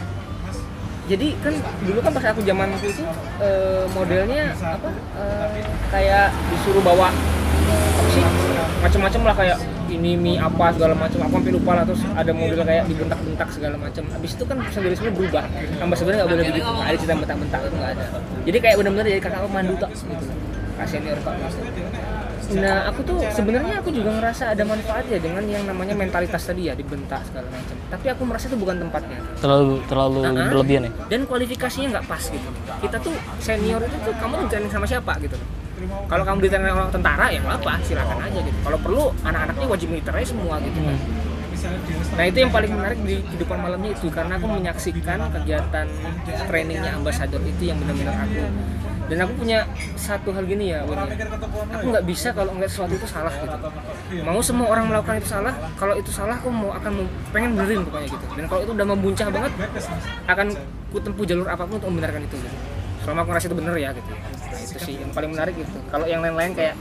jadi 1.09 1.27
kan 1.41 1.53
dulu 1.81 1.99
kan 2.05 2.11
pas 2.13 2.25
aku 2.29 2.41
zaman 2.45 2.69
itu 2.77 3.01
eh, 3.41 3.83
modelnya 3.97 4.53
apa 4.61 4.89
eh, 5.17 5.65
kayak 5.89 6.29
disuruh 6.53 6.85
bawa 6.85 7.09
apa 7.09 8.09
sih 8.13 8.23
macam-macam 8.79 9.21
lah 9.25 9.35
kayak 9.35 9.57
ini 9.89 10.13
mie 10.13 10.37
apa 10.37 10.69
segala 10.69 10.93
macam 10.93 11.19
aku 11.25 11.33
sampai 11.41 11.53
lupa 11.57 11.71
lah 11.73 11.83
terus 11.83 12.01
ada 12.13 12.31
model 12.31 12.61
kayak 12.61 12.85
dibentak-bentak 12.85 13.49
segala 13.49 13.75
macam 13.81 14.03
habis 14.13 14.31
itu 14.37 14.43
kan 14.45 14.57
sendiri 14.69 14.95
berubah 15.09 15.43
tambah 15.81 15.97
sebenarnya 15.97 16.19
nggak 16.23 16.31
boleh 16.31 16.45
begitu 16.45 16.69
nggak 16.69 16.87
ada 16.87 16.97
cerita 17.01 17.15
bentak-bentak 17.17 17.59
itu 17.65 17.75
nggak 17.75 17.91
ada 17.97 18.05
jadi 18.45 18.57
kayak 18.61 18.75
benar-benar 18.77 19.05
jadi 19.09 19.21
kakak 19.21 19.39
aku 19.41 19.49
mandu 19.49 19.73
tak 19.81 19.91
gitu 19.97 20.25
kasih 20.79 20.97
senior 21.01 21.19
tak 21.25 21.33
gitu. 21.41 22.08
Nah, 22.49 22.89
aku 22.89 22.99
tuh 23.05 23.17
sebenarnya 23.29 23.77
aku 23.77 23.89
juga 23.93 24.09
ngerasa 24.17 24.57
ada 24.57 24.63
manfaatnya 24.65 25.21
dengan 25.21 25.43
yang 25.45 25.63
namanya 25.69 25.93
mentalitas 25.93 26.41
tadi 26.49 26.65
ya 26.65 26.73
dibentak 26.73 27.21
segala 27.29 27.45
macam. 27.53 27.75
Tapi 27.93 28.05
aku 28.09 28.21
merasa 28.25 28.45
itu 28.49 28.57
bukan 28.57 28.75
tempatnya. 28.81 29.19
Terlalu 29.37 29.75
terlalu 29.85 30.19
Ah, 30.25 30.33
berlebihan 30.49 30.81
ya. 30.89 30.91
dan 31.13 31.21
kualifikasinya 31.29 31.87
nggak 31.99 32.05
pas 32.09 32.23
gitu. 32.25 32.49
Kita 32.81 32.97
tuh 32.97 33.13
senior 33.37 33.81
itu 33.85 33.97
tuh 34.01 34.13
kamu 34.17 34.49
di 34.49 34.69
sama 34.73 34.85
siapa? 34.89 35.13
gitu. 35.21 35.37
Kalau 36.09 36.23
kamu 36.27 36.37
di 36.43 36.49
orang 36.51 36.91
tentara 36.91 37.25
ya 37.31 37.39
nggak 37.39 37.57
apa 37.63 37.73
silakan 37.85 38.17
aja 38.19 38.39
gitu. 38.41 38.57
Kalau 38.65 38.77
perlu 38.81 39.03
anak-anaknya 39.23 39.65
wajib 39.69 39.87
militer 39.93 40.13
aja 40.17 40.27
semua 40.27 40.57
gitu. 40.59 40.79
Kan 40.81 40.97
nah 42.15 42.23
itu 42.23 42.37
yang 42.39 42.51
paling 42.55 42.71
menarik 42.71 42.99
di 43.03 43.19
kehidupan 43.19 43.59
malamnya 43.59 43.91
itu 43.91 44.07
karena 44.07 44.39
aku 44.39 44.47
menyaksikan 44.47 45.19
kegiatan 45.27 45.87
trainingnya 46.47 46.95
ambasador 46.95 47.43
itu 47.43 47.67
yang 47.67 47.75
benar-benar 47.83 48.15
aku 48.23 48.47
dan 49.09 49.17
aku 49.25 49.33
punya 49.41 49.65
satu 49.97 50.29
hal 50.29 50.45
gini 50.45 50.69
ya 50.69 50.85
Win 50.85 51.01
aku 51.73 51.85
nggak 51.89 52.05
bisa 52.05 52.29
kalau 52.31 52.53
nggak 52.53 52.69
sesuatu 52.69 52.93
itu 52.93 53.07
salah 53.09 53.33
gitu. 53.33 53.57
Mau 54.21 54.39
semua 54.45 54.69
orang 54.69 54.85
melakukan 54.85 55.17
itu 55.17 55.29
salah 55.33 55.53
kalau 55.75 55.97
itu 55.97 56.13
salah 56.13 56.37
aku 56.37 56.53
mau 56.53 56.69
akan 56.77 57.09
pengen 57.33 57.57
benerin 57.57 57.81
pokoknya 57.89 58.07
gitu. 58.13 58.25
Dan 58.37 58.45
kalau 58.45 58.61
itu 58.61 58.71
udah 58.77 58.87
membuncah 58.87 59.27
banget 59.33 59.51
akan 60.29 60.47
ku 60.93 60.97
tempuh 61.01 61.25
jalur 61.25 61.47
apa 61.49 61.65
pun 61.65 61.81
untuk 61.81 61.89
membenarkan 61.89 62.21
itu 62.29 62.37
gitu. 62.37 62.57
Selama 63.01 63.25
aku 63.25 63.29
ngerasa 63.33 63.45
itu 63.49 63.57
bener 63.57 63.75
ya 63.81 63.89
gitu. 63.97 64.11
Nah 64.13 64.59
itu 64.61 64.77
sih 64.77 64.95
yang 65.01 65.11
paling 65.11 65.31
menarik 65.33 65.53
gitu. 65.57 65.77
Kalau 65.89 66.05
yang 66.05 66.21
lain-lain 66.21 66.53
kayak 66.53 66.77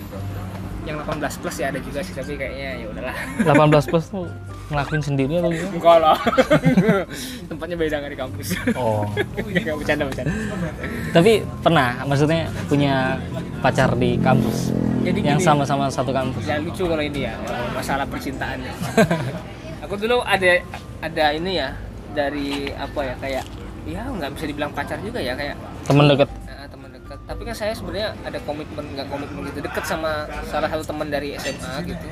yang 0.84 1.00
18 1.00 1.40
plus 1.40 1.56
ya 1.60 1.72
ada 1.72 1.80
juga 1.80 2.00
sih 2.04 2.12
tapi 2.12 2.36
kayaknya 2.36 2.84
ya 2.84 2.86
udahlah. 2.92 3.16
18 3.44 3.90
plus 3.90 4.04
tuh 4.12 4.28
ngelakuin 4.68 5.00
sendiri 5.00 5.32
atau 5.34 5.48
gimana? 5.48 5.72
enggak 5.72 5.96
lah 5.98 6.18
tempatnya 7.50 7.76
beda 7.76 7.94
nggak 7.98 8.12
di 8.12 8.18
kampus 8.18 8.48
Oh. 8.72 9.02
nggak 9.48 9.76
bercanda 9.76 10.04
bercanda 10.04 10.32
Tapi 11.10 11.32
pernah 11.58 11.88
maksudnya 12.04 12.40
punya 12.66 13.16
pacar 13.58 13.92
di 13.94 14.16
kampus 14.16 14.70
Jadi 15.00 15.18
yang 15.22 15.40
sama-sama 15.40 15.88
satu 15.88 16.10
kampus. 16.10 16.44
ya 16.44 16.58
lucu 16.58 16.84
kalau 16.84 17.00
ini 17.00 17.24
ya 17.24 17.34
masalah 17.72 18.04
percintaan 18.04 18.60
ya. 18.60 18.72
aku 19.84 19.96
dulu 19.96 20.20
ada 20.20 20.60
ada 21.00 21.24
ini 21.32 21.56
ya 21.56 21.72
dari 22.10 22.68
apa 22.70 23.00
ya 23.02 23.14
kayak 23.16 23.44
ya 23.84 24.02
nggak 24.04 24.30
bisa 24.32 24.44
dibilang 24.44 24.68
pacar 24.70 25.00
juga 25.00 25.16
ya 25.18 25.32
kayak 25.32 25.56
Temen 25.86 26.04
deket. 26.06 26.28
Tapi 27.24 27.40
kan 27.44 27.54
saya 27.56 27.72
sebenarnya 27.72 28.14
ada 28.22 28.38
komitmen 28.46 28.84
nggak 28.94 29.08
komitmen 29.10 29.48
gitu 29.50 29.60
deket 29.64 29.84
sama 29.88 30.28
salah 30.48 30.68
satu 30.70 30.84
teman 30.94 31.08
dari 31.10 31.34
SMA 31.40 31.74
gitu, 31.88 32.04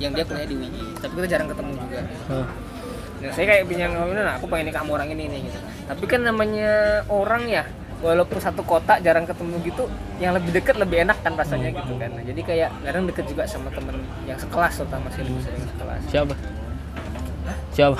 yang 0.00 0.14
dia 0.16 0.24
kuliah 0.26 0.48
di 0.48 0.56
UII. 0.56 0.84
Tapi 1.02 1.12
kita 1.18 1.28
jarang 1.36 1.48
ketemu 1.50 1.72
juga. 1.76 2.00
Oh. 2.32 2.46
Nah, 3.16 3.32
saya 3.32 3.44
kayak 3.48 3.64
ngomongin, 3.66 4.20
nah, 4.20 4.36
aku 4.36 4.44
pengen 4.52 4.68
nikah 4.68 4.84
sama 4.84 5.00
orang 5.00 5.08
ini 5.16 5.24
nih 5.32 5.40
gitu. 5.48 5.58
Tapi 5.88 6.04
kan 6.04 6.20
namanya 6.20 7.00
orang 7.08 7.48
ya, 7.48 7.64
walaupun 8.04 8.36
satu 8.36 8.60
kota 8.60 9.00
jarang 9.00 9.24
ketemu 9.24 9.56
gitu, 9.64 9.88
yang 10.20 10.36
lebih 10.36 10.52
deket 10.52 10.76
lebih 10.76 11.00
enak 11.08 11.16
kan 11.24 11.32
rasanya 11.32 11.72
gitu 11.72 11.96
kan. 11.96 12.12
Nah, 12.12 12.20
jadi 12.26 12.40
kayak 12.44 12.70
kadang 12.84 13.08
deket 13.08 13.24
juga 13.24 13.48
sama 13.48 13.72
temen 13.72 14.04
yang 14.28 14.36
sekelas 14.36 14.72
terutama 14.82 15.08
sih 15.16 15.24
lebih 15.24 15.42
sering 15.46 15.64
sekelas. 15.64 16.02
Siapa? 16.12 16.34
Siapa? 17.72 17.98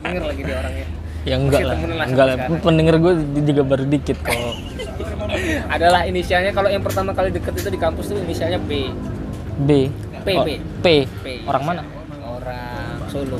Denger 0.00 0.22
lagi 0.24 0.42
dia 0.46 0.56
orangnya. 0.56 0.86
Ya 1.26 1.36
enggak 1.36 1.60
lah. 1.60 1.76
Enggak 2.06 2.24
lah. 2.24 2.36
Pendengar 2.62 2.94
gue 2.96 3.12
juga 3.42 3.62
baru 3.66 3.84
dikit 3.84 4.16
kok. 4.22 4.32
Adalah 5.74 6.06
inisialnya 6.06 6.54
kalau 6.54 6.70
yang 6.70 6.80
pertama 6.80 7.10
kali 7.10 7.34
deket 7.34 7.58
itu 7.58 7.68
di 7.68 7.76
kampus 7.76 8.08
tuh 8.08 8.18
inisialnya 8.18 8.62
B. 8.62 8.88
B. 9.58 9.70
P, 10.22 10.28
Oh, 10.34 10.42
P. 10.42 10.50
P. 10.82 10.86
P. 11.22 11.26
Orang 11.44 11.62
mana? 11.64 11.82
Orang 12.20 12.98
Solo. 13.06 13.38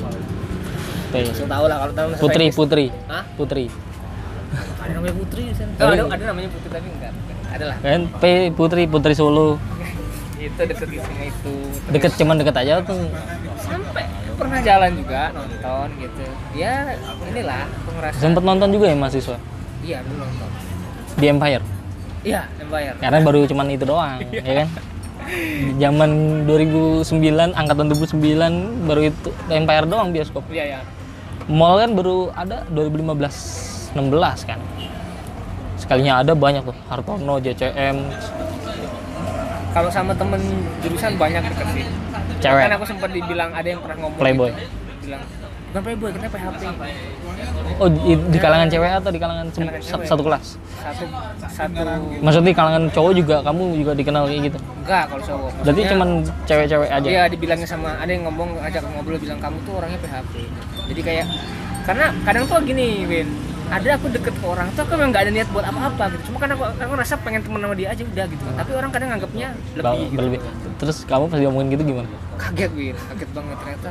P. 1.09 1.15
Saya 1.31 1.49
tahu 1.49 1.65
lah 1.67 1.77
kalau 1.81 1.93
tahu 1.95 2.09
Putri, 2.19 2.47
Putri. 2.51 2.87
Hah? 3.07 3.23
Putri. 3.35 3.65
Ada 4.79 4.93
namanya 4.95 5.15
Putri 5.19 5.43
di 5.51 5.55
sana. 5.55 5.71
Oh, 5.77 5.91
ada, 5.91 6.03
ada 6.07 6.25
namanya 6.31 6.49
Putri 6.51 6.69
tapi 6.71 6.87
enggak. 6.89 7.11
bukan. 7.11 7.37
Ada 7.51 7.65
lah. 7.65 7.77
Kan 7.81 8.03
P 8.19 8.25
Putri, 8.55 8.83
Putri 8.87 9.13
Solo. 9.15 9.59
itu 10.39 10.63
deket 10.63 10.89
itu. 10.91 11.55
Deket 11.91 12.13
cuman 12.15 12.35
deket 12.39 12.55
aja 12.55 12.83
tuh. 12.83 13.03
Sampai 13.59 14.07
pernah 14.37 14.61
jalan 14.61 14.91
juga 14.95 15.33
nonton 15.33 15.87
gitu. 15.99 16.25
Ya 16.53 16.95
inilah 17.33 17.65
aku 17.65 17.91
ngerasa. 17.97 18.17
Sempet 18.21 18.43
nonton 18.45 18.69
juga 18.71 18.87
ya 18.93 18.97
mahasiswa 18.97 19.37
Iya 19.83 19.99
dulu 20.05 20.23
nonton. 20.25 20.51
di 21.17 21.27
Empire. 21.33 21.65
Iya, 22.27 22.43
Empire. 22.59 22.97
Karena 22.99 23.19
baru 23.23 23.39
cuman 23.47 23.67
itu 23.71 23.85
doang, 23.87 24.19
ya 24.35 24.55
kan? 24.65 24.69
Zaman 25.79 26.11
2009, 26.45 27.55
angkatan 27.55 27.87
2009 27.91 28.87
baru 28.87 29.01
itu 29.11 29.31
Empire 29.49 29.87
doang 29.87 30.11
bioskop. 30.11 30.45
Iya 30.51 30.65
ya. 30.77 30.81
Mall 31.47 31.79
kan 31.79 31.95
baru 31.95 32.35
ada 32.35 32.67
2015 32.75 33.95
16 33.95 34.43
kan. 34.45 34.59
Sekalinya 35.79 36.21
ada 36.21 36.35
banyak 36.35 36.67
tuh, 36.67 36.77
Hartono, 36.91 37.39
JCM, 37.39 37.97
Kalau 39.71 39.93
sama 39.93 40.17
temen 40.17 40.41
jurusan 40.81 41.21
banyak 41.21 41.43
deket 41.53 41.69
sih. 41.77 41.87
Cewek. 42.39 42.63
Kan 42.63 42.73
aku 42.73 42.85
sempat 42.85 43.11
dibilang 43.11 43.51
ada 43.51 43.67
yang 43.67 43.81
pernah 43.81 43.97
ngomong 43.99 44.19
Playboy. 44.19 44.51
gitu. 44.51 44.65
Bilang 45.03 45.23
bukan 45.67 45.83
playboy, 45.83 46.09
kita 46.09 46.27
PHP. 46.27 46.63
Oh, 47.77 47.89
di, 47.91 48.13
di 48.17 48.39
kalangan 48.41 48.65
cewek 48.65 48.91
atau 48.97 49.11
di 49.13 49.21
kalangan 49.21 49.47
Kalangan 49.51 49.77
sa- 49.77 49.93
cewek. 49.93 50.07
satu 50.09 50.23
kelas? 50.25 50.47
Satu 50.57 51.05
satu 51.45 51.81
Maksudnya 52.17 52.49
di 52.49 52.57
kalangan 52.57 52.83
cowok 52.89 53.13
juga 53.13 53.37
kamu 53.45 53.63
juga 53.77 53.93
dikenal 53.93 54.23
kayak 54.25 54.41
gitu. 54.47 54.59
enggak 54.79 55.05
kalau 55.05 55.23
cowok. 55.23 55.51
Berarti 55.53 55.61
Maksudnya- 55.61 55.91
cuman 55.93 56.09
cewek-cewek 56.49 56.89
aja. 56.89 57.07
Iya 57.07 57.23
dibilangnya 57.29 57.69
sama 57.69 57.91
ada 57.93 58.09
yang 58.09 58.25
ngomong 58.25 58.57
ajak 58.63 58.81
ngobrol 58.89 59.21
bilang 59.21 59.37
kamu 59.37 59.57
tuh 59.63 59.73
orangnya 59.77 59.99
PHP. 60.01 60.33
Jadi 60.87 61.01
kayak 61.03 61.27
karena 61.85 62.07
kadang 62.25 62.45
tuh 62.49 62.59
gini 62.63 62.87
Win 63.05 63.29
ada 63.67 63.89
aku 63.99 64.07
deket 64.15 64.35
ke 64.39 64.47
orang 64.47 64.71
tuh 64.79 64.87
aku 64.87 64.95
memang 64.95 65.11
nggak 65.11 65.23
ada 65.27 65.33
niat 65.35 65.49
buat 65.51 65.67
apa-apa 65.67 66.05
gitu. 66.15 66.23
Cuma 66.31 66.39
kan 66.39 66.51
aku, 66.55 66.63
aku 66.71 66.95
rasa 66.95 67.15
pengen 67.19 67.43
temen 67.43 67.59
sama 67.59 67.75
dia 67.75 67.89
aja 67.91 68.03
udah 68.07 68.25
gitu. 68.31 68.43
Kan 68.47 68.55
tapi 68.63 68.73
orang 68.79 68.91
kadang 68.95 69.09
nganggapnya 69.15 69.49
lebih 69.75 69.99
gitu. 70.07 70.15
berlebih 70.15 70.41
terus 70.79 70.97
kamu 71.03 71.25
pas 71.27 71.39
diomongin 71.43 71.69
gitu 71.75 71.83
gimana? 71.83 72.09
Kaget 72.39 72.73
Win. 72.79 72.95
Kaget 72.95 73.31
banget 73.35 73.57
ternyata. 73.59 73.91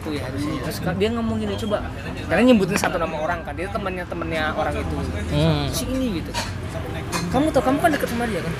Itu 0.00 0.08
ya 0.16 0.22
harusnya 0.26 0.52
terus 0.64 0.78
dia 0.98 1.08
ngomong 1.14 1.36
gini 1.38 1.54
coba. 1.54 1.78
Karena 2.26 2.42
nyebutin 2.50 2.78
satu 2.80 2.96
nama 2.98 3.16
orang 3.20 3.38
kan 3.46 3.54
dia 3.54 3.68
temannya 3.70 4.04
temennya 4.08 4.42
orang 4.58 4.74
itu. 4.74 4.94
Hmm. 5.30 5.66
si 5.70 5.84
ini 5.86 6.06
gitu. 6.18 6.30
Kamu 7.30 7.54
tau 7.54 7.62
kamu 7.62 7.78
kan 7.78 7.90
deket 7.94 8.08
sama 8.10 8.24
dia 8.26 8.40
kan? 8.42 8.52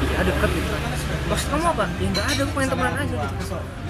Iya 0.00 0.20
deket 0.24 0.50
gitu. 0.56 0.68
Kan 0.72 0.92
maksud 1.26 1.48
kamu 1.52 1.64
apa? 1.68 1.84
Ya 2.00 2.08
nggak 2.14 2.26
ada 2.32 2.40
aku 2.46 2.52
pengen 2.56 2.70
temenan 2.72 2.94
aja 2.96 3.14
gitu. 3.28 3.36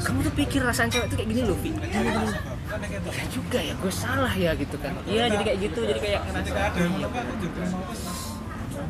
Kamu 0.03 0.19
tuh 0.27 0.35
pikir 0.35 0.61
rasanya 0.67 0.91
cewek 0.99 1.07
itu 1.07 1.15
kayak 1.15 1.29
gini 1.31 1.43
loh 1.47 1.59
Vi 1.63 1.71
gini 1.71 2.09
gini 2.11 2.56
ya 2.85 3.25
juga 3.33 3.59
ya 3.59 3.75
gue 3.75 3.93
salah 3.93 4.33
ya 4.33 4.51
gitu 4.55 4.77
kan. 4.79 4.93
Iya 5.05 5.25
jadi 5.29 5.43
kayak 5.43 5.59
gitu 5.65 5.81
jadi 5.85 6.01
kayak 6.01 6.21
ngerasa 6.27 6.55
iya, 6.77 7.09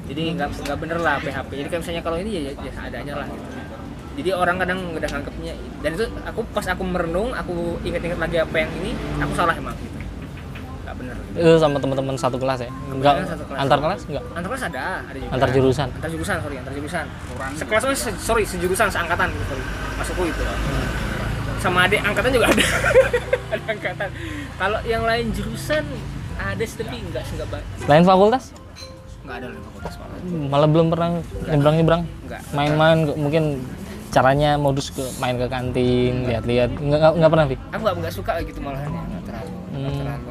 jadi 0.07 0.23
nggak 0.39 0.49
nggak 0.67 0.79
bener 0.79 0.99
lah 1.03 1.15
PHP 1.23 1.51
jadi 1.55 1.69
kayak 1.71 1.81
misalnya 1.83 2.03
kalau 2.03 2.19
ini 2.19 2.31
ya, 2.31 2.41
ya 2.55 2.73
adanya 2.83 3.15
lah 3.23 3.27
gitu. 3.31 3.47
Jadi 4.17 4.31
orang 4.33 4.57
kadang 4.57 4.81
udah 4.97 5.09
nganggapnya 5.13 5.53
dan 5.85 5.91
itu 5.93 6.05
aku 6.25 6.41
pas 6.51 6.65
aku 6.65 6.83
merenung 6.89 7.37
aku 7.37 7.77
inget-inget 7.85 8.17
lagi 8.17 8.37
apa 8.41 8.57
yang 8.57 8.71
ini 8.81 8.91
aku 9.21 9.33
salah 9.37 9.53
emang 9.53 9.77
gitu. 9.77 9.93
Nggak 10.87 10.95
bener. 10.97 11.17
Itu 11.37 11.53
sama 11.61 11.77
teman-teman 11.77 12.17
satu 12.17 12.37
kelas 12.41 12.65
ya? 12.65 12.71
Enggak 12.89 13.15
satu 13.29 13.45
kelas. 13.45 13.59
antar 13.61 13.79
kelas 13.79 14.01
enggak 14.09 14.25
antar 14.33 14.49
kelas 14.49 14.63
ada 14.65 14.85
ada 15.05 15.19
juga. 15.21 15.33
Antar 15.37 15.49
jurusan? 15.53 15.89
antar 15.93 16.11
jurusan 16.11 16.37
sorry 16.41 16.57
antar 16.57 16.73
jurusan. 16.73 17.07
Sekelas 17.61 17.83
se- 17.93 18.19
sorry 18.19 18.45
sejurusan 18.49 18.89
seangkatan 18.89 19.29
gitu 19.29 19.45
sorry. 19.53 19.65
Masukku 20.01 20.23
itu 20.25 20.43
sama 21.59 21.85
adik 21.85 22.01
angkatan 22.01 22.31
juga 22.31 22.47
ada. 22.49 22.65
Ada 23.47 23.65
angkatan. 23.69 24.09
Kalau 24.57 24.79
yang 24.85 25.03
lain 25.03 25.31
jurusan 25.31 25.85
ada 26.37 26.61
sih, 26.61 26.77
tapi 26.77 26.99
enggak 26.99 27.23
sih 27.25 27.35
enggak 27.35 27.49
banyak 27.49 27.87
lain 27.87 28.05
fakultas? 28.05 28.45
Enggak 29.23 29.37
ada 29.39 29.47
lah 29.49 29.61
fakultas 29.63 29.93
malah 29.97 30.19
malah 30.51 30.69
belum 30.69 30.87
pernah 30.89 31.09
nyebrang-nyebrang? 31.47 32.03
Enggak 32.23 32.41
main-main 32.51 32.99
mungkin 33.15 33.45
caranya 34.09 34.57
modus 34.57 34.91
ke 34.91 35.01
main 35.17 35.35
ke 35.35 35.47
kantin 35.47 36.27
lihat-lihat. 36.27 36.71
Nggak 36.75 36.99
nggak- 36.99 37.15
nggak 37.17 37.31
pernah 37.31 37.47
Vi 37.47 37.57
aku 37.57 37.81
nggak 37.81 37.95
nggak 37.97 38.15
suka 38.15 38.33
gitu 38.43 38.59
malahan 38.61 38.89
ya 38.89 39.01
nggak 39.01 39.23
terlalu 39.25 39.51
nggak 39.53 39.79
Hmm. 39.87 39.99
terlalu. 40.03 40.27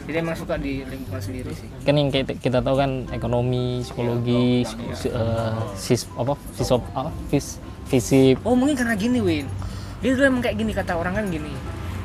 Jadi 0.00 0.16
emang 0.18 0.36
suka 0.36 0.54
di 0.56 0.72
lingkungan 0.82 1.22
sendiri 1.22 1.50
sih. 1.52 1.68
Kan 1.80 1.94
yang 1.94 2.08
kayak 2.10 2.36
kita 2.36 2.58
tahu 2.60 2.76
kan 2.76 2.90
ekonomi 3.10 3.64
psikologi 3.80 4.66
si- 4.92 5.08
eh, 5.08 5.54
sis 5.74 6.04
apa? 6.12 6.34
Fisop 6.52 6.82
apa? 6.92 7.08
Fis 7.26 7.56
fisip. 7.86 8.36
Oh 8.42 8.52
mungkin 8.52 8.76
karena 8.76 8.94
gini 8.94 9.18
Win 9.18 9.46
dia 10.00 10.10
dulu 10.10 10.24
emang 10.26 10.42
kayak 10.42 10.56
gini 10.56 10.72
kata 10.72 10.92
orang 10.94 11.14
kan 11.14 11.26
gini 11.26 11.52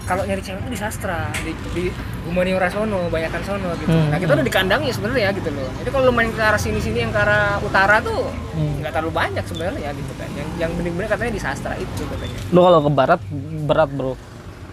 kalau 0.04 0.22
nyari 0.22 0.38
cewek 0.38 0.62
itu 0.62 0.70
di 0.70 0.78
sastra 0.78 1.34
di, 1.36 1.50
di 1.74 1.84
humaniora 2.24 2.70
sono 2.70 3.10
banyakan 3.10 3.41
sono 3.41 3.74
gitu. 3.76 3.89
Hmm. 3.89 4.14
nah 4.14 4.22
kita 4.22 4.32
udah 4.34 4.46
dikandangin 4.46 4.91
sebenarnya 4.91 5.34
gitu 5.34 5.50
loh. 5.50 5.66
Jadi 5.76 5.89
kalau 5.89 6.04
lu 6.04 6.14
main 6.14 6.30
ke 6.30 6.38
arah 6.38 6.58
sini 6.58 6.78
sini 6.78 7.02
yang 7.02 7.10
ke 7.10 7.18
arah 7.18 7.58
utara 7.60 7.98
tuh 8.00 8.30
Hmm. 8.54 8.80
nggak 8.80 8.93
terlalu 8.93 9.12
banyak 9.12 9.41
sebenarnya 9.43 9.89
gitu 9.91 10.14
kan. 10.14 10.30
Yang 10.32 10.50
yang 10.56 10.72
bener-bener 10.72 11.10
katanya 11.10 11.34
di 11.34 11.41
sastra 11.41 11.74
itu 11.76 12.04
katanya. 12.06 12.38
Lo 12.50 12.60
kalau 12.64 12.80
ke 12.80 12.91
barat 12.91 13.22
berat 13.66 13.89
bro. 13.89 14.14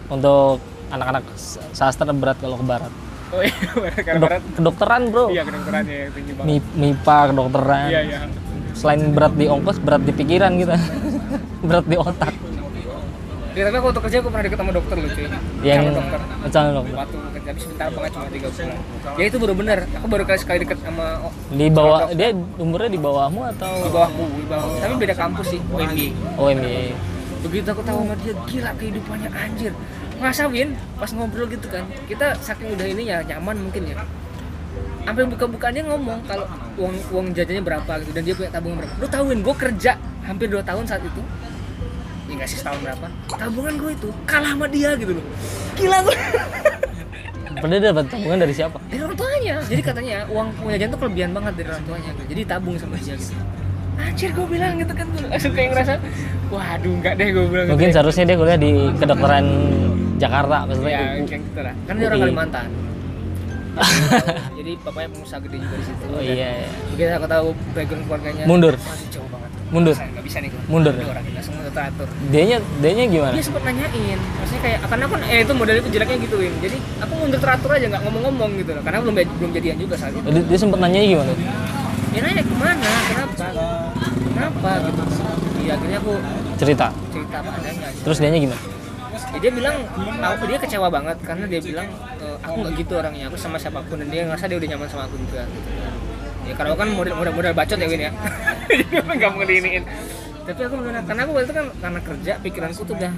Untuk 0.05 0.61
anak-anak 0.87 1.23
sastra 1.71 2.13
berat 2.13 2.37
kalau 2.37 2.55
ke 2.55 2.65
barat. 2.65 2.91
Oh 3.27 3.41
iya 3.41 3.57
Kedok- 4.05 4.21
barat. 4.21 4.41
Kedokteran 4.53 5.01
bro. 5.09 5.25
Iya 5.27 5.41
kedokteran 5.43 5.81
ya 5.83 6.01
tinggi 6.11 6.31
banget. 6.31 6.45
Mi- 6.45 6.69
MIPA 6.93 7.17
kedokteran. 7.27 7.87
Iya 7.87 8.01
iya. 8.05 8.19
Selain 8.71 9.01
berat 9.09 9.33
di 9.33 9.45
ongkos 9.47 9.77
berat 9.79 10.01
di 10.01 10.13
pikiran 10.13 10.53
kita. 10.55 10.77
Berat 11.65 11.85
di 11.85 11.95
otak 11.95 12.35
Ya, 13.53 13.69
tapi 13.69 13.75
aku 13.77 13.85
waktu 13.93 14.01
kerja 14.01 14.17
aku 14.17 14.29
pernah 14.33 14.45
deket 14.49 14.59
sama 14.65 14.71
dokter 14.73 14.95
loh 14.97 15.09
cuy. 15.13 15.25
Yang 15.61 15.77
Calon 15.77 15.93
dokter. 15.93 16.19
Calon 16.49 16.73
dokter 16.73 16.95
waktu 16.97 17.17
kerja 17.21 17.43
tapi 17.53 17.59
sebentar 17.61 17.87
banget 17.93 18.11
cuma 18.17 18.27
tiga 18.33 18.47
bulan. 18.49 18.77
Ya 19.13 19.23
itu 19.29 19.37
baru 19.37 19.53
bener 19.53 19.79
aku 19.93 20.05
baru 20.09 20.23
kali 20.25 20.39
sekali 20.41 20.57
deket 20.65 20.77
sama 20.81 21.05
oh, 21.21 21.33
di 21.53 21.67
bawah 21.69 21.99
dia 22.17 22.29
umurnya 22.57 22.89
di 22.89 22.97
bawahmu 22.97 23.41
atau 23.53 23.73
di 23.85 23.89
bawahku 23.93 24.23
di 24.41 24.45
bawah. 24.49 24.73
Tapi 24.81 24.93
beda 24.97 25.13
kampus 25.13 25.45
sih 25.53 25.61
UMG 25.69 25.99
oh 26.41 26.47
ini 26.49 26.97
begitu 27.45 27.67
aku 27.75 27.83
tahu 27.85 27.99
sama 28.01 28.15
dia 28.25 28.33
gila 28.49 28.71
kehidupannya 28.79 29.29
anjir. 29.29 29.73
Masa 30.17 30.49
Win 30.49 30.73
pas 30.97 31.11
ngobrol 31.13 31.45
gitu 31.51 31.67
kan 31.69 31.85
kita 32.09 32.33
saking 32.41 32.73
udah 32.73 32.87
ini 32.89 33.03
ya 33.05 33.21
nyaman 33.21 33.69
mungkin 33.69 33.85
ya. 33.85 34.01
Sampai 35.03 35.27
buka-bukaan 35.27 35.75
dia 35.75 35.83
ngomong 35.83 36.25
kalau 36.25 36.47
uang 36.79 36.95
uang 37.11 37.27
jajannya 37.35 37.61
berapa 37.61 37.91
gitu 38.01 38.11
dan 38.15 38.23
dia 38.23 38.33
punya 38.33 38.49
tabungan 38.49 38.81
berapa. 38.81 38.93
Lu 38.97 39.07
tahuin 39.11 39.39
gue 39.43 39.55
kerja 39.59 39.99
hampir 40.23 40.47
2 40.47 40.63
tahun 40.63 40.87
saat 40.87 41.03
itu 41.03 41.21
ya 42.33 42.35
nggak 42.35 42.49
sih 42.49 42.57
setahun 42.57 42.79
berapa 42.81 43.05
tabungan 43.29 43.73
gue 43.77 43.91
itu 43.93 44.09
kalah 44.25 44.51
sama 44.51 44.65
dia 44.67 44.89
gitu 44.97 45.13
loh 45.13 45.25
gila 45.73 45.97
gue 46.01 46.17
Padahal 47.53 47.79
dia 47.79 47.89
dapat 47.93 48.05
tabungan 48.09 48.37
dari 48.41 48.51
siapa? 48.51 48.77
dari 48.83 48.99
orang 48.99 49.13
tuanya 49.15 49.55
jadi 49.63 49.81
katanya 49.83 50.17
uang 50.27 50.47
punya 50.57 50.89
tuh 50.89 50.97
kelebihan 50.97 51.31
banget 51.31 51.53
dari 51.55 51.69
orang 51.69 51.85
tuanya 51.85 52.11
jadi 52.25 52.41
tabung 52.43 52.75
sama 52.75 52.97
dia 52.97 53.13
gitu 53.13 53.35
anjir 53.95 54.29
gue 54.33 54.45
bilang 54.49 54.73
gitu 54.75 54.89
kan 54.91 55.05
gue 55.07 55.21
langsung 55.23 55.53
kayak 55.53 55.69
ngerasa 55.71 55.93
waduh 56.49 56.93
enggak 56.97 57.13
deh 57.13 57.27
gue 57.29 57.45
bilang 57.45 57.65
Mungkin 57.69 57.87
gitu. 57.87 57.95
seharusnya 57.95 58.23
dia 58.25 58.35
kuliah 58.35 58.57
di 58.57 58.71
kedokteran 58.95 59.45
Jakarta 60.15 60.57
maksudnya. 60.65 60.89
ya 60.89 61.01
U- 61.15 61.29
kayak 61.29 61.41
gitu 61.43 61.59
lah 61.61 61.73
kan 61.83 61.93
dia 61.93 62.07
orang. 62.09 62.19
Kalimantan 62.19 62.67
jadi 64.53 64.71
bapaknya 64.79 65.09
pengusaha 65.09 65.39
gede 65.41 65.57
juga 65.59 65.75
di 65.75 65.85
situ 65.87 66.03
Oh 66.07 66.21
iya, 66.21 66.33
iya. 66.35 66.49
begitu 66.89 67.09
aku 67.11 67.27
tahu 67.27 67.47
background 67.73 68.03
keluarganya 68.05 68.43
Mundur. 68.45 68.73
masih 68.77 69.07
jauh 69.09 69.25
banget 69.25 69.32
Mundur. 69.73 69.95
nggak 69.97 70.21
bisa 70.21 70.37
nih 70.37 70.49
gue 70.49 70.61
Mundur. 70.69 70.93
Kita 70.93 71.41
semua 71.41 71.59
udah 71.65 71.73
teratur 71.73 72.07
Dianya 72.29 72.57
dianya 72.77 73.05
gimana? 73.09 73.33
dia 73.33 73.43
sempat 73.43 73.63
nanyain 73.65 74.19
maksudnya 74.37 74.61
kayak 74.61 74.79
karena 74.85 75.03
aku 75.03 75.15
eh 75.25 75.39
itu 75.41 75.53
model 75.53 75.75
itu 75.75 75.89
jeleknya 75.89 76.17
gituin 76.21 76.53
jadi 76.61 76.77
aku 77.01 77.13
mundur 77.17 77.39
teratur 77.41 77.69
aja 77.73 77.85
nggak 77.89 78.01
ngomong-ngomong 78.05 78.51
gitu 78.55 78.71
loh 78.71 78.83
karena 78.85 78.97
belum 79.01 79.13
belum 79.17 79.51
jadian 79.51 79.75
juga 79.75 79.95
saat 79.97 80.13
itu 80.13 80.27
Dia, 80.29 80.43
dia 80.45 80.57
sempat 80.57 80.77
nanya 80.77 80.99
gimana? 81.01 81.31
ya 82.13 82.19
nanya 82.21 82.43
ke 82.45 82.55
mana 82.55 82.91
kenapa 83.09 83.45
kenapa 84.23 84.69
gitu 84.85 85.01
ya 85.63 85.73
akhirnya 85.73 85.97
aku 85.97 86.13
Cerita. 86.53 86.87
cerita 87.09 87.35
apa 87.41 87.49
adanya 87.57 87.87
gitu. 87.89 88.03
Terus 88.05 88.17
dianya 88.21 88.39
gimana? 88.39 88.61
ya, 89.33 89.37
dia 89.41 89.51
bilang 89.51 89.75
aku 90.21 90.43
dia 90.45 90.57
kecewa 90.61 90.87
banget 90.87 91.17
karena 91.21 91.45
dia 91.49 91.57
bilang 91.59 91.87
e, 92.21 92.25
aku 92.39 92.55
nggak 92.61 92.73
gitu 92.77 92.93
orangnya 92.93 93.25
aku 93.25 93.35
sama 93.35 93.57
siapa 93.57 93.81
pun 93.81 93.97
dan 93.97 94.07
dia 94.07 94.21
ngerasa 94.23 94.45
dia 94.45 94.57
udah 94.61 94.69
nyaman 94.69 94.87
sama 94.87 95.03
aku 95.07 95.15
juga 95.17 95.41
gitu. 95.43 95.69
Ya 96.43 96.53
kalau 96.59 96.69
aku 96.75 96.79
kan 96.83 96.89
model 96.91 97.13
model 97.15 97.33
model 97.33 97.53
bacot 97.55 97.77
ya 97.79 97.87
Win 97.87 98.01
ya. 98.07 98.11
Jadi 98.69 98.83
aku 98.99 99.11
nggak 99.15 99.31
mau 99.31 99.45
diiniin 99.45 99.83
tapi 100.43 100.59
aku 100.67 100.75
benar 100.75 101.03
karena 101.07 101.21
aku 101.23 101.31
waktu 101.39 101.47
itu 101.47 101.55
kan 101.55 101.65
karena 101.79 101.99
kerja 102.03 102.31
pikiranku 102.43 102.81
tuh 102.83 102.95
udah 102.99 103.13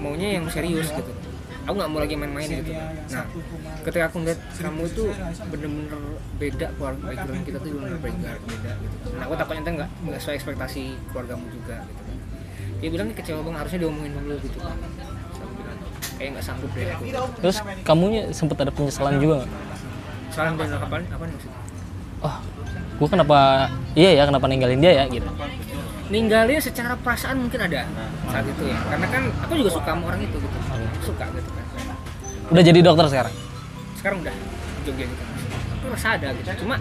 maunya 0.00 0.28
yang 0.40 0.48
serius 0.48 0.88
gitu. 0.96 1.12
Aku 1.64 1.80
nggak 1.80 1.90
mau 1.92 2.00
lagi 2.00 2.16
main-main 2.16 2.48
gitu. 2.48 2.72
Nah 3.12 3.24
ketika 3.84 4.04
aku 4.08 4.16
ngeliat 4.24 4.40
kamu 4.56 4.82
itu 4.88 5.04
bener-bener 5.52 6.00
beda 6.40 6.66
keluarga 6.76 7.02
background 7.04 7.42
kita 7.44 7.58
tuh 7.60 7.70
bener-bener 7.72 8.00
beda 8.00 8.30
beda 8.48 8.72
gitu. 8.80 8.96
Nah 9.12 9.24
aku 9.28 9.34
takutnya 9.36 9.70
nggak 9.76 9.90
nggak 10.08 10.18
sesuai 10.24 10.36
ekspektasi 10.40 10.82
keluargamu 11.12 11.44
juga 11.52 11.76
gitu. 11.84 12.02
Kan 12.04 12.16
dia 12.80 12.88
bilang 12.92 13.06
"Ini 13.12 13.16
kecewa 13.16 13.40
banget 13.44 13.58
harusnya 13.64 13.80
diomongin 13.84 14.12
dulu 14.16 14.34
gitu. 14.40 14.58
Kan 14.60 14.78
kayak 16.16 16.30
nggak 16.36 16.44
sanggup 16.44 16.70
deh 16.72 16.84
aku. 16.96 17.04
Terus 17.44 17.56
kamunya 17.84 18.22
sempat 18.32 18.56
ada 18.64 18.72
penyesalan 18.72 19.20
juga 19.20 19.34
nggak? 19.44 19.52
salam 20.34 20.58
dan 20.58 20.66
apa 20.74 20.86
apa 20.90 20.96
nih 20.98 21.08
maksudnya? 21.14 21.58
Oh, 22.26 22.36
gua 23.04 23.10
kenapa? 23.12 23.68
Iya 23.92 24.10
ya, 24.16 24.22
kenapa 24.24 24.48
ninggalin 24.48 24.80
dia 24.80 24.92
ya 24.96 25.04
gitu? 25.12 25.28
ninggalin 26.04 26.60
secara 26.60 27.00
perasaan 27.00 27.48
mungkin 27.48 27.64
ada 27.64 27.88
saat 28.28 28.44
itu 28.44 28.68
ya 28.68 28.76
karena 28.76 29.06
kan 29.08 29.22
aku 29.40 29.52
juga 29.56 29.70
suka 29.72 29.88
sama 29.96 30.04
orang 30.12 30.20
itu 30.20 30.36
gitu 30.36 30.58
suka 31.00 31.24
gitu 31.32 31.48
kan 31.48 31.64
Udah 32.52 32.60
jadi 32.60 32.78
dokter 32.84 33.06
sekarang? 33.08 33.34
sekarang 33.96 34.18
udah 34.20 34.34
Jogja 34.84 35.04
gitu 35.08 35.24
aku 35.84 35.92
rasa 35.92 36.08
ada 36.16 36.28
gitu. 36.32 36.64
Cuma 36.64 36.74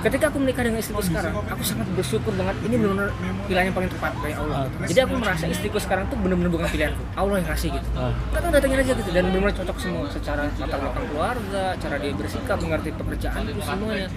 ketika 0.00 0.24
aku 0.30 0.38
menikah 0.40 0.62
dengan 0.64 0.80
istriku 0.80 1.02
sekarang 1.02 1.34
aku 1.34 1.62
sangat 1.66 1.86
bersyukur 1.92 2.32
banget 2.38 2.56
ini 2.64 2.74
benar-benar 2.78 3.10
pilihan 3.50 3.64
yang 3.68 3.76
paling 3.76 3.90
tepat 3.90 4.12
dari 4.22 4.34
Allah 4.38 4.58
gitu. 4.70 4.86
jadi 4.94 5.00
aku 5.10 5.14
merasa 5.18 5.44
istriku 5.50 5.78
sekarang 5.82 6.04
tuh 6.06 6.16
benar-benar 6.22 6.50
bukan 6.54 6.66
pilihanku 6.70 7.02
Allah 7.18 7.36
yang 7.42 7.48
kasih 7.50 7.68
gitu. 7.74 7.88
Ah. 7.98 8.14
kita 8.14 8.38
kan 8.38 8.50
datengin 8.54 8.78
aja 8.80 8.92
gitu. 8.94 9.10
Dan 9.10 9.22
benar-benar 9.28 9.54
cocok 9.58 9.76
semua. 9.82 10.04
Secara 10.08 10.42
latar 10.48 10.78
belakang 10.80 11.06
keluarga 11.12 11.64
cara 11.76 11.96
dia 12.00 12.12
bersikap 12.14 12.58
mengerti 12.62 12.88
pekerjaan 12.94 13.40
itu 13.44 13.60
semuanya. 13.60 14.08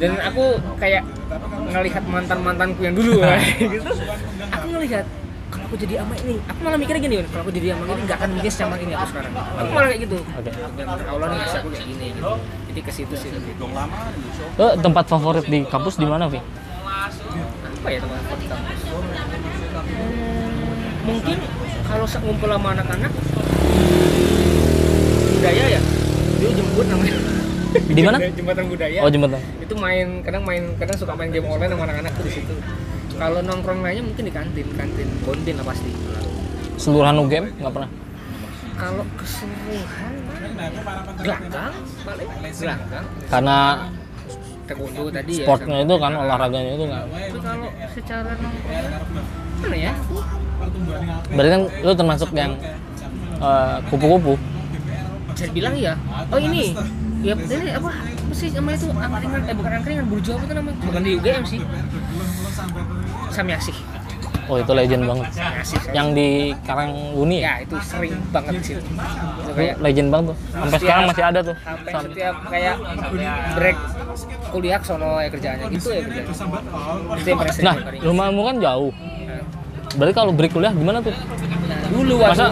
Dan 0.00 0.12
aku 0.18 0.44
kayak 0.80 1.02
ngelihat 1.70 2.02
mantan 2.08 2.38
mantanku 2.42 2.80
yang 2.82 2.96
dulu 2.96 3.22
gitu. 3.60 3.92
Aku 4.50 4.66
ngelihat 4.74 5.06
kalau 5.50 5.66
aku 5.66 5.76
jadi 5.82 5.94
ama 5.98 6.14
ini 6.22 6.38
aku 6.46 6.58
malah 6.62 6.78
mikirnya 6.78 7.02
gini 7.02 7.16
kalau 7.26 7.42
aku 7.42 7.52
jadi 7.52 7.74
ama 7.74 7.82
ini 7.90 8.02
nggak 8.06 8.18
akan 8.22 8.28
mungkin 8.38 8.50
senyaman 8.50 8.78
ini 8.80 8.92
aku 8.96 9.06
sekarang. 9.12 9.32
Aku 9.36 9.70
malah 9.76 9.88
kayak 9.92 10.02
gitu. 10.08 10.18
Benar 10.24 10.98
Allah 11.04 11.26
nih 11.28 11.38
ngasih 11.44 11.58
aku 11.60 11.68
kayak 11.68 11.86
gini 11.90 12.06
gitu 12.16 12.32
jadi 12.70 12.80
ke 12.86 12.92
situ 12.94 13.14
sih. 13.18 13.34
Lebih 13.34 13.58
Lo 14.54 14.66
tempat 14.78 15.04
favorit 15.10 15.44
di 15.50 15.66
kampus 15.66 15.98
di 15.98 16.06
mana, 16.06 16.30
Vi? 16.30 16.38
apa 17.80 17.88
ya 17.88 17.98
teman-teman 18.04 18.36
di 18.36 18.46
kampus? 18.46 18.80
Hmm, 19.80 20.52
mungkin 21.08 21.36
kalau 21.88 22.04
ngumpul 22.04 22.48
sama 22.52 22.68
anak-anak 22.76 23.12
budaya 25.40 25.64
ya? 25.64 25.80
Dia 26.36 26.50
jemput 26.52 26.86
namanya. 26.92 27.14
Di 27.88 28.02
mana? 28.04 28.16
jembatan 28.38 28.64
budaya. 28.68 29.00
Oh, 29.00 29.08
jembatan. 29.08 29.40
itu 29.64 29.74
main 29.80 30.20
kadang 30.20 30.42
main 30.44 30.62
kadang 30.76 30.96
suka 31.00 31.16
main 31.16 31.32
game 31.32 31.48
online 31.48 31.72
sama 31.72 31.88
anak-anak 31.88 32.12
tuh 32.20 32.24
di 32.28 32.32
situ. 32.36 32.54
Kalau 33.16 33.40
nongkrong 33.40 33.80
lainnya 33.80 34.04
mungkin 34.04 34.24
di 34.28 34.32
kantin 34.32 34.68
kantin 34.76 35.08
bondin 35.24 35.56
lah 35.56 35.66
pasti. 35.72 35.90
Seluruhan 36.76 37.16
UGM 37.16 37.64
nggak 37.64 37.72
pernah. 37.72 37.90
kalau 38.80 39.04
keseluruhan 39.20 40.29
gelanggang 41.20 41.72
paling 42.04 42.28
gelanggang. 42.54 43.04
Karena 43.28 43.58
taekwondo 44.66 45.02
tadi 45.10 45.32
ya 45.42 45.44
sportnya 45.44 45.76
itu 45.82 45.94
kan 45.98 46.12
olahraganya 46.14 46.72
itu 46.78 46.86
kan 46.86 47.04
kalau 47.42 47.68
secara 47.90 48.32
mana 49.60 49.76
ya? 49.76 49.92
Berarti 51.34 51.50
kan 51.50 51.62
lu 51.82 51.92
termasuk 51.96 52.30
yang 52.36 52.52
eh, 53.42 53.76
kupu-kupu. 53.90 54.34
Bisa 55.34 55.44
dibilang 55.50 55.74
ya? 55.74 55.94
Oh 56.30 56.38
ini. 56.38 56.76
Ya 57.20 57.36
ini 57.36 57.68
apa? 57.76 57.90
Apa 57.92 58.32
sih 58.32 58.48
namanya 58.54 58.76
itu? 58.80 58.88
Angkringan 58.94 59.42
eh 59.44 59.54
bukan 59.58 59.72
angkringan 59.76 60.06
burjo 60.08 60.30
apa 60.38 60.44
itu 60.46 60.54
namanya? 60.54 60.76
Bukan 60.86 61.00
di 61.04 61.10
UGM 61.18 61.44
sih. 61.44 61.60
Samyasih 63.34 63.89
oh 64.50 64.56
itu 64.58 64.72
legend 64.74 65.02
banget. 65.06 65.28
Samyasih 65.30 65.80
yang 65.94 66.08
di 66.10 66.50
Karangguni 66.66 67.38
ya 67.38 67.46
ya 67.46 67.54
itu 67.62 67.74
sering 67.86 68.14
banget 68.34 68.52
situ 68.60 68.82
itu 68.82 69.52
kayak 69.54 69.74
legend 69.78 70.08
banget 70.10 70.26
tuh. 70.34 70.36
Sampai 70.50 70.78
sekarang 70.82 71.04
masih 71.06 71.24
ada 71.24 71.40
tuh. 71.40 71.56
sampai 71.62 71.90
Sam- 71.94 72.06
setiap 72.10 72.34
kayak 72.50 72.76
break 73.54 73.78
kuliah 74.50 74.80
sono 74.82 75.10
ya 75.22 75.28
kerjaannya. 75.30 75.66
Gitu 75.70 75.88
ya 75.94 76.00
kerjanya 76.02 76.26
itu 76.26 77.62
nah 77.62 77.76
rumahmu 78.02 78.40
kan 78.42 78.56
jauh. 78.58 78.90
Nah, 78.90 79.42
berarti 79.94 80.14
kalau 80.14 80.32
break 80.34 80.52
kuliah 80.52 80.74
gimana 80.74 80.98
tuh? 80.98 81.14
Nah, 81.14 81.78
dulu 81.94 82.14
masa 82.18 82.46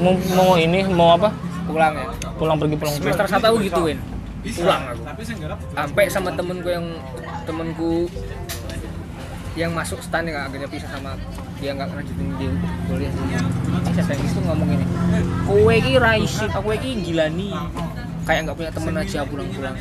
mau, 0.00 0.14
mau 0.36 0.50
ini 0.56 0.80
mau 0.88 1.16
apa? 1.20 1.28
Pulang 1.68 1.92
ya. 1.94 2.06
Pulang 2.40 2.56
pergi 2.58 2.76
pulang 2.80 2.94
semester 2.96 3.26
satu 3.28 3.44
aku 3.52 3.58
gituin. 3.68 3.98
Pulang 4.42 4.82
aku. 4.90 5.02
Sampai 5.72 6.04
sama 6.10 6.30
temenku 6.34 6.68
yang 6.68 6.86
temenku 7.46 8.10
yang 9.52 9.76
masuk 9.76 10.00
stan 10.00 10.24
yang 10.24 10.48
akhirnya 10.48 10.68
pisah 10.68 10.88
sama 10.88 11.12
dia 11.60 11.76
nggak 11.76 11.92
lanjutin 11.92 12.28
di 12.40 12.48
kuliah 12.88 13.12
ini 13.12 14.02
saya 14.02 14.16
itu 14.18 14.40
ngomong 14.40 14.68
ini? 14.72 14.84
Kowe 15.44 15.74
ki 15.78 15.94
raisit 16.00 16.50
kowe 16.52 16.74
ki 16.74 16.90
gila 17.04 17.28
nih. 17.28 17.54
Kayak 18.24 18.40
nggak 18.48 18.56
punya 18.56 18.70
temen 18.72 18.94
aja 18.96 19.20
pulang-pulang. 19.28 19.76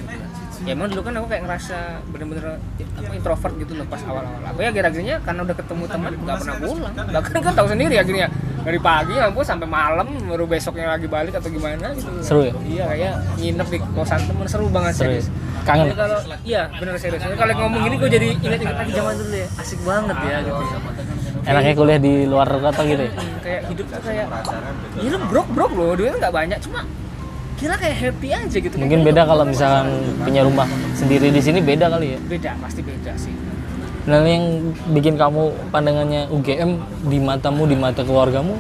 Ya 0.62 0.72
emang 0.78 0.88
dulu 0.93 1.01
kan 1.01 1.14
aku 1.18 1.28
kayak 1.34 1.43
ngerasa 1.49 1.78
bener-bener 2.14 2.45
apa 2.78 3.12
introvert 3.18 3.53
gitu 3.57 3.74
loh 3.74 3.86
pas 3.89 4.01
awal-awal. 4.05 4.41
Aku 4.53 4.59
ya 4.62 4.70
akhir-akhirnya 4.70 5.16
karena 5.26 5.41
udah 5.41 5.55
ketemu 5.57 5.84
teman 5.89 6.12
nggak 6.22 6.38
pernah 6.38 6.55
pulang. 6.62 6.93
bahkan 7.09 7.39
kan 7.41 7.53
tahu 7.57 7.68
sendiri 7.74 7.95
akhirnya 7.97 8.28
dari 8.62 8.78
pagi 8.78 9.16
ampun 9.18 9.41
sampai 9.41 9.66
malam 9.66 10.07
baru 10.30 10.45
besoknya 10.45 10.93
lagi 10.93 11.09
balik 11.09 11.34
atau 11.34 11.49
gimana 11.49 11.97
gitu. 11.97 12.09
Seru 12.22 12.41
ya? 12.45 12.53
iya 12.70 12.84
kayak 12.93 13.14
nginep 13.41 13.68
di 13.74 13.78
kosan 13.97 14.22
temen 14.30 14.45
seru 14.45 14.66
banget 14.70 14.93
Seru 14.93 15.09
ya? 15.09 15.18
serius. 15.18 15.28
Kangen? 15.66 15.86
Jadi 15.89 15.97
kalau 15.97 16.20
iya 16.45 16.62
bener 16.78 16.93
serius. 17.01 17.22
Kalau 17.26 17.53
ngomong 17.57 17.82
gini 17.89 17.95
gue 17.97 18.09
jadi 18.14 18.28
ingat-ingat 18.38 18.78
lagi 18.86 18.91
zaman 18.93 19.14
dulu 19.18 19.34
ya. 19.34 19.47
Asik 19.57 19.80
banget 19.82 20.18
ya 20.22 20.38
gitu. 20.45 20.64
Enaknya 21.41 21.74
kuliah 21.74 21.99
di 21.99 22.14
luar 22.30 22.47
kota 22.53 22.82
gitu 22.86 23.01
ya? 23.01 23.12
Hmm, 23.18 23.38
kayak 23.41 23.62
hidup 23.66 23.86
tuh 23.89 24.01
kayak 24.05 24.26
ya 25.01 25.09
lu 25.09 25.18
brok 25.26 25.47
brok 25.57 25.72
loh 25.74 25.97
duitnya 25.97 26.18
nggak 26.22 26.34
banyak. 26.38 26.59
Cuma 26.62 26.86
kira 27.62 27.78
kayak 27.78 27.95
happy 27.95 28.30
aja 28.34 28.57
gitu. 28.57 28.74
Mungkin 28.74 28.99
Kayak 28.99 29.07
beda 29.07 29.22
kalau 29.24 29.43
misalkan 29.45 29.86
punya 30.18 30.41
rumah 30.41 30.66
sendiri 30.91 31.30
di 31.30 31.38
sini 31.38 31.62
beda 31.62 31.86
kali 31.88 32.18
ya? 32.18 32.20
Beda 32.26 32.51
pasti 32.57 32.82
beda 32.82 33.14
sih. 33.16 33.34
Dan 34.01 34.26
yang 34.26 34.45
bikin 34.89 35.14
kamu 35.14 35.70
pandangannya 35.70 36.26
UGM 36.34 36.72
di 37.05 37.22
matamu 37.22 37.70
di 37.70 37.78
mata 37.78 38.01
keluargamu? 38.01 38.57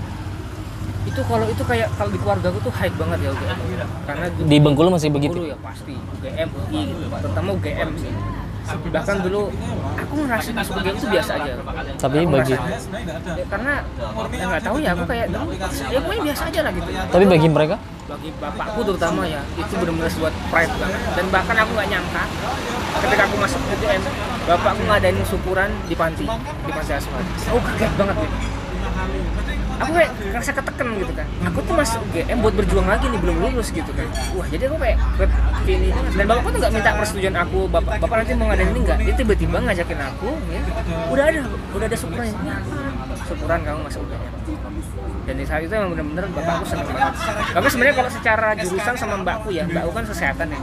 Itu 1.01 1.17
kalau 1.25 1.49
itu 1.49 1.63
kayak 1.65 1.89
kalau 1.97 2.13
di 2.13 2.19
keluarga 2.21 2.53
gue 2.53 2.61
tuh 2.61 2.69
hype 2.71 2.93
banget 2.93 3.19
ya 3.19 3.29
UGM 3.33 3.59
karena 4.05 4.25
di 4.29 4.41
di 4.45 4.57
Bengkulu 4.61 4.89
masih 4.93 5.09
begitu? 5.09 5.33
dulu 5.33 5.49
ya 5.49 5.57
pasti. 5.57 5.97
UGM 5.97 6.49
UI 6.53 6.81
gitu 6.85 7.05
terutama 7.09 7.49
UGM 7.57 7.89
sih. 7.97 8.13
Bahkan 8.71 9.15
dulu 9.25 9.41
aku 9.97 10.13
ngerasa 10.21 10.49
masuk 10.53 10.73
UGM 10.77 10.95
itu 10.95 11.07
biasa 11.09 11.31
aja. 11.35 11.51
Tapi 11.97 12.17
Aku 12.21 12.29
bagi 12.29 12.53
ngerasa- 12.53 12.93
ya, 13.33 13.45
karena 13.49 13.73
ya 14.31 14.45
nggak 14.45 14.61
tahu 14.61 14.77
ya 14.77 14.89
aku 14.93 15.03
kayak 15.09 15.25
dulu 15.27 15.49
ya 15.89 15.97
pokoknya 15.97 16.21
biasa 16.21 16.43
aja 16.45 16.59
lah 16.61 16.71
gitu. 16.71 16.89
Tapi 17.09 17.25
bagi 17.25 17.47
mereka 17.49 17.75
bagi 18.11 18.29
bapakku 18.43 18.79
terutama 18.83 19.23
ya 19.23 19.39
itu 19.55 19.73
benar-benar 19.79 20.11
buat 20.19 20.35
pride 20.51 20.73
banget. 20.75 21.01
Dan 21.15 21.25
bahkan 21.31 21.55
aku 21.63 21.71
nggak 21.79 21.87
nyangka 21.87 22.23
ketika 23.07 23.23
aku 23.31 23.35
masuk 23.39 23.59
UGM 23.71 24.01
bapakku 24.43 24.83
ngadain 24.83 25.17
syukuran 25.23 25.69
di 25.87 25.95
panti 25.95 26.27
di 26.27 26.71
panti 26.75 26.91
asuhan. 26.91 27.23
Aku 27.47 27.59
kaget 27.63 27.91
banget 27.95 28.15
gitu. 28.19 28.35
Aku 29.81 29.97
kayak 29.97 30.11
ngerasa 30.13 30.51
keteken 30.53 30.87
gitu 31.01 31.13
kan. 31.17 31.27
Aku 31.49 31.59
tuh 31.65 31.73
masuk 31.73 31.99
UGM 32.11 32.37
buat 32.43 32.53
berjuang 32.53 32.87
lagi 32.91 33.05
nih 33.07 33.19
belum 33.23 33.37
lulus 33.47 33.71
gitu 33.71 33.91
kan. 33.95 34.07
Wah 34.35 34.47
jadi 34.51 34.67
aku 34.67 34.75
kayak 34.77 34.97
ini 35.71 35.89
dan 35.95 36.25
bapakku 36.27 36.51
tuh 36.51 36.59
nggak 36.59 36.73
minta 36.75 36.91
persetujuan 36.99 37.35
aku 37.39 37.59
bapak 37.71 37.95
bapak 38.03 38.15
nanti 38.21 38.31
mau 38.35 38.51
ngadain 38.51 38.69
ini 38.75 38.79
nggak? 38.83 38.97
Dia 39.07 39.15
tiba-tiba 39.15 39.57
ngajakin 39.63 39.99
aku 40.03 40.29
ya. 40.51 40.59
Udah 41.07 41.23
ada 41.31 41.39
udah 41.79 41.85
ada 41.87 41.97
syukuran 41.97 42.27
syukuran 43.31 43.59
kamu 43.63 43.79
masuk 43.87 44.01
UGM 44.03 44.33
dan 45.23 45.35
di 45.37 45.45
saat 45.47 45.61
itu 45.63 45.71
emang 45.71 45.95
bener-bener 45.95 46.25
bapakku 46.33 46.65
seneng 46.65 46.87
banget. 46.89 47.13
Tapi 47.53 47.67
sebenarnya 47.69 47.95
kalau 47.95 48.11
secara 48.11 48.47
jurusan 48.57 48.95
sama 48.97 49.15
mbakku 49.21 49.49
ya 49.53 49.63
mbakku 49.63 49.91
kan 49.93 50.03
kesehatan 50.03 50.47
ya. 50.49 50.59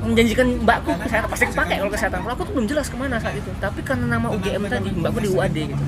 Menjanjikan 0.00 0.46
mbakku 0.64 0.90
kesehatan 0.96 1.28
pasti 1.28 1.44
kepake 1.46 1.74
kalau 1.76 1.92
kesehatan. 1.92 2.18
Kalau 2.24 2.34
aku 2.34 2.42
tuh 2.48 2.52
belum 2.56 2.66
jelas 2.66 2.86
ke 2.88 2.96
mana 2.96 3.20
saat 3.20 3.36
itu. 3.36 3.50
Tapi 3.60 3.80
karena 3.84 4.06
nama 4.10 4.32
UGM 4.32 4.64
tadi 4.66 4.88
mbakku 4.90 5.20
di 5.20 5.28
UAD 5.28 5.56
gitu. 5.70 5.82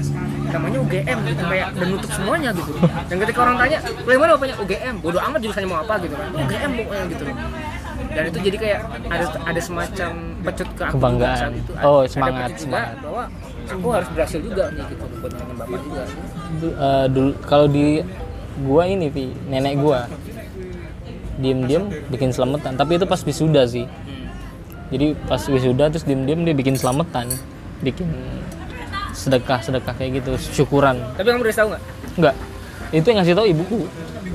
Namanya 0.52 0.78
UGM 0.84 1.18
gitu 1.32 1.42
kayak 1.48 1.68
dan 1.74 1.86
nutup 1.88 2.10
semuanya 2.12 2.50
gitu. 2.52 2.72
Dan 3.08 3.16
ketika 3.24 3.38
orang 3.40 3.56
tanya 3.56 3.78
dari 3.82 4.18
mana 4.20 4.30
bapaknya? 4.36 4.56
UGM 4.60 4.94
bodo 5.00 5.18
amat 5.18 5.38
jurusannya 5.40 5.68
mau 5.72 5.80
apa 5.80 5.94
gitu 6.04 6.14
kan. 6.14 6.28
UGM 6.38 6.70
pokoknya 6.76 7.04
gitu. 7.08 7.22
Loh 7.26 7.36
dan 8.12 8.28
itu 8.28 8.38
jadi 8.44 8.56
kayak 8.60 8.80
ada 9.08 9.26
ada 9.40 9.60
semacam 9.62 10.10
pecut 10.44 10.68
ke 10.76 10.82
aku 10.84 10.94
Kebanggaan. 11.00 11.38
saat 11.40 11.54
itu. 11.56 11.72
Oh, 11.80 12.00
Ada 12.04 12.10
semangat, 12.12 12.48
pecut 12.52 12.60
juga 12.60 12.68
semangat. 12.76 12.96
bahwa 13.00 13.24
aku 13.68 13.88
harus 13.92 14.08
berhasil 14.10 14.40
juga 14.42 14.70
nih 14.72 14.84
gitu. 14.90 15.04
Buat 15.20 15.32
dengan 15.36 15.56
bapak 15.60 15.78
juga. 15.84 16.02
Eh, 16.62 17.06
dulu 17.10 17.30
kalau 17.46 17.66
di 17.70 18.02
gua 18.66 18.82
ini 18.88 19.06
Vi, 19.08 19.32
nenek 19.48 19.74
gua. 19.78 20.06
Diem-diem 21.40 21.84
bikin 22.12 22.30
selamatan. 22.30 22.76
Tapi 22.76 23.00
itu 23.00 23.06
pas 23.08 23.20
wisuda 23.22 23.62
sih. 23.66 23.86
Jadi 24.92 25.16
pas 25.26 25.40
wisuda 25.40 25.88
terus 25.88 26.04
diem-diem 26.04 26.44
dia 26.44 26.54
bikin 26.54 26.76
selamatan. 26.76 27.30
Bikin 27.82 28.06
sedekah 29.12 29.60
sedekah 29.60 29.94
kayak 29.96 30.22
gitu 30.22 30.32
syukuran. 30.62 30.98
Tapi 31.18 31.26
kamu 31.28 31.42
udah 31.44 31.56
tahu 31.56 31.68
nggak? 31.74 31.82
Enggak 32.18 32.36
itu 32.92 33.06
yang 33.08 33.18
ngasih 33.24 33.34
tahu 33.34 33.46
ibuku. 33.48 33.78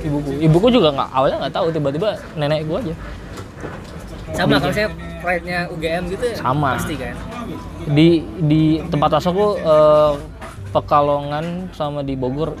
Ibuku. 0.02 0.30
Ibuku 0.42 0.66
juga 0.74 0.90
nggak 0.90 1.08
awalnya 1.14 1.36
nggak 1.46 1.54
tahu. 1.54 1.66
Tiba-tiba 1.70 2.08
nenek 2.34 2.66
gua 2.66 2.82
aja. 2.82 2.94
Sama 4.34 4.60
kalau 4.60 4.74
saya 4.74 4.88
pride-nya 5.18 5.58
UGM 5.72 6.02
gitu 6.14 6.24
ya 6.30 6.36
Sama. 6.38 6.78
pasti 6.78 6.94
kan 6.94 7.14
di 7.88 8.20
di 8.40 8.62
tempat 8.88 9.18
asokku 9.18 9.46
eh, 9.58 10.14
Pekalongan 10.68 11.72
sama 11.72 12.04
di 12.04 12.12
Bogor 12.12 12.52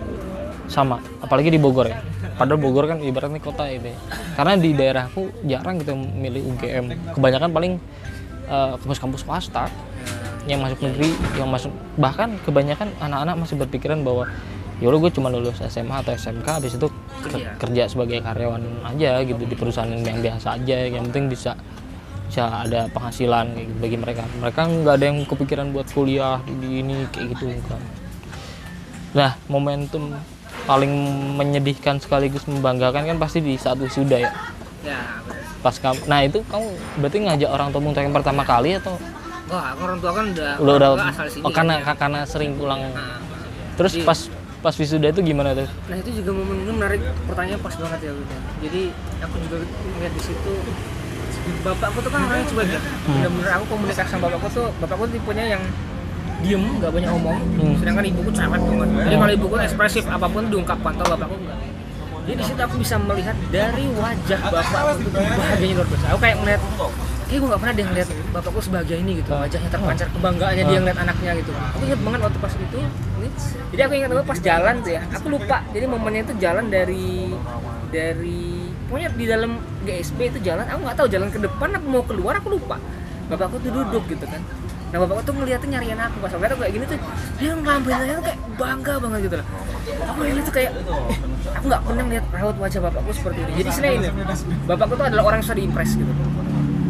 sama 0.68 1.00
apalagi 1.20 1.52
di 1.52 1.60
Bogor 1.60 1.88
ya 1.88 2.00
padahal 2.40 2.60
Bogor 2.60 2.88
kan 2.88 3.00
ibaratnya 3.00 3.40
kota 3.40 3.68
itu 3.68 3.92
ya. 3.92 3.98
karena 4.36 4.52
di 4.56 4.70
daerahku 4.72 5.28
jarang 5.44 5.80
kita 5.80 5.92
milih 5.92 6.56
UGM 6.56 6.84
kebanyakan 7.16 7.50
paling 7.52 7.72
eh, 8.48 8.72
kampus-kampus 8.80 9.24
swasta 9.24 9.68
yang 10.48 10.64
masuk 10.64 10.80
negeri 10.80 11.12
yang 11.36 11.52
masuk 11.52 11.72
bahkan 12.00 12.40
kebanyakan 12.48 12.88
anak-anak 13.04 13.36
masih 13.44 13.56
berpikiran 13.60 14.00
bahwa 14.00 14.24
ya 14.78 14.88
gue 14.88 15.10
cuma 15.10 15.28
lulus 15.28 15.58
SMA 15.68 16.00
atau 16.00 16.14
SMK 16.14 16.46
habis 16.46 16.78
itu 16.78 16.86
ke- 16.88 17.34
Kerja. 17.34 17.50
kerja 17.58 17.82
sebagai 17.90 18.22
karyawan 18.22 18.62
aja 18.86 19.20
gitu 19.26 19.42
di 19.42 19.56
perusahaan 19.58 19.90
yang 19.90 20.22
biasa 20.22 20.54
aja 20.54 20.86
yang 20.86 21.04
penting 21.10 21.28
bisa 21.28 21.58
bisa 22.28 22.44
ada 22.68 22.86
penghasilan 22.92 23.56
kayak 23.56 23.66
gitu 23.72 23.78
bagi 23.80 23.96
mereka. 23.96 24.22
Mereka 24.38 24.60
nggak 24.68 24.94
ada 24.94 25.04
yang 25.08 25.18
kepikiran 25.24 25.66
buat 25.72 25.88
kuliah 25.90 26.44
di 26.44 26.84
ini 26.84 27.08
kayak 27.10 27.26
gitu 27.34 27.48
enggak 27.48 27.80
nah 29.16 29.40
momentum 29.48 30.12
paling 30.68 30.92
menyedihkan 31.40 31.96
sekaligus 31.96 32.44
membanggakan 32.44 33.08
kan 33.08 33.16
pasti 33.16 33.40
di 33.40 33.56
saat 33.56 33.80
wisuda 33.80 34.20
ya. 34.20 34.30
Ya 34.84 35.00
pas 35.58 35.74
kamu 35.74 36.00
nah 36.06 36.22
itu 36.22 36.38
kamu 36.46 36.68
berarti 37.02 37.18
ngajak 37.26 37.50
orang 37.50 37.68
tua 37.74 37.82
yang 37.82 38.14
pertama 38.14 38.42
kali 38.46 38.78
atau? 38.78 38.94
Wah 39.48 39.74
orang 39.74 39.98
tua 39.98 40.12
kan 40.12 40.24
udah 40.30 40.52
lo 40.60 40.72
udah 40.76 40.90
asal 41.08 41.26
sini 41.26 41.44
oh, 41.44 41.50
karena 41.50 41.82
kan, 41.82 41.96
ya. 41.96 41.98
karena 41.98 42.20
sering 42.28 42.52
pulang. 42.54 42.78
Nah, 42.94 43.18
terus 43.74 43.96
Jadi- 43.96 44.06
pas 44.06 44.18
pas 44.58 44.74
wisuda 44.74 45.08
itu 45.10 45.22
gimana 45.22 45.54
tuh? 45.54 45.70
Nah 45.86 45.96
itu 45.98 46.10
juga 46.22 46.30
momen 46.34 46.66
menarik 46.66 47.02
pertanyaan 47.30 47.60
pas 47.62 47.74
banget 47.78 48.00
ya 48.10 48.12
jadi 48.58 48.82
aku 49.22 49.34
juga 49.46 49.56
lihat 50.02 50.12
di 50.14 50.22
situ 50.22 50.52
bapakku 51.60 51.98
tuh 52.00 52.10
kan 52.10 52.20
orangnya 52.22 52.46
cuek 52.46 52.68
ya 52.68 52.80
Hmm. 52.80 53.14
bener-bener 53.14 53.50
aku 53.52 53.64
komunikasi 53.68 54.08
sama 54.08 54.22
bapakku 54.26 54.48
tuh 54.52 54.66
bapakku 54.78 55.04
tipenya 55.08 55.44
yang 55.56 55.62
diem 56.38 56.62
nggak 56.78 56.90
banyak 56.94 57.10
ngomong. 57.10 57.38
Hmm. 57.58 57.74
sedangkan 57.76 58.04
ibuku 58.06 58.30
cerewet 58.30 58.62
banget 58.62 58.88
jadi 59.02 59.14
kalau 59.16 59.32
ibuku 59.34 59.54
ekspresif 59.58 60.04
apa 60.06 60.26
pun 60.26 60.42
diungkapkan 60.46 60.92
kalau 60.94 61.10
bapakku 61.12 61.36
enggak 61.36 61.58
jadi 62.28 62.36
di 62.36 62.44
situ 62.44 62.60
aku 62.60 62.76
bisa 62.76 62.94
melihat 63.00 63.36
dari 63.48 63.84
wajah 63.88 64.40
bapak 64.44 65.00
itu 65.00 65.08
bahagianya 65.08 65.74
luar 65.80 65.88
biasa. 65.88 66.04
Aku 66.12 66.18
kayak 66.20 66.36
ngeliat 66.36 66.60
kayak 67.24 67.40
gue 67.40 67.48
gak 67.48 67.60
pernah 67.60 67.72
dia 67.72 67.84
ngeliat 67.88 68.08
bapakku 68.28 68.60
sebahagia 68.60 68.96
ini 69.00 69.12
gitu. 69.16 69.32
Wajahnya 69.32 69.70
terpancar 69.72 70.06
kebanggaannya 70.12 70.64
dia 70.68 70.78
ngeliat 70.78 70.98
anaknya 71.00 71.30
gitu. 71.40 71.52
Aku 71.56 71.82
ingat 71.88 72.00
banget 72.04 72.20
waktu 72.20 72.38
pas 72.38 72.52
itu 72.52 72.76
ini 72.76 73.28
jadi 73.72 73.80
aku 73.80 73.92
ingat 73.96 74.10
banget 74.12 74.26
pas 74.28 74.40
jalan 74.44 74.74
tuh 74.84 74.92
ya 74.92 75.02
aku 75.08 75.26
lupa. 75.32 75.56
Jadi 75.72 75.84
momennya 75.88 76.22
itu 76.28 76.34
jalan 76.36 76.64
dari 76.68 77.32
dari 77.88 78.44
pokoknya 78.88 79.08
di 79.14 79.24
dalam 79.28 79.60
GSB 79.84 80.18
itu 80.32 80.38
jalan 80.42 80.64
aku 80.64 80.80
nggak 80.88 80.96
tahu 80.96 81.08
jalan 81.12 81.28
ke 81.28 81.38
depan 81.38 81.68
apa 81.76 81.86
mau 81.86 82.02
keluar 82.02 82.34
aku 82.40 82.48
lupa. 82.56 82.76
Bapakku 83.28 83.60
tuh 83.60 83.68
duduk 83.68 84.04
gitu 84.08 84.24
kan. 84.24 84.40
Nah 84.88 84.98
bapakku 85.04 85.22
tuh 85.28 85.34
ngeliatnya 85.36 85.78
nyariin 85.78 86.00
aku. 86.00 86.16
Pas 86.24 86.32
aku 86.32 86.56
kayak 86.56 86.72
gini 86.72 86.84
tuh 86.88 86.98
dia 87.36 87.52
ngelambain 87.52 88.00
aja 88.08 88.12
tuh 88.16 88.24
kayak 88.24 88.38
bangga 88.56 88.94
banget 88.96 89.20
gitu 89.28 89.36
loh. 89.36 89.46
Aku 90.08 90.16
ngeliat 90.24 90.44
tuh 90.48 90.54
kayak 90.56 90.70
eh, 90.72 91.16
aku 91.52 91.64
nggak 91.68 91.82
pernah 91.84 92.04
lihat 92.08 92.24
raut 92.32 92.56
wajah 92.56 92.80
bapakku 92.80 93.10
seperti 93.12 93.38
ini. 93.44 93.52
Jadi 93.60 93.70
selain 93.76 94.00
ini 94.00 94.08
bapakku 94.64 94.94
tuh 94.96 95.06
adalah 95.12 95.22
orang 95.28 95.38
yang 95.44 95.46
susah 95.46 95.58
diimpress 95.60 95.90
gitu. 95.92 96.12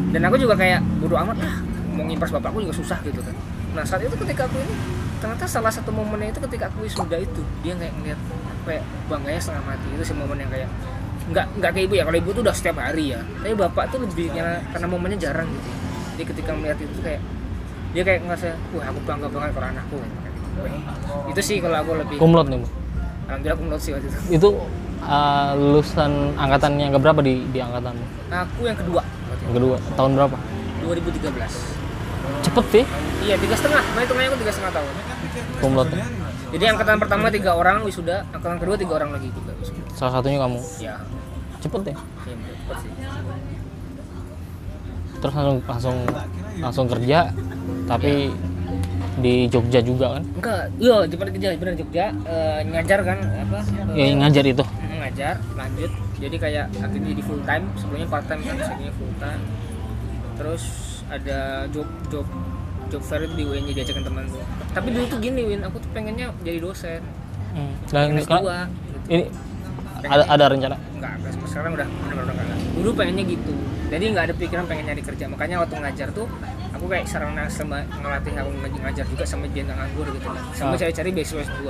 Dan 0.08 0.20
aku 0.24 0.36
juga 0.40 0.54
kayak 0.56 0.80
bodo 1.02 1.18
amat 1.18 1.36
lah 1.42 1.54
mau 1.98 2.06
ngimpress 2.06 2.30
bapakku 2.30 2.62
juga 2.62 2.74
susah 2.78 2.98
gitu 3.02 3.18
kan. 3.18 3.34
Nah 3.74 3.82
saat 3.82 4.06
itu 4.06 4.14
ketika 4.14 4.46
aku 4.46 4.56
ini 4.62 4.74
ternyata 5.18 5.50
salah 5.50 5.74
satu 5.74 5.90
momennya 5.90 6.30
itu 6.30 6.40
ketika 6.46 6.70
aku 6.70 6.86
wisuda 6.86 7.18
itu 7.18 7.42
dia 7.66 7.74
kayak 7.74 7.90
ngeliat 7.98 8.20
kayak 8.62 8.82
bangganya 9.10 9.40
setengah 9.42 9.74
mati. 9.74 9.86
Itu 9.98 10.02
sih 10.06 10.14
momen 10.14 10.38
yang 10.38 10.50
kayak 10.54 10.70
nggak 11.30 11.46
nggak 11.60 11.70
kayak 11.74 11.86
ibu 11.86 11.94
ya. 11.94 12.02
Kalau 12.08 12.18
ibu 12.18 12.30
tuh 12.32 12.42
udah 12.44 12.54
setiap 12.54 12.76
hari 12.80 13.14
ya. 13.14 13.20
Tapi 13.22 13.54
bapak 13.54 13.84
tuh 13.92 13.98
lebih 14.04 14.26
karena, 14.32 14.58
karena 14.72 14.86
momennya 14.88 15.18
jarang 15.18 15.48
gitu. 15.48 15.70
Jadi 16.14 16.24
ketika 16.34 16.50
melihat 16.56 16.78
itu 16.82 17.00
kayak 17.00 17.22
dia 17.96 18.02
kayak 18.04 18.20
ngerasa 18.28 18.48
wah 18.74 18.84
aku 18.90 19.00
bangga 19.06 19.28
banget 19.30 19.50
kalau 19.56 19.68
anakku. 19.70 19.98
Itu 21.30 21.40
sih 21.40 21.56
kalau 21.62 21.76
aku 21.80 21.90
lebih 21.96 22.16
kumlot 22.18 22.46
nih 22.50 22.58
bu? 22.60 22.66
Alhamdulillah 23.28 23.58
kumlot 23.60 23.80
sih 23.80 23.92
waktu 23.94 24.06
itu. 24.08 24.18
Itu 24.34 24.48
uh, 25.04 25.50
lulusan 25.54 26.34
angkatan 26.34 26.80
yang 26.80 26.92
keberapa 26.96 27.20
di 27.22 27.46
di 27.48 27.58
angkatanmu 27.62 28.04
aku 28.28 28.60
yang 28.66 28.76
kedua. 28.76 29.02
Yang 29.48 29.54
kedua. 29.56 29.76
Tahun 29.96 30.12
berapa? 30.12 30.36
itu, 30.94 31.28
2013 31.28 31.78
cepet 32.38 32.64
sih 32.70 32.84
iya 33.26 33.34
tiga 33.36 33.54
setengah. 33.58 33.82
Nah 33.82 34.00
hitungannya 34.04 34.28
aku 34.30 34.38
tiga 34.40 34.52
setengah 34.52 34.72
tahun. 34.78 34.92
Kumlotnya 35.60 36.06
jadi 36.48 36.64
angkatan 36.72 36.96
pertama 36.96 37.28
tiga 37.28 37.52
orang 37.52 37.84
wisuda 37.84 38.24
angkatan 38.32 38.56
kedua 38.56 38.76
tiga 38.80 38.92
orang 38.96 39.10
lagi 39.12 39.28
juga 39.34 39.52
wisuda. 39.60 39.84
Salah 39.92 40.12
satunya 40.16 40.38
kamu? 40.40 40.60
Ya 40.80 40.96
cepet 41.60 41.82
ya? 41.90 41.94
Iya 41.94 42.34
cepet 42.54 42.76
sih. 42.80 42.90
Terus 45.18 45.34
langsung 45.34 45.58
langsung 45.66 45.96
langsung 46.58 46.86
kerja 46.86 47.18
tapi 47.90 48.30
di 49.18 49.50
Jogja 49.50 49.80
juga 49.82 50.18
kan? 50.18 50.22
Enggak 50.38 50.62
iya 50.78 50.96
di 51.04 51.14
kerja 51.18 51.48
bener 51.58 51.74
Jogja 51.74 52.04
eh, 52.22 52.58
ngajar 52.70 53.00
kan 53.02 53.18
apa 53.18 53.58
ya 53.94 54.04
ngajar 54.14 54.44
itu. 54.46 54.64
Ngajar 54.98 55.34
lanjut. 55.54 55.90
Jadi 56.18 56.36
kayak 56.36 56.66
akhirnya 56.74 57.10
jadi 57.14 57.22
full 57.22 57.42
time 57.42 57.64
sebelumnya 57.74 58.08
part 58.10 58.26
time 58.26 58.42
kan 58.42 58.56
sebenarnya 58.56 58.92
full 58.94 59.14
time. 59.18 59.42
Terus 60.38 60.62
ada 61.08 61.64
job 61.72 61.88
job 62.12 62.26
job 62.88 63.02
fair 63.04 63.24
itu 63.24 63.34
di 63.36 63.44
UNY 63.44 63.72
diajakin 63.76 64.00
teman 64.00 64.24
tuh 64.28 64.40
tapi 64.72 64.88
dulu 64.92 65.04
tuh 65.08 65.18
gini 65.20 65.40
Win 65.44 65.60
aku 65.60 65.76
tuh 65.80 65.90
pengennya 65.92 66.32
jadi 66.40 66.58
dosen. 66.60 67.00
Hmm. 67.48 67.72
dan 67.88 68.12
S2 68.12 68.28
kalau- 68.28 68.68
gitu. 68.68 68.98
ini 69.08 69.24
ada 70.04 70.24
ada 70.28 70.44
rencana? 70.46 70.76
Enggak 70.94 71.12
enggak 71.18 71.32
sekarang 71.48 71.72
udah 71.74 71.86
benar-benar 71.86 72.34
enggak. 72.38 72.58
Dulu 72.78 72.90
pengennya 72.94 73.24
gitu. 73.26 73.52
Jadi 73.88 74.04
nggak 74.12 74.24
ada 74.28 74.34
pikiran 74.36 74.64
pengen 74.68 74.84
nyari 74.86 75.02
kerja. 75.02 75.24
Makanya 75.26 75.56
waktu 75.64 75.74
ngajar 75.80 76.08
tuh 76.12 76.26
aku 76.70 76.84
kayak 76.86 77.08
sarana 77.08 77.48
sama 77.48 77.82
ngelatih 77.88 78.32
aku 78.36 78.50
ngajar, 78.62 78.80
ngajar 78.84 79.04
juga 79.08 79.24
sama 79.24 79.44
dia 79.50 79.64
nganggur 79.64 80.06
gitu 80.12 80.28
kan. 80.28 80.42
Sampai 80.54 80.76
Ah. 80.76 80.80
cari-cari 80.86 81.10
beasiswa 81.10 81.40
S2 81.42 81.60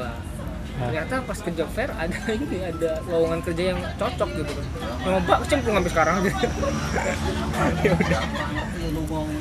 ternyata 0.79 1.15
pas 1.21 1.39
ke 1.39 1.51
job 1.53 1.69
fair 1.69 1.91
ada 1.91 2.19
ini 2.35 2.59
ada 2.63 2.91
lowongan 3.05 3.41
kerja 3.43 3.63
yang 3.73 3.81
cocok 3.95 4.29
gitu. 4.33 4.53
Kan 4.55 5.11
nyoba 5.11 5.35
kecemplung 5.43 5.75
sampai 5.77 5.91
sekarang 5.91 6.15
gitu 6.23 6.39
ya 7.85 7.93
udah. 7.93 8.21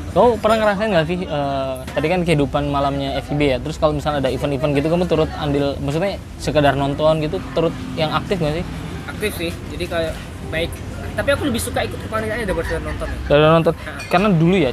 Kamu 0.07 0.29
pernah 0.41 0.57
ngerasain 0.59 0.89
nggak 0.89 1.07
sih 1.07 1.19
eh, 1.21 1.73
tadi 1.87 2.07
kan 2.07 2.19
kehidupan 2.21 2.63
malamnya 2.67 3.21
FIB 3.21 3.41
ya 3.43 3.57
terus 3.57 3.77
kalau 3.77 3.93
misalnya 3.93 4.19
ada 4.19 4.29
event-event 4.29 4.73
gitu 4.73 4.87
kamu 4.87 5.05
turut 5.05 5.29
andil 5.35 5.77
maksudnya 5.77 6.17
sekedar 6.37 6.73
nonton 6.73 7.21
gitu 7.21 7.37
turut 7.53 7.73
yang 7.93 8.09
aktif 8.11 8.37
nggak 8.37 8.61
sih? 8.61 8.65
Aktif 9.07 9.31
sih 9.37 9.51
jadi 9.71 9.85
kayak 9.85 10.13
baik. 10.49 10.71
Tapi 11.17 11.29
aku 11.33 11.49
lebih 11.49 11.57
suka 11.57 11.81
ikut 11.81 11.97
kepanitiaan 11.97 12.45
daripada 12.45 12.77
nonton 12.77 13.07
ya. 13.09 13.17
Dari 13.25 13.41
nonton. 13.41 13.73
Karena 14.05 14.29
dulu 14.29 14.53
ya 14.53 14.69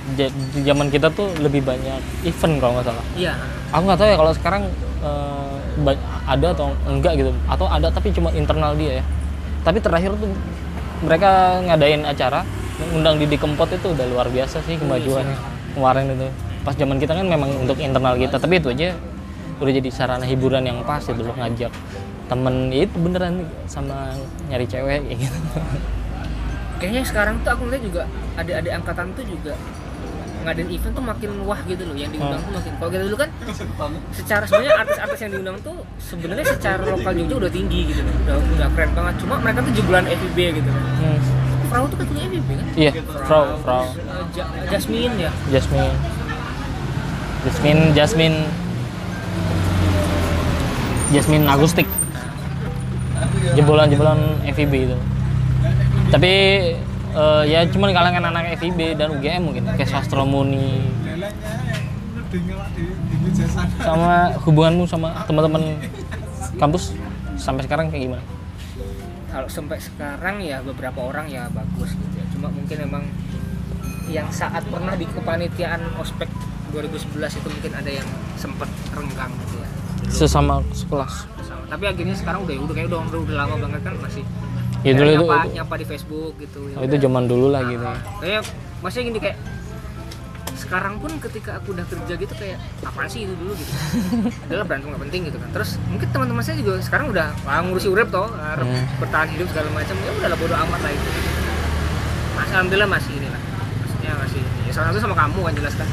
zaman 0.61 0.93
kita 0.93 1.09
tuh 1.09 1.33
lebih 1.41 1.65
banyak 1.65 2.01
event 2.23 2.55
kalau 2.61 2.73
nggak 2.77 2.87
salah. 2.89 3.05
Iya. 3.17 3.33
Aku 3.73 3.83
nggak 3.89 3.99
tahu 3.99 4.09
ya 4.09 4.17
kalau 4.17 4.33
sekarang 4.37 4.63
ba- 5.01 5.64
ada 6.25 6.47
atau 6.55 6.73
enggak 6.87 7.19
gitu. 7.19 7.31
Atau 7.51 7.67
ada 7.67 7.91
tapi 7.91 8.15
cuma 8.15 8.31
internal 8.35 8.75
dia 8.79 9.01
ya. 9.01 9.05
Tapi 9.65 9.79
terakhir 9.81 10.15
tuh 10.17 10.31
mereka 11.03 11.61
ngadain 11.65 12.05
acara 12.07 12.47
undang 12.95 13.19
Didi 13.21 13.39
Kempot 13.39 13.71
itu 13.71 13.93
udah 13.93 14.07
luar 14.09 14.27
biasa 14.31 14.63
sih 14.65 14.79
kemajuannya 14.79 15.37
kemarin 15.75 16.05
itu. 16.15 16.29
Pas 16.65 16.75
zaman 16.75 16.97
kita 16.97 17.13
kan 17.13 17.27
memang 17.29 17.51
untuk 17.61 17.77
internal 17.83 18.17
kita 18.17 18.41
tapi 18.41 18.59
itu 18.59 18.73
aja 18.73 18.97
udah 19.63 19.73
jadi 19.73 19.89
sarana 19.93 20.27
hiburan 20.27 20.67
yang 20.67 20.83
pas 20.83 21.03
itu 21.05 21.21
loh 21.21 21.37
ngajak 21.37 21.71
temen. 22.27 22.73
Ya 22.73 22.89
itu 22.89 22.97
beneran 22.99 23.45
sama 23.69 24.17
nyari 24.51 24.67
cewek 24.67 25.07
kayak 25.07 25.19
gitu. 25.29 25.39
Kayaknya 26.83 27.03
sekarang 27.07 27.35
tuh 27.47 27.51
aku 27.55 27.71
lihat 27.71 27.83
juga 27.87 28.03
adik-adik 28.37 28.73
angkatan 28.75 29.07
tuh 29.15 29.25
juga 29.25 29.55
ngadain 30.45 30.69
event 30.69 30.93
tuh 30.93 31.01
makin 31.03 31.31
wah 31.43 31.61
gitu 31.65 31.83
loh 31.83 31.97
yang 31.97 32.13
diundang 32.13 32.37
tuh 32.39 32.53
makin 32.53 32.73
kalau 32.77 32.91
kita 32.93 33.03
dulu 33.05 33.17
kan 33.17 33.31
secara 34.13 34.45
sebenarnya 34.45 34.75
artis-artis 34.77 35.19
yang 35.21 35.33
diundang 35.33 35.57
tuh 35.65 35.77
sebenarnya 35.97 36.45
secara 36.47 36.83
lokal 36.85 37.13
Jogja 37.17 37.35
udah 37.41 37.51
tinggi 37.51 37.81
gitu 37.89 38.01
loh. 38.01 38.15
Udah 38.23 38.37
udah 38.55 38.69
keren 38.77 38.91
banget. 38.93 39.15
Cuma 39.25 39.35
mereka 39.41 39.59
tuh 39.65 39.73
jebolan 39.73 40.05
FIB 40.05 40.39
gitu 40.55 40.69
loh. 40.69 40.85
Hmm. 41.01 41.19
Frau 41.65 41.85
tuh 41.89 41.97
kan 41.97 42.07
punya 42.07 42.23
FIB 42.29 42.49
kan? 42.53 42.67
Iya 42.77 42.91
Frau 43.25 43.45
Frau. 43.65 43.85
Eh, 43.89 44.25
Ja- 44.37 44.51
Jasmine 44.71 45.15
ya? 45.19 45.31
Jasmine. 45.49 45.95
Jasmine 47.45 47.83
Jasmine. 47.93 48.39
Jasmine 51.11 51.45
Agustik. 51.47 51.89
Jebolan-jebolan 53.55 54.19
FIB 54.51 54.73
itu. 54.91 54.97
Tapi 56.11 56.33
eh, 57.15 57.43
ya 57.49 57.61
cuman 57.71 57.91
kalangan 57.95 58.25
anak 58.31 58.59
FIB 58.59 58.99
dan 58.99 59.15
UGM 59.15 59.43
mungkin 59.51 59.63
kayak 59.75 59.91
Sastro 59.91 60.27
Muni 60.27 60.83
sama 63.79 64.35
hubunganmu 64.43 64.85
sama 64.91 65.25
teman-teman 65.25 65.79
kampus 66.59 66.95
sampai 67.39 67.63
sekarang 67.67 67.91
kayak 67.91 68.11
gimana? 68.11 68.25
kalau 69.35 69.51
sampai 69.51 69.83
sekarang 69.83 70.39
ya 70.47 70.63
beberapa 70.63 71.11
orang 71.11 71.27
ya 71.27 71.51
bagus 71.51 71.99
gitu 71.99 72.15
ya 72.15 72.27
cuma 72.39 72.55
mungkin 72.55 72.87
emang 72.87 73.03
yang 74.07 74.31
saat 74.31 74.63
pernah 74.71 74.95
di 74.95 75.11
kepanitiaan 75.11 75.91
ospek 75.99 76.31
2011 76.71 77.43
itu 77.43 77.49
mungkin 77.51 77.73
ada 77.75 77.91
yang 77.91 78.09
sempat 78.39 78.71
renggang 78.95 79.35
gitu 79.43 79.59
ya 79.59 79.69
Sesama 80.05 80.63
sekelas. 80.71 81.27
tapi 81.67 81.85
akhirnya 81.91 82.15
sekarang 82.15 82.47
udah 82.47 82.55
udah 82.63 82.75
kayak 82.79 82.87
udah, 82.93 83.01
udah, 83.11 83.21
udah 83.27 83.35
lama 83.35 83.57
banget 83.59 83.81
kan 83.83 83.95
masih 83.99 84.23
Ya, 84.85 84.93
dulu 84.93 85.09
itu- 85.09 85.17
nyapa, 85.19 85.37
itu- 85.41 85.55
nyapa 85.55 85.75
di 85.75 85.87
Facebook 85.87 86.33
gitu 86.37 86.61
ya 86.69 86.77
Oh, 86.77 86.83
itu 86.83 86.97
zaman 86.99 87.25
dulu 87.25 87.47
lah 87.49 87.65
gitu. 87.65 87.85
kayak 88.19 88.43
maksudnya 88.79 89.05
gini 89.07 89.19
kayak 89.19 89.39
sekarang 90.55 90.97
pun 90.97 91.13
ketika 91.19 91.57
aku 91.57 91.73
udah 91.73 91.85
kerja 91.85 92.15
gitu 92.15 92.35
kayak 92.35 92.57
apaan 92.81 93.05
sih 93.07 93.25
itu 93.25 93.35
dulu 93.35 93.53
gitu. 93.53 93.73
Adalah 94.45 94.65
berantem 94.65 94.89
nggak 94.89 95.03
penting 95.03 95.21
gitu 95.25 95.37
kan. 95.37 95.49
Terus 95.51 95.71
mungkin 95.87 96.09
teman-teman 96.11 96.41
saya 96.41 96.57
juga 96.57 96.81
sekarang 96.81 97.07
udah 97.11 97.27
wah, 97.43 97.61
ngurusi 97.61 97.89
urip 97.91 98.09
toh 98.09 98.29
harus 98.31 98.65
Hmm. 98.65 98.85
bertahan 98.99 99.29
hidup 99.31 99.47
segala 99.47 99.69
macam. 99.71 99.97
Ya 99.99 100.11
udah 100.15 100.29
lah 100.31 100.39
bodo 100.39 100.55
amat 100.55 100.81
lah 100.81 100.91
itu. 100.91 101.09
Mas 102.35 102.49
alhamdulillah 102.51 102.91
masih 102.91 103.13
ini 103.15 103.29
lah 103.29 103.41
maksudnya 103.79 104.13
masih 104.17 104.41
ya 104.63 104.73
salah 104.73 104.89
satu 104.91 105.01
sama 105.03 105.15
kamu 105.15 105.39
kan 105.43 105.55
jelas 105.55 105.75
kan. 105.75 105.89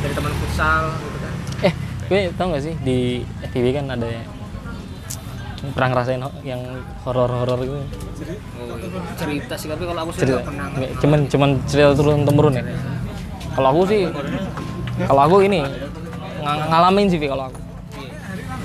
Dari 0.00 0.12
teman 0.12 0.32
futsal 0.36 0.82
gitu 0.96 1.18
kan. 1.20 1.32
Eh, 1.62 1.72
gue 2.04 2.18
tau 2.32 2.46
gak 2.50 2.62
sih 2.62 2.74
di 2.80 2.98
FTV 3.44 3.66
kan 3.72 3.86
ada 3.88 4.08
pernah 5.70 5.88
ngerasain 5.94 6.18
yang 6.42 6.60
horor-horor 7.06 7.58
gitu. 7.62 7.78
cerita 9.14 9.54
sih 9.54 9.70
tapi 9.70 9.86
kalau 9.86 10.00
aku 10.02 10.10
sih 10.14 10.20
Cerita. 10.26 10.42
pernah 10.42 10.66
Cuman 10.98 11.18
cuman 11.30 11.50
cerita 11.70 11.94
turun 11.94 12.26
temurun 12.26 12.58
ya. 12.58 12.64
Kalau 13.54 13.68
aku 13.70 13.82
sih 13.86 14.10
kalau 15.06 15.22
aku 15.22 15.36
ini 15.46 15.62
ng- 16.42 16.64
ngalamin 16.66 17.06
sih 17.06 17.18
kalau 17.22 17.46
aku. 17.46 17.58
Iya. 17.94 18.12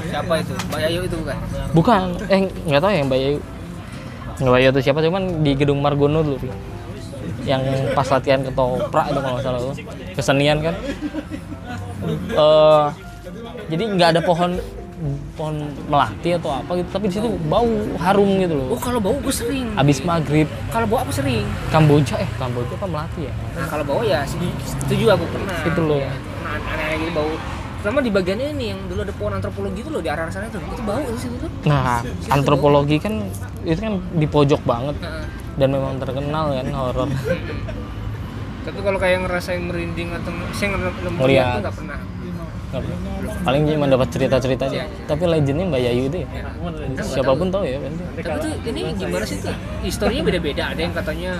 siapa 0.10 0.34
itu 0.42 0.54
Mbak 0.58 0.80
Yayu 0.82 1.00
itu 1.06 1.16
bukan 1.20 1.38
Bukan, 1.76 2.02
eh 2.32 2.40
nggak 2.66 2.82
tahu 2.82 2.92
ya 2.92 3.04
Mbak 3.06 3.20
Yayu. 3.20 3.40
Mbak 4.42 4.58
Yayu 4.58 4.70
itu 4.74 4.82
siapa 4.82 5.00
cuman 5.06 5.24
di 5.46 5.52
gedung 5.54 5.80
Margono 5.82 6.26
dulu 6.26 6.38
Vi. 6.42 6.50
Yang 7.46 7.62
pas 7.94 8.08
latihan 8.10 8.42
ketoprak 8.42 9.06
itu 9.08 9.20
kalau 9.22 9.36
nggak 9.38 9.46
salah 9.46 9.60
tuh. 9.62 9.74
Kesenian 10.18 10.58
kan. 10.66 10.74
Eh 12.34 12.86
jadi 13.68 13.84
nggak 13.94 14.10
ada 14.18 14.22
pohon 14.24 14.58
pohon 15.38 15.70
melati 15.86 16.34
atau 16.34 16.58
apa 16.58 16.72
gitu, 16.82 16.90
tapi 16.90 17.06
di 17.06 17.14
situ 17.22 17.30
bau 17.46 17.70
harum 18.02 18.42
gitu 18.42 18.58
loh. 18.58 18.68
oh 18.74 18.80
kalau 18.82 18.98
bau 18.98 19.14
aku 19.14 19.30
sering 19.30 19.70
Abis 19.78 20.02
maghrib 20.02 20.50
kalau 20.74 20.90
bau 20.90 21.06
aku 21.06 21.14
sering 21.14 21.46
Kamboja 21.70 22.18
eh 22.18 22.30
Kamboja 22.42 22.74
apa 22.74 22.88
melati 22.90 23.30
ya? 23.30 23.34
Nah 23.54 23.66
kalau 23.70 23.84
bau 23.86 24.02
ya 24.02 24.26
setuju 24.26 25.14
aku 25.14 25.26
pernah. 25.30 25.58
Itu 25.62 25.82
loh. 25.86 26.02
Pernah 26.02 26.54
aneh-aneh 26.58 26.98
gitu 26.98 27.12
bau. 27.14 27.32
Terutama 27.78 28.00
di 28.02 28.12
bagian 28.12 28.40
ini 28.42 28.66
yang 28.74 28.80
dulu 28.90 29.00
ada 29.06 29.14
pohon 29.14 29.34
antropologi 29.38 29.80
itu 29.86 29.90
loh 29.94 30.02
di 30.02 30.10
arah 30.10 30.26
sana 30.34 30.50
tuh. 30.50 30.58
Itu 30.60 30.82
bau 30.82 31.02
itu 31.06 31.20
situ 31.30 31.36
tuh. 31.38 31.50
Nah, 31.70 32.02
antropologi 32.34 32.98
kan 32.98 33.14
itu 33.62 33.78
kan 33.78 34.02
di 34.18 34.26
pojok 34.26 34.62
banget 34.66 34.98
Heeh. 34.98 35.26
dan 35.62 35.68
memang 35.78 36.02
terkenal 36.02 36.58
kan 36.58 36.68
horor. 36.74 37.10
Tapi 38.68 38.80
kalau 38.84 39.00
kayak 39.00 39.30
ngerasain 39.30 39.62
merinding 39.62 40.12
atau 40.12 40.34
saya 40.52 40.74
ngeliat 40.74 40.96
itu 41.00 41.62
nggak 41.62 41.76
pernah. 41.78 42.00
Paling 43.48 43.62
cuma 43.64 43.88
dapat 43.88 44.08
cerita-cerita 44.12 44.68
aja 44.68 44.84
tapi 45.08 45.24
legendnya 45.24 45.66
Mbak 45.72 45.82
Yayu 45.88 46.04
itu 46.12 46.18
ya 46.24 46.28
siapa 47.00 47.32
pun 47.32 47.48
tahu 47.48 47.64
ya 47.64 47.80
pasti 47.80 48.04
Tapi 48.20 48.38
tuh 48.44 48.52
ini 48.68 48.82
gimana 49.00 49.24
sih 49.24 49.38
tuh? 49.40 49.56
Historinya 49.88 50.24
beda-beda. 50.28 50.64
Ada 50.76 50.82
yang 50.84 50.94
katanya 50.94 51.32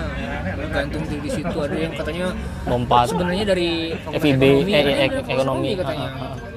gantung 0.72 1.04
diri 1.04 1.20
di 1.20 1.30
situ, 1.30 1.56
ada 1.60 1.76
yang 1.76 1.92
katanya 1.92 2.26
lompat 2.64 3.12
sebenarnya 3.12 3.44
dari 3.44 3.70
FIB, 4.08 4.42
ekonomi, 4.42 4.72
eh, 4.72 4.84
eh, 5.04 5.10
ekonomi. 5.28 5.70
katanya. 5.76 6.08
Ah, 6.08 6.22
ah, 6.22 6.32
ah. 6.32 6.48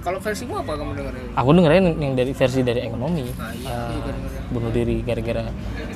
Kalau 0.00 0.18
versimu 0.20 0.52
apa 0.64 0.72
kamu 0.80 0.92
dengerin? 0.96 1.24
aku 1.36 1.48
dengerin 1.52 1.84
yang 2.00 2.12
dari 2.16 2.32
versi 2.32 2.60
dari 2.64 2.80
ekonomi 2.88 3.24
Nah, 3.36 3.52
iya, 3.52 4.12
bunuh 4.48 4.72
diri 4.72 5.04
gara-gara 5.04 5.44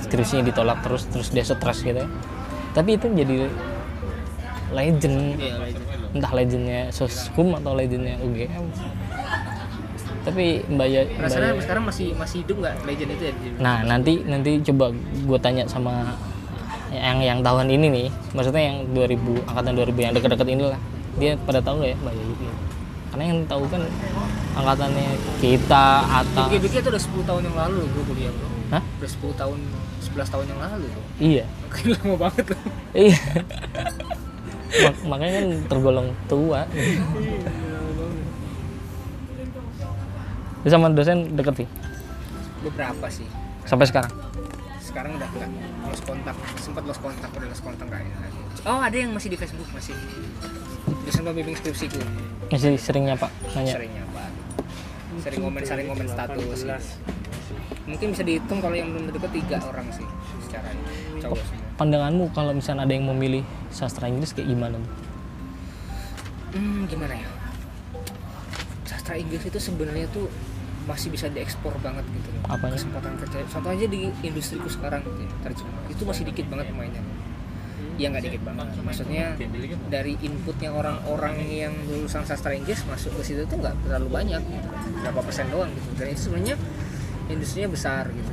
skripsinya 0.05 0.45
ditolak 0.45 0.85
terus 0.85 1.09
terus 1.09 1.29
dia 1.33 1.41
stres 1.41 1.81
gitu 1.81 2.05
ya 2.05 2.09
tapi 2.77 3.01
itu 3.01 3.07
jadi 3.09 3.49
legend 4.71 5.37
Iya, 5.37 5.55
legend. 5.59 5.85
entah 6.15 6.33
legendnya 6.33 6.81
soskum 6.89 7.53
atau 7.53 7.75
legendnya 7.75 8.17
UGM 8.19 8.65
tapi 10.25 10.65
mbak 10.67 10.87
ya 10.89 11.03
Mbak 11.05 11.17
Penasaran 11.21 11.49
Ya- 11.51 11.61
sekarang 11.61 11.85
masih 11.85 12.07
masih 12.15 12.37
hidup 12.41 12.57
nggak 12.59 12.75
legend 12.83 13.11
itu 13.13 13.23
ya? 13.23 13.33
nah 13.59 13.77
nanti 13.83 14.25
nanti 14.25 14.57
coba 14.65 14.89
gue 14.95 15.39
tanya 15.39 15.65
sama 15.67 16.17
yang 16.91 17.19
yang 17.19 17.39
tahun 17.41 17.69
ini 17.69 17.87
nih 17.91 18.07
maksudnya 18.33 18.63
yang 18.65 18.79
2000 18.89 19.21
angkatan 19.45 19.73
2000 19.75 20.01
yang 20.01 20.13
dekat-dekat 20.13 20.49
inilah 20.49 20.81
dia 21.15 21.37
pada 21.39 21.61
tahu 21.61 21.79
nggak 21.79 21.91
ya 21.91 21.97
mbak 21.99 22.15
Yayu 22.15 22.33
ini? 22.33 22.49
karena 23.07 23.25
yang 23.27 23.41
tahu 23.45 23.65
kan 23.69 23.83
angkatannya 24.55 25.07
kita 25.39 25.87
atau 26.03 26.47
Bikin-bikin 26.49 26.79
itu 26.81 26.89
udah 26.89 27.03
10 27.05 27.29
tahun 27.29 27.43
yang 27.45 27.57
lalu 27.57 27.81
bro 27.87 28.03
kuliah 28.05 28.33
bro. 28.33 28.49
Hah? 28.71 28.83
Udah 28.99 29.11
10 29.13 29.35
tahun, 29.37 29.59
11 30.01 30.33
tahun 30.33 30.47
yang 30.49 30.61
lalu 30.61 30.85
bro. 30.89 31.03
iya 31.21 31.45
Makanya 31.63 31.95
lama 32.01 32.17
banget 32.19 32.45
loh. 32.49 32.61
iya 32.97 33.19
Mak- 34.75 35.03
makanya 35.07 35.33
kan 35.37 35.47
tergolong 35.69 36.09
tua 36.25 36.67
Dia 40.61 40.71
sama 40.71 40.89
dosen 40.91 41.33
deket 41.33 41.55
sih 41.57 41.69
Beberapa 42.61 43.07
sih. 43.07 43.29
sampai 43.63 43.85
sekarang 43.85 44.13
Sekarang 44.81 45.13
udah 45.15 45.29
enggak 45.29 45.51
lost 45.85 46.03
kontak, 46.03 46.33
sempat 46.57 46.83
lost 46.83 47.01
kontak, 47.01 47.27
udah 47.29 47.47
lost 47.47 47.61
kontak 47.61 47.87
kayaknya. 47.87 48.15
Oh 48.63 48.79
ada 48.79 48.95
yang 48.95 49.11
masih 49.11 49.27
di 49.27 49.35
Facebook 49.35 49.67
masih. 49.69 49.91
Dosen 51.03 51.23
pembimbing 51.23 51.55
skripsiku. 51.55 51.99
masih 52.47 52.79
seringnya 52.79 53.15
pak 53.15 53.27
nanya 53.53 53.75
Seringnya 53.75 54.05
pak. 54.07 54.31
Sering 55.21 55.41
komen, 55.43 55.63
sering 55.63 55.87
komen 55.89 56.07
status. 56.07 56.39
gitu. 56.39 56.77
Mungkin 57.85 58.07
bisa 58.11 58.23
dihitung 58.23 58.59
kalau 58.59 58.73
yang 58.73 58.89
belum 58.89 59.11
deket 59.11 59.31
tiga 59.35 59.57
orang 59.63 59.87
sih 59.91 60.07
secara 60.41 60.69
cowok 61.19 61.43
semua. 61.43 61.64
Pandanganmu 61.75 62.31
kalau 62.35 62.55
misalnya 62.55 62.87
ada 62.87 62.95
yang 62.95 63.11
memilih 63.11 63.43
sastra 63.75 64.07
Inggris 64.07 64.31
kayak 64.31 64.51
gimana 64.51 64.79
tuh? 64.79 64.93
Hmm, 66.55 66.87
gimana 66.87 67.19
ya? 67.19 67.29
Sastra 68.87 69.19
Inggris 69.19 69.43
itu 69.43 69.59
sebenarnya 69.59 70.07
tuh 70.15 70.31
masih 70.85 71.09
bisa 71.09 71.27
diekspor 71.33 71.73
banget 71.81 72.05
gitu 72.13 72.29
loh. 72.31 72.43
Apanya? 72.47 72.77
Kesempatan 72.77 73.13
kerja. 73.19 73.39
Contoh 73.49 73.71
aja 73.73 73.87
di 73.89 74.13
industriku 74.23 74.69
sekarang 74.69 75.01
gitu 75.03 75.21
ya, 75.25 75.31
terjemah. 75.43 75.83
Itu 75.91 76.03
masih 76.05 76.23
dikit 76.29 76.47
banget 76.53 76.71
pemainnya. 76.71 77.03
Ya 77.95 78.11
nggak 78.11 78.25
dikit 78.27 78.43
banget. 78.43 78.67
Maksudnya 78.83 79.25
dari 79.89 80.19
inputnya 80.21 80.71
orang-orang 80.75 81.41
yang 81.47 81.75
lulusan 81.91 82.27
sastra 82.27 82.55
Inggris 82.55 82.83
masuk 82.87 83.15
ke 83.19 83.23
situ 83.23 83.43
tuh 83.49 83.59
nggak 83.59 83.75
terlalu 83.87 84.09
banyak. 84.13 84.43
Gitu. 84.45 84.69
Berapa 85.03 85.21
persen 85.25 85.47
doang 85.51 85.71
gitu. 85.73 85.91
Dan 85.99 86.07
itu 86.13 86.21
sebenarnya 86.31 86.57
industrinya 87.33 87.69
besar 87.73 88.05
gitu. 88.13 88.24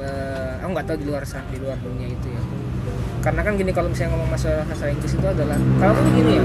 Eh, 0.00 0.52
aku 0.64 0.70
nggak 0.72 0.86
tahu 0.88 0.96
di 0.96 1.06
luar 1.12 1.22
sana, 1.28 1.44
di 1.52 1.60
luar 1.60 1.76
dunia 1.76 2.08
itu 2.08 2.32
ya. 2.32 2.40
Karena 3.20 3.44
kan 3.44 3.52
gini 3.60 3.68
kalau 3.68 3.92
misalnya 3.92 4.16
ngomong 4.16 4.32
masalah 4.32 4.64
sastra 4.64 4.88
Inggris 4.88 5.12
itu 5.12 5.26
adalah 5.28 5.60
kalau 5.76 5.92
tuh 5.92 6.12
gini 6.16 6.32
ya, 6.40 6.44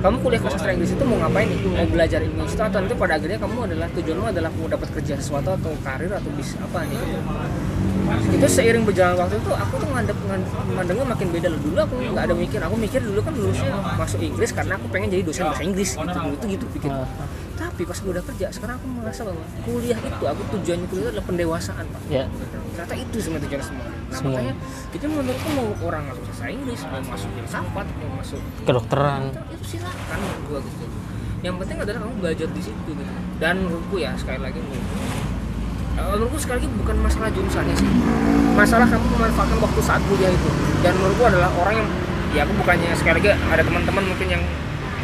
kamu 0.00 0.16
kuliah 0.24 0.40
ke 0.40 0.48
sastra 0.48 0.72
Inggris 0.72 0.96
itu 0.96 1.04
mau 1.04 1.20
ngapain 1.20 1.44
nih? 1.44 1.60
Mau 1.60 1.84
belajar 1.92 2.24
ilmu 2.24 2.40
itu 2.48 2.56
atau 2.56 2.80
nanti 2.80 2.96
pada 2.96 3.20
akhirnya 3.20 3.36
kamu 3.36 3.58
adalah 3.68 3.86
tujuanmu 3.92 4.26
adalah 4.32 4.50
mau 4.56 4.64
dapat 4.72 4.88
kerja 4.96 5.14
sesuatu 5.20 5.52
atau 5.60 5.72
karir 5.84 6.08
atau 6.08 6.30
bis 6.32 6.56
apa 6.56 6.88
nih? 6.88 7.00
Itu 8.32 8.46
seiring 8.48 8.88
berjalan 8.88 9.20
waktu 9.20 9.36
itu 9.36 9.52
aku 9.52 9.74
tuh 9.76 9.88
ngadep 9.92 10.16
mandangnya 10.72 11.04
makin 11.04 11.28
beda 11.36 11.48
loh. 11.52 11.60
Dulu 11.60 11.78
aku 11.84 11.94
nggak 12.16 12.24
ada 12.24 12.34
mikir, 12.34 12.60
aku 12.64 12.76
mikir 12.80 13.00
dulu 13.04 13.20
kan 13.20 13.32
lulusnya 13.36 13.76
masuk 14.00 14.24
Inggris 14.24 14.56
karena 14.56 14.80
aku 14.80 14.88
pengen 14.88 15.12
jadi 15.12 15.20
dosen 15.20 15.44
bahasa 15.52 15.68
Inggris 15.68 16.00
gitu. 16.00 16.16
Itu 16.32 16.44
gitu 16.48 16.64
pikir. 16.80 16.88
Tapi 17.80 17.88
pas 17.88 17.96
gue 17.96 18.12
udah 18.12 18.24
kerja, 18.28 18.46
sekarang 18.52 18.76
aku 18.76 18.86
merasa 18.92 19.24
bahwa 19.24 19.40
kuliah 19.64 19.96
itu 19.96 20.24
aku 20.28 20.42
tujuannya 20.52 20.84
kuliah 20.92 21.00
itu 21.00 21.10
adalah 21.16 21.26
pendewasaan 21.32 21.84
pak. 21.88 22.00
Ya. 22.12 22.28
Ternyata 22.76 22.94
itu 23.00 23.16
sebenarnya 23.24 23.44
tujuan 23.48 23.62
semua. 23.64 23.86
Nah 23.88 23.96
Semua. 24.12 24.30
makanya 24.36 24.54
itu 24.92 25.04
menurutku 25.08 25.48
mau 25.56 25.68
orang 25.88 26.02
masuk 26.12 26.24
sastra 26.28 26.48
Inggris 26.52 26.80
mau 26.84 27.00
masuk 27.08 27.30
filsafat 27.32 27.86
mau 27.88 28.10
masuk 28.20 28.40
kedokteran. 28.68 29.32
Itu 29.32 29.64
silakan 29.64 30.18
gua 30.44 30.60
gitu. 30.60 30.84
Yang 31.40 31.54
penting 31.64 31.76
adalah 31.80 31.98
kamu 32.04 32.14
belajar 32.20 32.48
di 32.52 32.62
situ 32.68 32.90
gitu. 32.92 33.12
Dan 33.40 33.54
menurutku 33.64 33.96
ya 33.96 34.12
sekali 34.20 34.40
lagi 34.44 34.60
menurutku 34.60 34.96
eh, 35.96 36.04
menurutku 36.04 36.36
sekali 36.36 36.56
lagi 36.60 36.68
bukan 36.84 36.96
masalah 37.00 37.28
jurusannya 37.32 37.74
sih. 37.80 37.90
Masalah 38.60 38.86
kamu 38.92 39.08
memanfaatkan 39.08 39.56
waktu 39.56 39.80
saat 39.80 40.04
kuliah 40.04 40.28
itu. 40.28 40.50
Dan 40.84 41.00
menurutku 41.00 41.24
adalah 41.32 41.48
orang 41.56 41.80
yang 41.80 41.88
ya 42.36 42.44
aku 42.44 42.52
bukannya 42.60 42.92
sekali 42.92 43.24
lagi 43.24 43.40
ada 43.40 43.62
teman-teman 43.64 44.04
mungkin 44.04 44.28
yang 44.36 44.44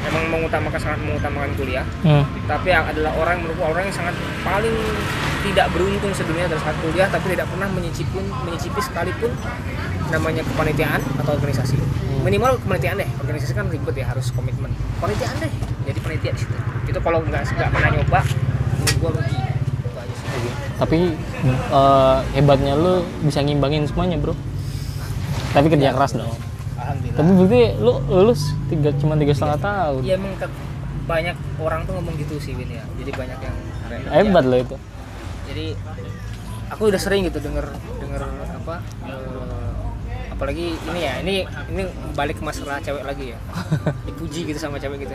emang 0.06 0.24
mengutamakan 0.30 0.78
sangat 0.80 1.00
mengutamakan 1.02 1.50
kuliah. 1.58 1.86
Hmm. 2.06 2.24
tapi 2.46 2.70
yang 2.70 2.86
adalah 2.86 3.12
orang 3.18 3.42
menurutku 3.42 3.64
orang 3.66 3.82
yang 3.90 3.96
sangat 3.96 4.14
paling 4.46 4.76
tidak 5.46 5.66
beruntung 5.70 6.10
sedunia 6.10 6.46
dari 6.50 6.58
saat 6.58 6.74
kuliah 6.82 7.06
tapi 7.06 7.34
tidak 7.34 7.46
pernah 7.46 7.68
menyicipin 7.70 8.24
menyicipi 8.42 8.80
sekalipun 8.82 9.30
namanya 10.10 10.42
kepanitiaan 10.42 11.02
atau 11.22 11.38
organisasi. 11.38 11.78
Minimal 12.22 12.58
kepanitiaan 12.62 12.98
deh. 12.98 13.10
Organisasi 13.22 13.52
kan 13.54 13.66
ribet 13.70 13.94
ya 13.94 14.06
harus 14.10 14.34
komitmen. 14.34 14.70
Kepanitiaan 14.98 15.36
deh. 15.38 15.52
Jadi 15.86 15.98
panitia 16.02 16.30
di 16.34 16.40
situ. 16.42 16.54
Itu 16.90 16.98
kalau 16.98 17.22
nggak 17.22 17.42
nggak 17.46 17.70
pernah 17.70 17.90
nyoba 17.94 18.20
gua 18.98 19.10
rugi. 19.14 19.38
Tapi 20.76 20.98
eh, 21.50 22.18
hebatnya 22.34 22.74
lu 22.74 23.06
bisa 23.22 23.42
ngimbangin 23.42 23.86
semuanya 23.86 24.18
bro. 24.18 24.34
Tapi 25.54 25.66
kerja 25.70 25.94
keras 25.94 26.18
dong 26.18 26.45
alhamdulillah. 26.86 27.18
Tapi 27.18 27.30
berarti 27.34 27.62
lu 27.82 27.92
lulus 28.06 28.40
tiga 28.70 28.90
cuma 28.94 29.14
tiga 29.18 29.32
setengah 29.34 29.58
tahun? 29.58 30.00
Ya 30.06 30.14
emang 30.14 30.32
banyak 31.06 31.36
orang 31.62 31.80
tuh 31.86 31.92
ngomong 31.98 32.14
gitu 32.18 32.34
sih 32.38 32.54
Win 32.54 32.70
ya. 32.70 32.84
Jadi 33.02 33.10
banyak 33.14 33.38
yang 33.42 33.56
hebat 34.14 34.44
lo 34.46 34.56
itu. 34.58 34.76
Jadi 35.50 35.66
aku 36.70 36.82
udah 36.90 37.00
sering 37.00 37.26
gitu 37.26 37.38
denger 37.38 37.66
denger 38.02 38.22
apa 38.26 38.82
eh, 39.06 40.34
apalagi 40.34 40.74
ini 40.74 41.00
ya 41.00 41.14
ini 41.22 41.34
ini 41.70 41.82
balik 42.18 42.42
ke 42.42 42.44
masalah 42.46 42.82
cewek 42.82 43.02
lagi 43.06 43.34
ya. 43.34 43.38
Dipuji 44.06 44.46
gitu 44.50 44.58
sama 44.58 44.78
cewek 44.78 45.06
gitu. 45.06 45.14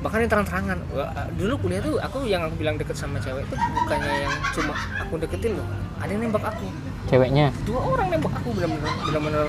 Bahkan 0.00 0.18
yang 0.24 0.30
terang-terangan 0.32 0.78
dulu 1.36 1.54
kuliah 1.60 1.80
tuh 1.84 2.00
aku 2.00 2.24
yang 2.24 2.40
aku 2.44 2.56
bilang 2.56 2.80
deket 2.80 2.96
sama 2.96 3.20
cewek 3.20 3.44
itu 3.44 3.56
bukannya 3.56 4.28
yang 4.28 4.34
cuma 4.56 4.72
aku 5.00 5.20
deketin 5.20 5.60
loh. 5.60 5.68
Ada 6.00 6.16
yang 6.16 6.28
nembak 6.28 6.44
aku. 6.44 6.68
Ceweknya? 7.08 7.52
Dua 7.64 7.80
orang 7.96 8.08
nembak 8.12 8.32
aku 8.36 8.48
benar-benar 8.56 8.92
benar-benar 9.08 9.48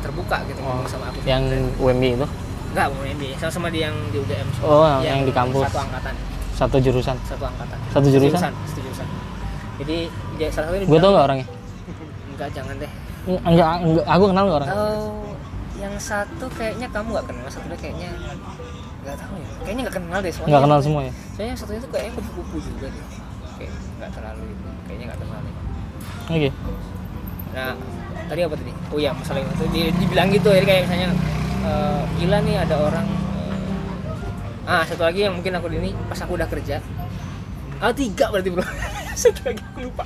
terbuka 0.00 0.36
gitu 0.44 0.60
ngomong 0.60 0.84
sama 0.84 1.04
aku 1.08 1.18
yang 1.22 1.42
UMB 1.76 2.04
itu 2.14 2.26
enggak 2.70 2.86
mau 2.88 3.02
MBA 3.02 3.34
sama 3.36 3.50
sama 3.50 3.68
dia 3.68 3.88
yang 3.88 3.96
di 4.08 4.16
UGM 4.16 4.48
Oh, 4.62 4.86
yang 5.00 5.22
di 5.22 5.32
kampus. 5.32 5.66
satu 5.66 5.80
angkatan 5.80 6.14
satu 6.52 6.76
jurusan 6.78 7.16
satu 7.24 7.44
angkatan 7.44 7.78
Satu 7.90 8.06
jurusan? 8.06 8.38
satu 8.46 8.78
jurusan 8.78 9.06
jadi 9.76 9.96
dia 10.36 10.48
salah 10.48 10.68
satu 10.70 10.84
gue 10.84 10.98
tau 10.98 11.10
gak 11.10 11.24
orangnya 11.24 11.46
enggak 12.30 12.48
jangan 12.52 12.74
deh 12.76 12.90
enggak, 13.26 13.70
enggak 13.80 14.04
aku 14.06 14.24
kenal 14.28 14.44
gak 14.44 14.58
orangnya 14.60 14.76
Oh, 14.76 15.34
yang 15.76 15.94
satu 15.96 16.46
kayaknya 16.50 16.86
kamu 16.86 17.08
nggak 17.10 17.26
kenal, 17.26 17.46
satunya 17.48 17.72
kayaknya 17.74 18.08
nggak 19.00 19.16
tahu 19.16 19.32
ya. 19.34 19.48
Kayaknya 19.64 19.82
nggak 19.82 19.96
kenal 19.96 20.18
deh 20.20 20.28
soalnya. 20.28 20.50
nggak 20.52 20.62
kenal 20.62 20.78
semua 20.78 21.00
ya 21.00 21.12
Soalnya 21.32 21.48
yang 21.48 21.56
satunya 21.56 21.80
tuh 21.80 21.90
kayaknya 21.90 22.12
kupu-kupu 22.12 22.56
juga 22.60 22.86
deh. 22.86 23.04
Kayak 23.56 23.72
nggak 23.96 24.10
terlalu 24.12 24.44
itu. 24.46 24.68
Kayaknya 24.84 25.04
nggak 25.08 25.18
kenal 25.18 25.38
deh. 25.40 25.54
oke 26.28 26.48
Nah, 27.50 27.72
tadi 28.30 28.40
apa 28.46 28.54
tadi? 28.54 28.72
Oh 28.94 28.98
iya, 29.02 29.10
masalah 29.10 29.42
itu. 29.42 29.66
Dia 29.74 29.90
dibilang 29.90 30.30
gitu, 30.30 30.48
jadi 30.54 30.66
kayak 30.66 30.82
misalnya 30.86 31.08
eh, 31.66 32.02
gila 32.22 32.38
nih 32.46 32.56
ada 32.62 32.76
orang 32.78 33.06
eh, 33.34 34.70
ah 34.70 34.82
satu 34.86 35.02
lagi 35.02 35.26
yang 35.26 35.34
mungkin 35.34 35.58
aku 35.58 35.66
ini 35.74 35.90
pas 36.06 36.22
aku 36.22 36.38
udah 36.38 36.46
kerja 36.46 36.78
ah 37.80 37.90
tiga 37.90 38.28
berarti 38.30 38.50
bro. 38.52 38.62
Satu 39.20 39.52
lagi 39.52 39.60
aku 39.60 39.84
lupa. 39.84 40.04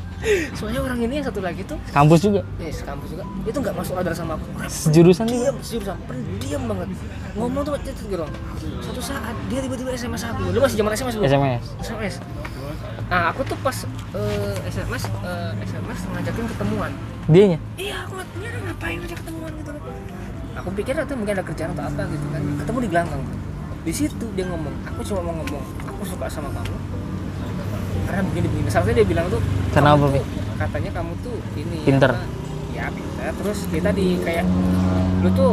Soalnya 0.59 0.81
orang 0.83 0.99
ini 1.07 1.22
yang 1.22 1.27
satu 1.29 1.39
lagi 1.39 1.62
tuh 1.62 1.79
kampus 1.95 2.18
juga? 2.25 2.43
Yes 2.59 2.83
kampus 2.83 3.14
juga. 3.14 3.22
Itu 3.47 3.62
nggak 3.62 3.75
masuk 3.79 3.95
radar 3.95 4.14
sama 4.16 4.35
aku. 4.35 4.47
Sejurusan 4.66 5.31
juga 5.31 5.55
diam 5.55 5.57
jurusan 5.62 5.97
pendiam 6.09 6.62
banget. 6.66 6.89
Ngomong 7.39 7.62
tuh 7.62 7.72
macet 7.79 7.95
gitu 7.95 8.16
loh. 8.18 8.31
Suatu 8.83 9.03
saat 9.05 9.37
dia 9.47 9.62
tiba-tiba 9.62 9.95
sms 9.95 10.22
aku. 10.35 10.51
Lu 10.51 10.59
masih 10.59 10.77
zaman 10.83 10.91
sms 10.99 11.14
belum 11.14 11.31
SMS 11.31 11.62
sms 11.85 12.14
nah 13.12 13.31
aku 13.31 13.45
tuh 13.45 13.59
pas 13.61 13.77
eh, 14.16 14.57
sms 14.72 15.05
eh, 15.12 15.53
sms 15.68 16.01
ngajakin 16.09 16.45
ketemuan 16.57 16.93
dianya? 17.27 17.59
Iya 17.77 17.97
aku 18.05 18.20
dia 18.37 18.51
ngapain 18.61 18.97
ngajak 19.01 19.18
ketemuan 19.25 19.53
gitu 19.57 19.70
loh. 19.72 19.83
Aku 20.55 20.68
pikir 20.72 20.93
itu 20.95 21.14
mungkin 21.16 21.35
ada 21.35 21.45
kerjaan 21.45 21.70
atau 21.75 21.85
apa 21.85 22.03
gitu 22.09 22.27
kan. 22.31 22.43
Ketemu 22.62 22.79
di 22.79 22.89
gelanggang 22.89 23.22
di 23.85 23.93
situ 23.93 24.27
dia 24.33 24.45
ngomong 24.49 24.75
aku 24.89 25.01
cuma 25.05 25.20
mau 25.20 25.35
ngomong 25.41 25.64
aku 25.85 26.03
suka 26.09 26.27
sama 26.29 26.49
kamu. 26.53 26.77
Karena 28.05 28.22
begini 28.29 28.47
begini. 28.49 28.68
Salah 28.70 28.93
dia 28.93 29.05
bilang 29.05 29.27
tuh 29.29 29.41
kamu 29.72 30.07
Pi? 30.12 30.20
tuh- 30.20 30.27
katanya 30.55 30.91
kamu 30.95 31.12
tuh 31.20 31.37
ini 31.59 31.79
Pinter. 31.83 32.12
apa, 32.14 32.25
ya 32.72 32.87
pinter. 32.93 33.33
Terus 33.43 33.59
kita 33.68 33.91
di 33.91 34.20
kayak 34.22 34.47
lu 35.20 35.29
tuh 35.35 35.53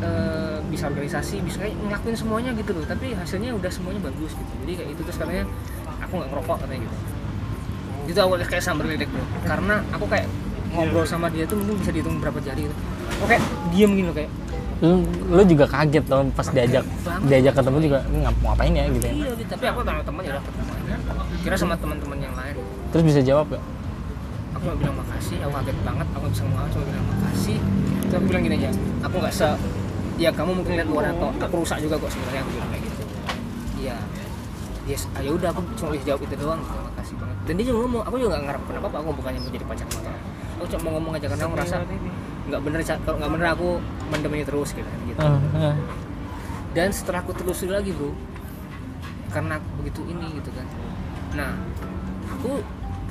eh, 0.00 0.56
bisa 0.70 0.88
organisasi 0.88 1.42
bisa 1.42 1.58
kayak 1.60 1.74
ngelakuin 1.76 2.16
semuanya 2.16 2.50
gitu 2.56 2.72
loh. 2.72 2.84
Tapi 2.86 3.12
hasilnya 3.12 3.52
udah 3.54 3.70
semuanya 3.70 4.00
bagus 4.00 4.32
gitu. 4.32 4.52
Jadi 4.64 4.72
kayak 4.78 4.90
itu 4.96 5.00
terus 5.04 5.18
katanya 5.20 5.44
aku 6.00 6.12
nggak 6.18 6.30
ngerokok 6.32 6.56
katanya 6.64 6.80
gitu. 6.86 6.96
Itu 8.08 8.18
awalnya 8.24 8.46
kayak 8.48 8.64
sambar 8.64 8.88
ledek 8.88 9.10
bro. 9.12 9.24
Karena 9.44 9.84
aku 9.92 10.06
kayak 10.08 10.26
ngobrol 10.78 11.04
sama 11.04 11.26
dia 11.26 11.42
tuh 11.50 11.58
mungkin 11.58 11.82
bisa 11.82 11.90
dihitung 11.90 12.22
berapa 12.22 12.38
jari 12.38 12.70
gitu. 12.70 12.74
Kayak 13.26 13.42
diem 13.74 13.90
gitu 13.98 14.12
kayak. 14.14 14.30
Lu, 14.78 15.02
lu 15.26 15.42
juga 15.42 15.66
kaget 15.66 16.04
dong 16.06 16.30
pas 16.30 16.46
diajak 16.54 16.86
banget. 17.02 17.26
diajak 17.26 17.52
ketemu 17.58 17.78
juga 17.90 17.98
"Ini 18.06 18.18
ngap 18.22 18.36
ngapain 18.46 18.72
ya? 18.78 18.84
gitu 18.86 19.06
ya. 19.10 19.14
Iya 19.18 19.30
gitu. 19.34 19.50
tapi 19.50 19.64
aku 19.66 19.80
sama 19.82 20.02
teman 20.06 20.22
ya 20.22 20.30
udah 20.38 20.44
ketemu 20.46 20.70
aja. 20.70 20.96
Kira 21.42 21.56
sama 21.58 21.74
teman-teman 21.74 22.18
yang 22.22 22.34
lain. 22.38 22.54
Terus 22.94 23.02
bisa 23.02 23.20
jawab 23.26 23.46
gak 23.50 23.62
aku 24.54 24.62
nggak 24.70 24.78
bilang 24.78 24.96
makasih 25.02 25.36
aku 25.42 25.52
kaget 25.58 25.78
banget. 25.82 26.06
Aku 26.14 26.24
bisa 26.30 26.42
ngomong 26.46 26.70
cuma 26.70 26.84
bilang 26.86 27.06
makasih. 27.10 27.58
Terus 28.06 28.14
aku 28.14 28.26
bilang 28.30 28.42
gini 28.46 28.56
aja 28.62 28.70
aku 29.02 29.14
nggak 29.18 29.34
se 29.34 29.48
ya 30.18 30.30
kamu 30.30 30.50
mungkin 30.62 30.72
lihat 30.78 30.88
luar 30.90 31.04
atau 31.10 31.28
aku 31.34 31.54
rusak 31.62 31.78
juga 31.82 31.94
kok 31.98 32.10
sebenarnya 32.14 32.40
aku 32.46 32.50
bilang 32.54 32.70
kayak 32.70 32.82
gitu. 32.86 33.02
Iya. 33.82 33.96
Yes 34.86 35.02
ah, 35.18 35.20
ya 35.26 35.30
udah 35.34 35.48
aku 35.50 35.60
cuma 35.74 35.88
bisa 35.98 36.04
jawab 36.06 36.22
itu 36.22 36.34
doang. 36.38 36.62
Gitu 36.62 36.78
makasih 36.86 37.14
banget. 37.18 37.36
Dan 37.50 37.52
dia 37.58 37.64
juga 37.66 37.78
ngomong 37.82 38.02
aku 38.06 38.16
juga 38.22 38.30
nggak 38.38 38.44
ngarep 38.46 38.62
kenapa 38.70 38.86
aku 38.94 39.10
bukannya 39.10 39.40
mau 39.42 39.50
jadi 39.50 39.66
pacar 39.66 39.86
motor 39.90 40.27
aku 40.58 40.66
cuma 40.74 40.90
mau 40.90 40.92
ngomong 40.98 41.14
aja 41.14 41.26
karena 41.30 41.42
aku 41.46 41.52
ngerasa 41.54 41.76
nggak 42.50 42.60
bener 42.66 42.80
kalau 42.82 43.16
nggak 43.22 43.32
bener 43.38 43.48
aku 43.54 43.68
mendem 44.10 44.32
ini 44.34 44.44
terus 44.44 44.70
gitu 44.74 44.90
gitu. 45.06 45.20
Ah, 45.22 45.38
ah. 45.54 45.76
dan 46.74 46.90
setelah 46.90 47.22
aku 47.22 47.30
telusuri 47.38 47.70
lagi 47.70 47.94
bro 47.94 48.10
karena 49.30 49.62
aku 49.62 49.68
begitu 49.84 50.00
ini 50.10 50.26
gitu 50.42 50.50
kan. 50.50 50.66
Nah 51.38 51.54
aku 52.34 52.58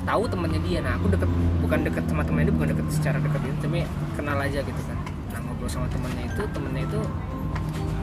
tahu 0.04 0.22
temannya 0.28 0.60
dia. 0.66 0.84
Nah 0.84 1.00
aku 1.00 1.08
deket 1.08 1.30
bukan 1.64 1.78
deket 1.88 2.04
sama 2.04 2.22
temannya 2.26 2.52
dia 2.52 2.56
bukan 2.60 2.68
deket 2.76 2.86
secara 2.92 3.16
deket 3.22 3.40
gitu 3.48 3.58
tapi 3.64 3.80
kenal 4.12 4.36
aja 4.36 4.60
gitu 4.60 4.82
kan. 4.84 4.98
Nah 5.32 5.38
ngobrol 5.48 5.70
sama 5.72 5.86
temannya 5.88 6.28
itu 6.28 6.42
temennya 6.52 6.84
itu 6.84 7.00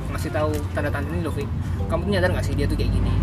ngasih 0.09 0.31
tahu 0.31 0.51
tanda-tanda 0.71 1.11
ini 1.11 1.21
loh 1.27 1.35
kamu 1.91 2.01
tuh 2.07 2.11
nyadar 2.15 2.29
nggak 2.33 2.45
sih 2.47 2.55
dia 2.57 2.65
tuh 2.65 2.79
kayak 2.79 2.89
gini? 2.89 3.13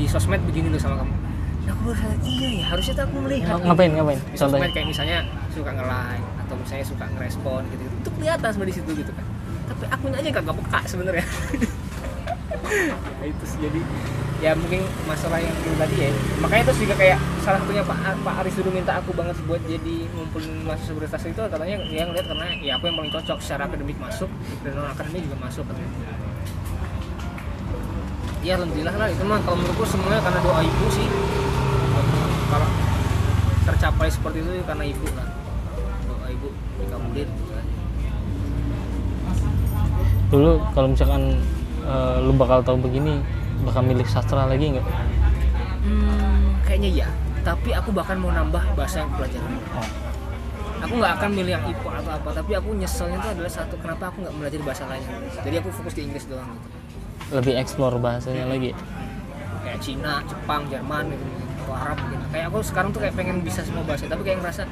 Di 0.00 0.06
sosmed 0.08 0.40
begini 0.46 0.70
loh 0.72 0.80
sama 0.80 1.02
kamu 1.02 1.27
aku 1.74 1.92
sadar, 1.94 2.18
iya 2.24 2.48
ya 2.60 2.64
harusnya 2.72 2.92
tuh 2.96 3.04
aku 3.08 3.16
melihat 3.24 3.56
Ng- 3.58 3.64
ngapain 3.68 3.90
ngapain? 3.92 4.20
Contohnya 4.34 4.70
kayak 4.72 4.86
misalnya 4.88 5.18
suka 5.52 5.70
nge-like 5.74 6.26
atau 6.46 6.54
misalnya 6.56 6.86
suka 6.86 7.04
ngerespon 7.12 7.60
gitu, 7.72 7.82
-gitu. 7.84 7.96
itu 8.00 8.10
kelihatan 8.16 8.48
sebenarnya 8.54 8.72
di 8.72 8.76
situ 8.80 8.90
gitu 9.04 9.12
kan. 9.12 9.26
Tapi 9.68 9.84
akunnya 9.92 10.18
aja 10.22 10.30
kagak 10.40 10.54
peka 10.64 10.80
sebenarnya. 10.88 11.26
Nah, 12.68 13.24
itu 13.24 13.44
sih 13.48 13.58
jadi 13.64 13.80
ya 14.38 14.52
mungkin 14.54 14.84
masalah 15.08 15.40
yang 15.40 15.56
tadi 15.80 15.96
ya. 15.98 16.08
Makanya 16.44 16.64
terus 16.70 16.78
juga 16.84 16.94
kayak 17.00 17.18
salah 17.42 17.58
satunya 17.64 17.82
Pak 17.82 17.98
Pak 18.22 18.34
Aris 18.44 18.54
dulu 18.60 18.70
minta 18.70 18.92
aku 19.00 19.10
banget 19.16 19.36
buat 19.48 19.62
jadi 19.64 19.96
ngumpulin 20.12 20.68
mahasiswa 20.68 20.92
berprestasi 20.94 21.32
itu 21.32 21.40
katanya 21.48 21.76
dia 21.88 22.02
ngeliat 22.04 22.26
karena 22.28 22.46
ya 22.60 22.72
aku 22.76 22.92
yang 22.92 22.96
paling 23.00 23.12
cocok 23.12 23.38
secara 23.40 23.62
akademik 23.66 23.96
masuk 23.96 24.30
dan 24.62 24.70
non 24.76 24.88
akademik 24.92 25.24
juga 25.24 25.36
masuk 25.48 25.64
katanya 25.64 25.90
ya 28.44 28.52
alhamdulillah 28.54 28.94
lah 28.94 29.08
itu 29.10 29.22
mah 29.26 29.38
kalau 29.42 29.56
menurutku 29.58 29.84
semuanya 29.88 30.20
karena 30.22 30.40
doa 30.44 30.60
ibu 30.62 30.86
sih 30.94 31.06
kalau 32.48 32.68
tercapai 33.64 34.08
seperti 34.08 34.38
itu 34.40 34.50
karena 34.64 34.84
ibu 34.84 35.06
lah 35.12 35.28
doa 36.08 36.26
ibu 36.28 36.48
dikabulin 36.80 37.28
gitu 37.28 37.52
kan. 37.52 37.66
dulu 40.28 40.52
kalau 40.72 40.88
misalkan 40.88 41.22
eh, 41.82 42.16
lu 42.20 42.32
bakal 42.32 42.58
tahu 42.60 42.76
begini 42.80 43.20
bakal 43.62 43.82
milih 43.82 44.06
sastra 44.06 44.44
lagi 44.44 44.76
nggak 44.76 44.86
Hmm, 45.78 46.58
kayaknya 46.68 47.00
ya. 47.00 47.08
Tapi 47.40 47.72
aku 47.72 47.94
bahkan 47.96 48.20
mau 48.20 48.28
nambah 48.28 48.60
bahasa 48.76 49.00
yang 49.00 49.10
pelajaran. 49.16 49.56
oh. 49.72 49.88
Aku 50.84 51.00
nggak 51.00 51.12
akan 51.16 51.30
milih 51.32 51.52
yang 51.56 51.64
IPA 51.64 51.90
atau 52.02 52.12
apa, 52.12 52.28
tapi 52.34 52.52
aku 52.54 52.76
nyeselnya 52.76 53.16
itu 53.16 53.28
adalah 53.32 53.48
satu 53.48 53.74
kenapa 53.80 54.12
aku 54.12 54.20
nggak 54.20 54.34
belajar 54.36 54.60
bahasa 54.62 54.84
lain. 54.84 55.00
Jadi 55.40 55.54
aku 55.58 55.68
fokus 55.72 55.94
di 55.96 56.02
Inggris 56.04 56.28
doang 56.28 56.50
gitu. 56.52 56.68
lebih 57.28 57.54
explore 57.56 57.96
bahasanya 57.96 58.44
lagi 58.46 58.72
Kayak 59.60 59.80
Cina, 59.80 60.20
Jepang, 60.24 60.68
Jerman 60.68 61.04
gitu, 61.08 61.24
atau 61.68 61.76
Arab 61.76 61.98
gitu. 62.02 62.24
Kayak 62.26 62.44
aku 62.48 62.58
sekarang 62.64 62.90
tuh 62.90 63.00
kayak 63.00 63.14
pengen 63.14 63.36
bisa 63.40 63.60
semua 63.60 63.84
bahasa, 63.84 64.08
tapi 64.08 64.24
kayak 64.24 64.40
ngerasa 64.40 64.64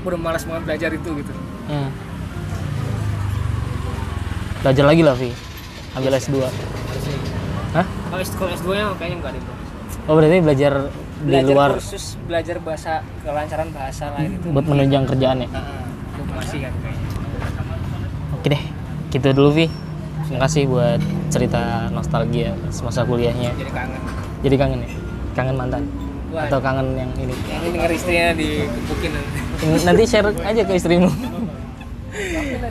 udah 0.00 0.16
malas 0.16 0.42
banget 0.42 0.62
belajar 0.64 0.90
itu 0.90 1.10
gitu. 1.14 1.32
Hmm. 1.68 1.92
belajar 4.58 4.84
lagi 4.84 5.02
lah 5.02 5.14
Vi 5.14 5.30
ambil 5.94 6.12
S2 6.14 6.34
Hah? 7.70 7.84
Kalau 7.84 8.18
S- 8.18 8.34
kalau 8.34 8.50
S2 8.50 8.68
nya 8.72 8.90
kayaknya 8.92 9.16
nggak 9.20 9.32
deh 9.32 9.42
oh 10.02 10.14
berarti 10.14 10.36
belajar 10.40 10.72
di 11.14 11.28
Belajar 11.28 11.52
luar 11.52 11.70
kursus 11.76 12.04
belajar 12.24 12.56
bahasa 12.58 12.92
kelancaran 13.20 13.68
bahasa 13.70 14.04
lain 14.14 14.34
itu. 14.34 14.48
buat 14.48 14.64
menunjang 14.64 15.04
kerjaan 15.04 15.38
ya 15.38 15.48
Heeh, 15.48 15.82
itu 16.16 16.32
masih 16.32 16.58
kan 16.60 16.72
kayaknya. 16.74 17.08
oke 18.32 18.46
deh 18.48 18.62
gitu 19.10 19.28
dulu 19.30 19.50
Vi 19.52 19.66
terima 20.24 20.40
kasih 20.42 20.62
buat 20.66 21.00
cerita 21.28 21.60
nostalgia 21.90 22.50
semasa 22.68 23.04
kuliahnya 23.04 23.52
Jadi 23.52 23.70
kangen. 23.70 24.00
jadi 24.40 24.56
kangen 24.56 24.78
ya 24.80 24.90
kangen 25.34 25.54
mantan 25.54 25.82
Wah. 26.28 26.44
atau 26.44 26.60
kangen 26.60 26.92
yang 26.92 27.10
ini? 27.16 27.34
Yang 27.48 27.60
ini 27.64 27.68
denger 27.72 27.90
istrinya 27.96 28.28
dikepukin 28.36 29.10
nanti. 29.86 30.04
Share 30.04 30.28
aja 30.28 30.62
ke 30.64 30.72
istrimu. 30.76 31.08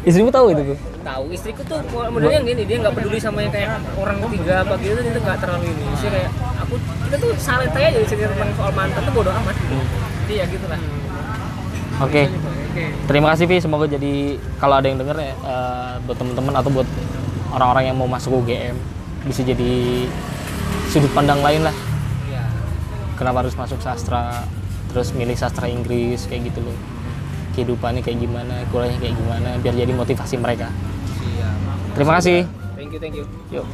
Istrimu 0.05 0.29
tahu 0.29 0.53
itu 0.53 0.63
Bu? 0.73 0.75
tahu 1.07 1.31
istriku 1.31 1.63
tuh 1.63 1.79
modelnya 2.11 2.43
gini 2.43 2.67
dia 2.67 2.77
nggak 2.83 2.91
peduli 2.99 3.15
sama 3.15 3.39
yang 3.39 3.53
kayak 3.55 3.79
orang 3.95 4.19
ketiga 4.27 4.67
apa 4.67 4.75
gitu 4.83 4.99
dia 4.99 5.13
tuh 5.15 5.23
nggak 5.23 5.39
terlalu 5.39 5.65
ini. 5.71 5.85
Sih 5.95 6.09
kayak 6.11 6.31
aku 6.59 6.75
kita 7.07 7.15
tuh 7.15 7.31
saling 7.39 7.69
tanya 7.71 7.87
aja 7.95 7.99
cerita 8.03 8.27
tentang 8.35 8.51
soal 8.59 8.71
mantan 8.75 9.01
tuh 9.07 9.13
bodo 9.15 9.31
amat. 9.31 9.55
Jadi 10.27 10.33
ya 10.35 10.45
gitu 10.51 10.65
lah 10.67 10.79
oke. 12.03 12.23
Oke. 12.77 12.85
Terima 13.09 13.27
kasih 13.33 13.45
Vi. 13.49 13.57
Semoga 13.57 13.85
jadi 13.89 14.37
kalau 14.61 14.75
ada 14.77 14.85
yang 14.85 14.99
denger 14.99 15.17
ya 15.17 15.33
eh, 15.33 15.93
buat 16.05 16.17
teman-teman 16.19 16.53
atau 16.59 16.69
buat 16.69 16.87
orang-orang 17.55 17.83
yang 17.89 17.97
mau 17.97 18.05
masuk 18.05 18.43
UGM 18.43 18.75
bisa 19.25 19.41
jadi 19.41 20.05
sudut 20.91 21.11
pandang 21.11 21.39
lain 21.41 21.65
lah 21.67 21.75
kenapa 23.17 23.43
harus 23.43 23.57
masuk 23.57 23.81
sastra 23.81 24.45
terus 24.93 25.11
milih 25.11 25.35
sastra 25.35 25.65
Inggris 25.67 26.29
kayak 26.29 26.53
gitu 26.53 26.61
loh. 26.63 26.77
Kehidupannya 27.57 28.05
kayak 28.05 28.21
gimana 28.21 28.63
kuliahnya 28.69 29.01
kayak 29.01 29.15
gimana 29.17 29.49
biar 29.59 29.73
jadi 29.73 29.91
motivasi 29.91 30.37
mereka. 30.37 30.69
Terima 31.97 32.21
kasih. 32.21 32.45
Thank 32.77 32.93
you 32.93 32.99
thank 33.01 33.17
you. 33.17 33.25
Yuk 33.49 33.65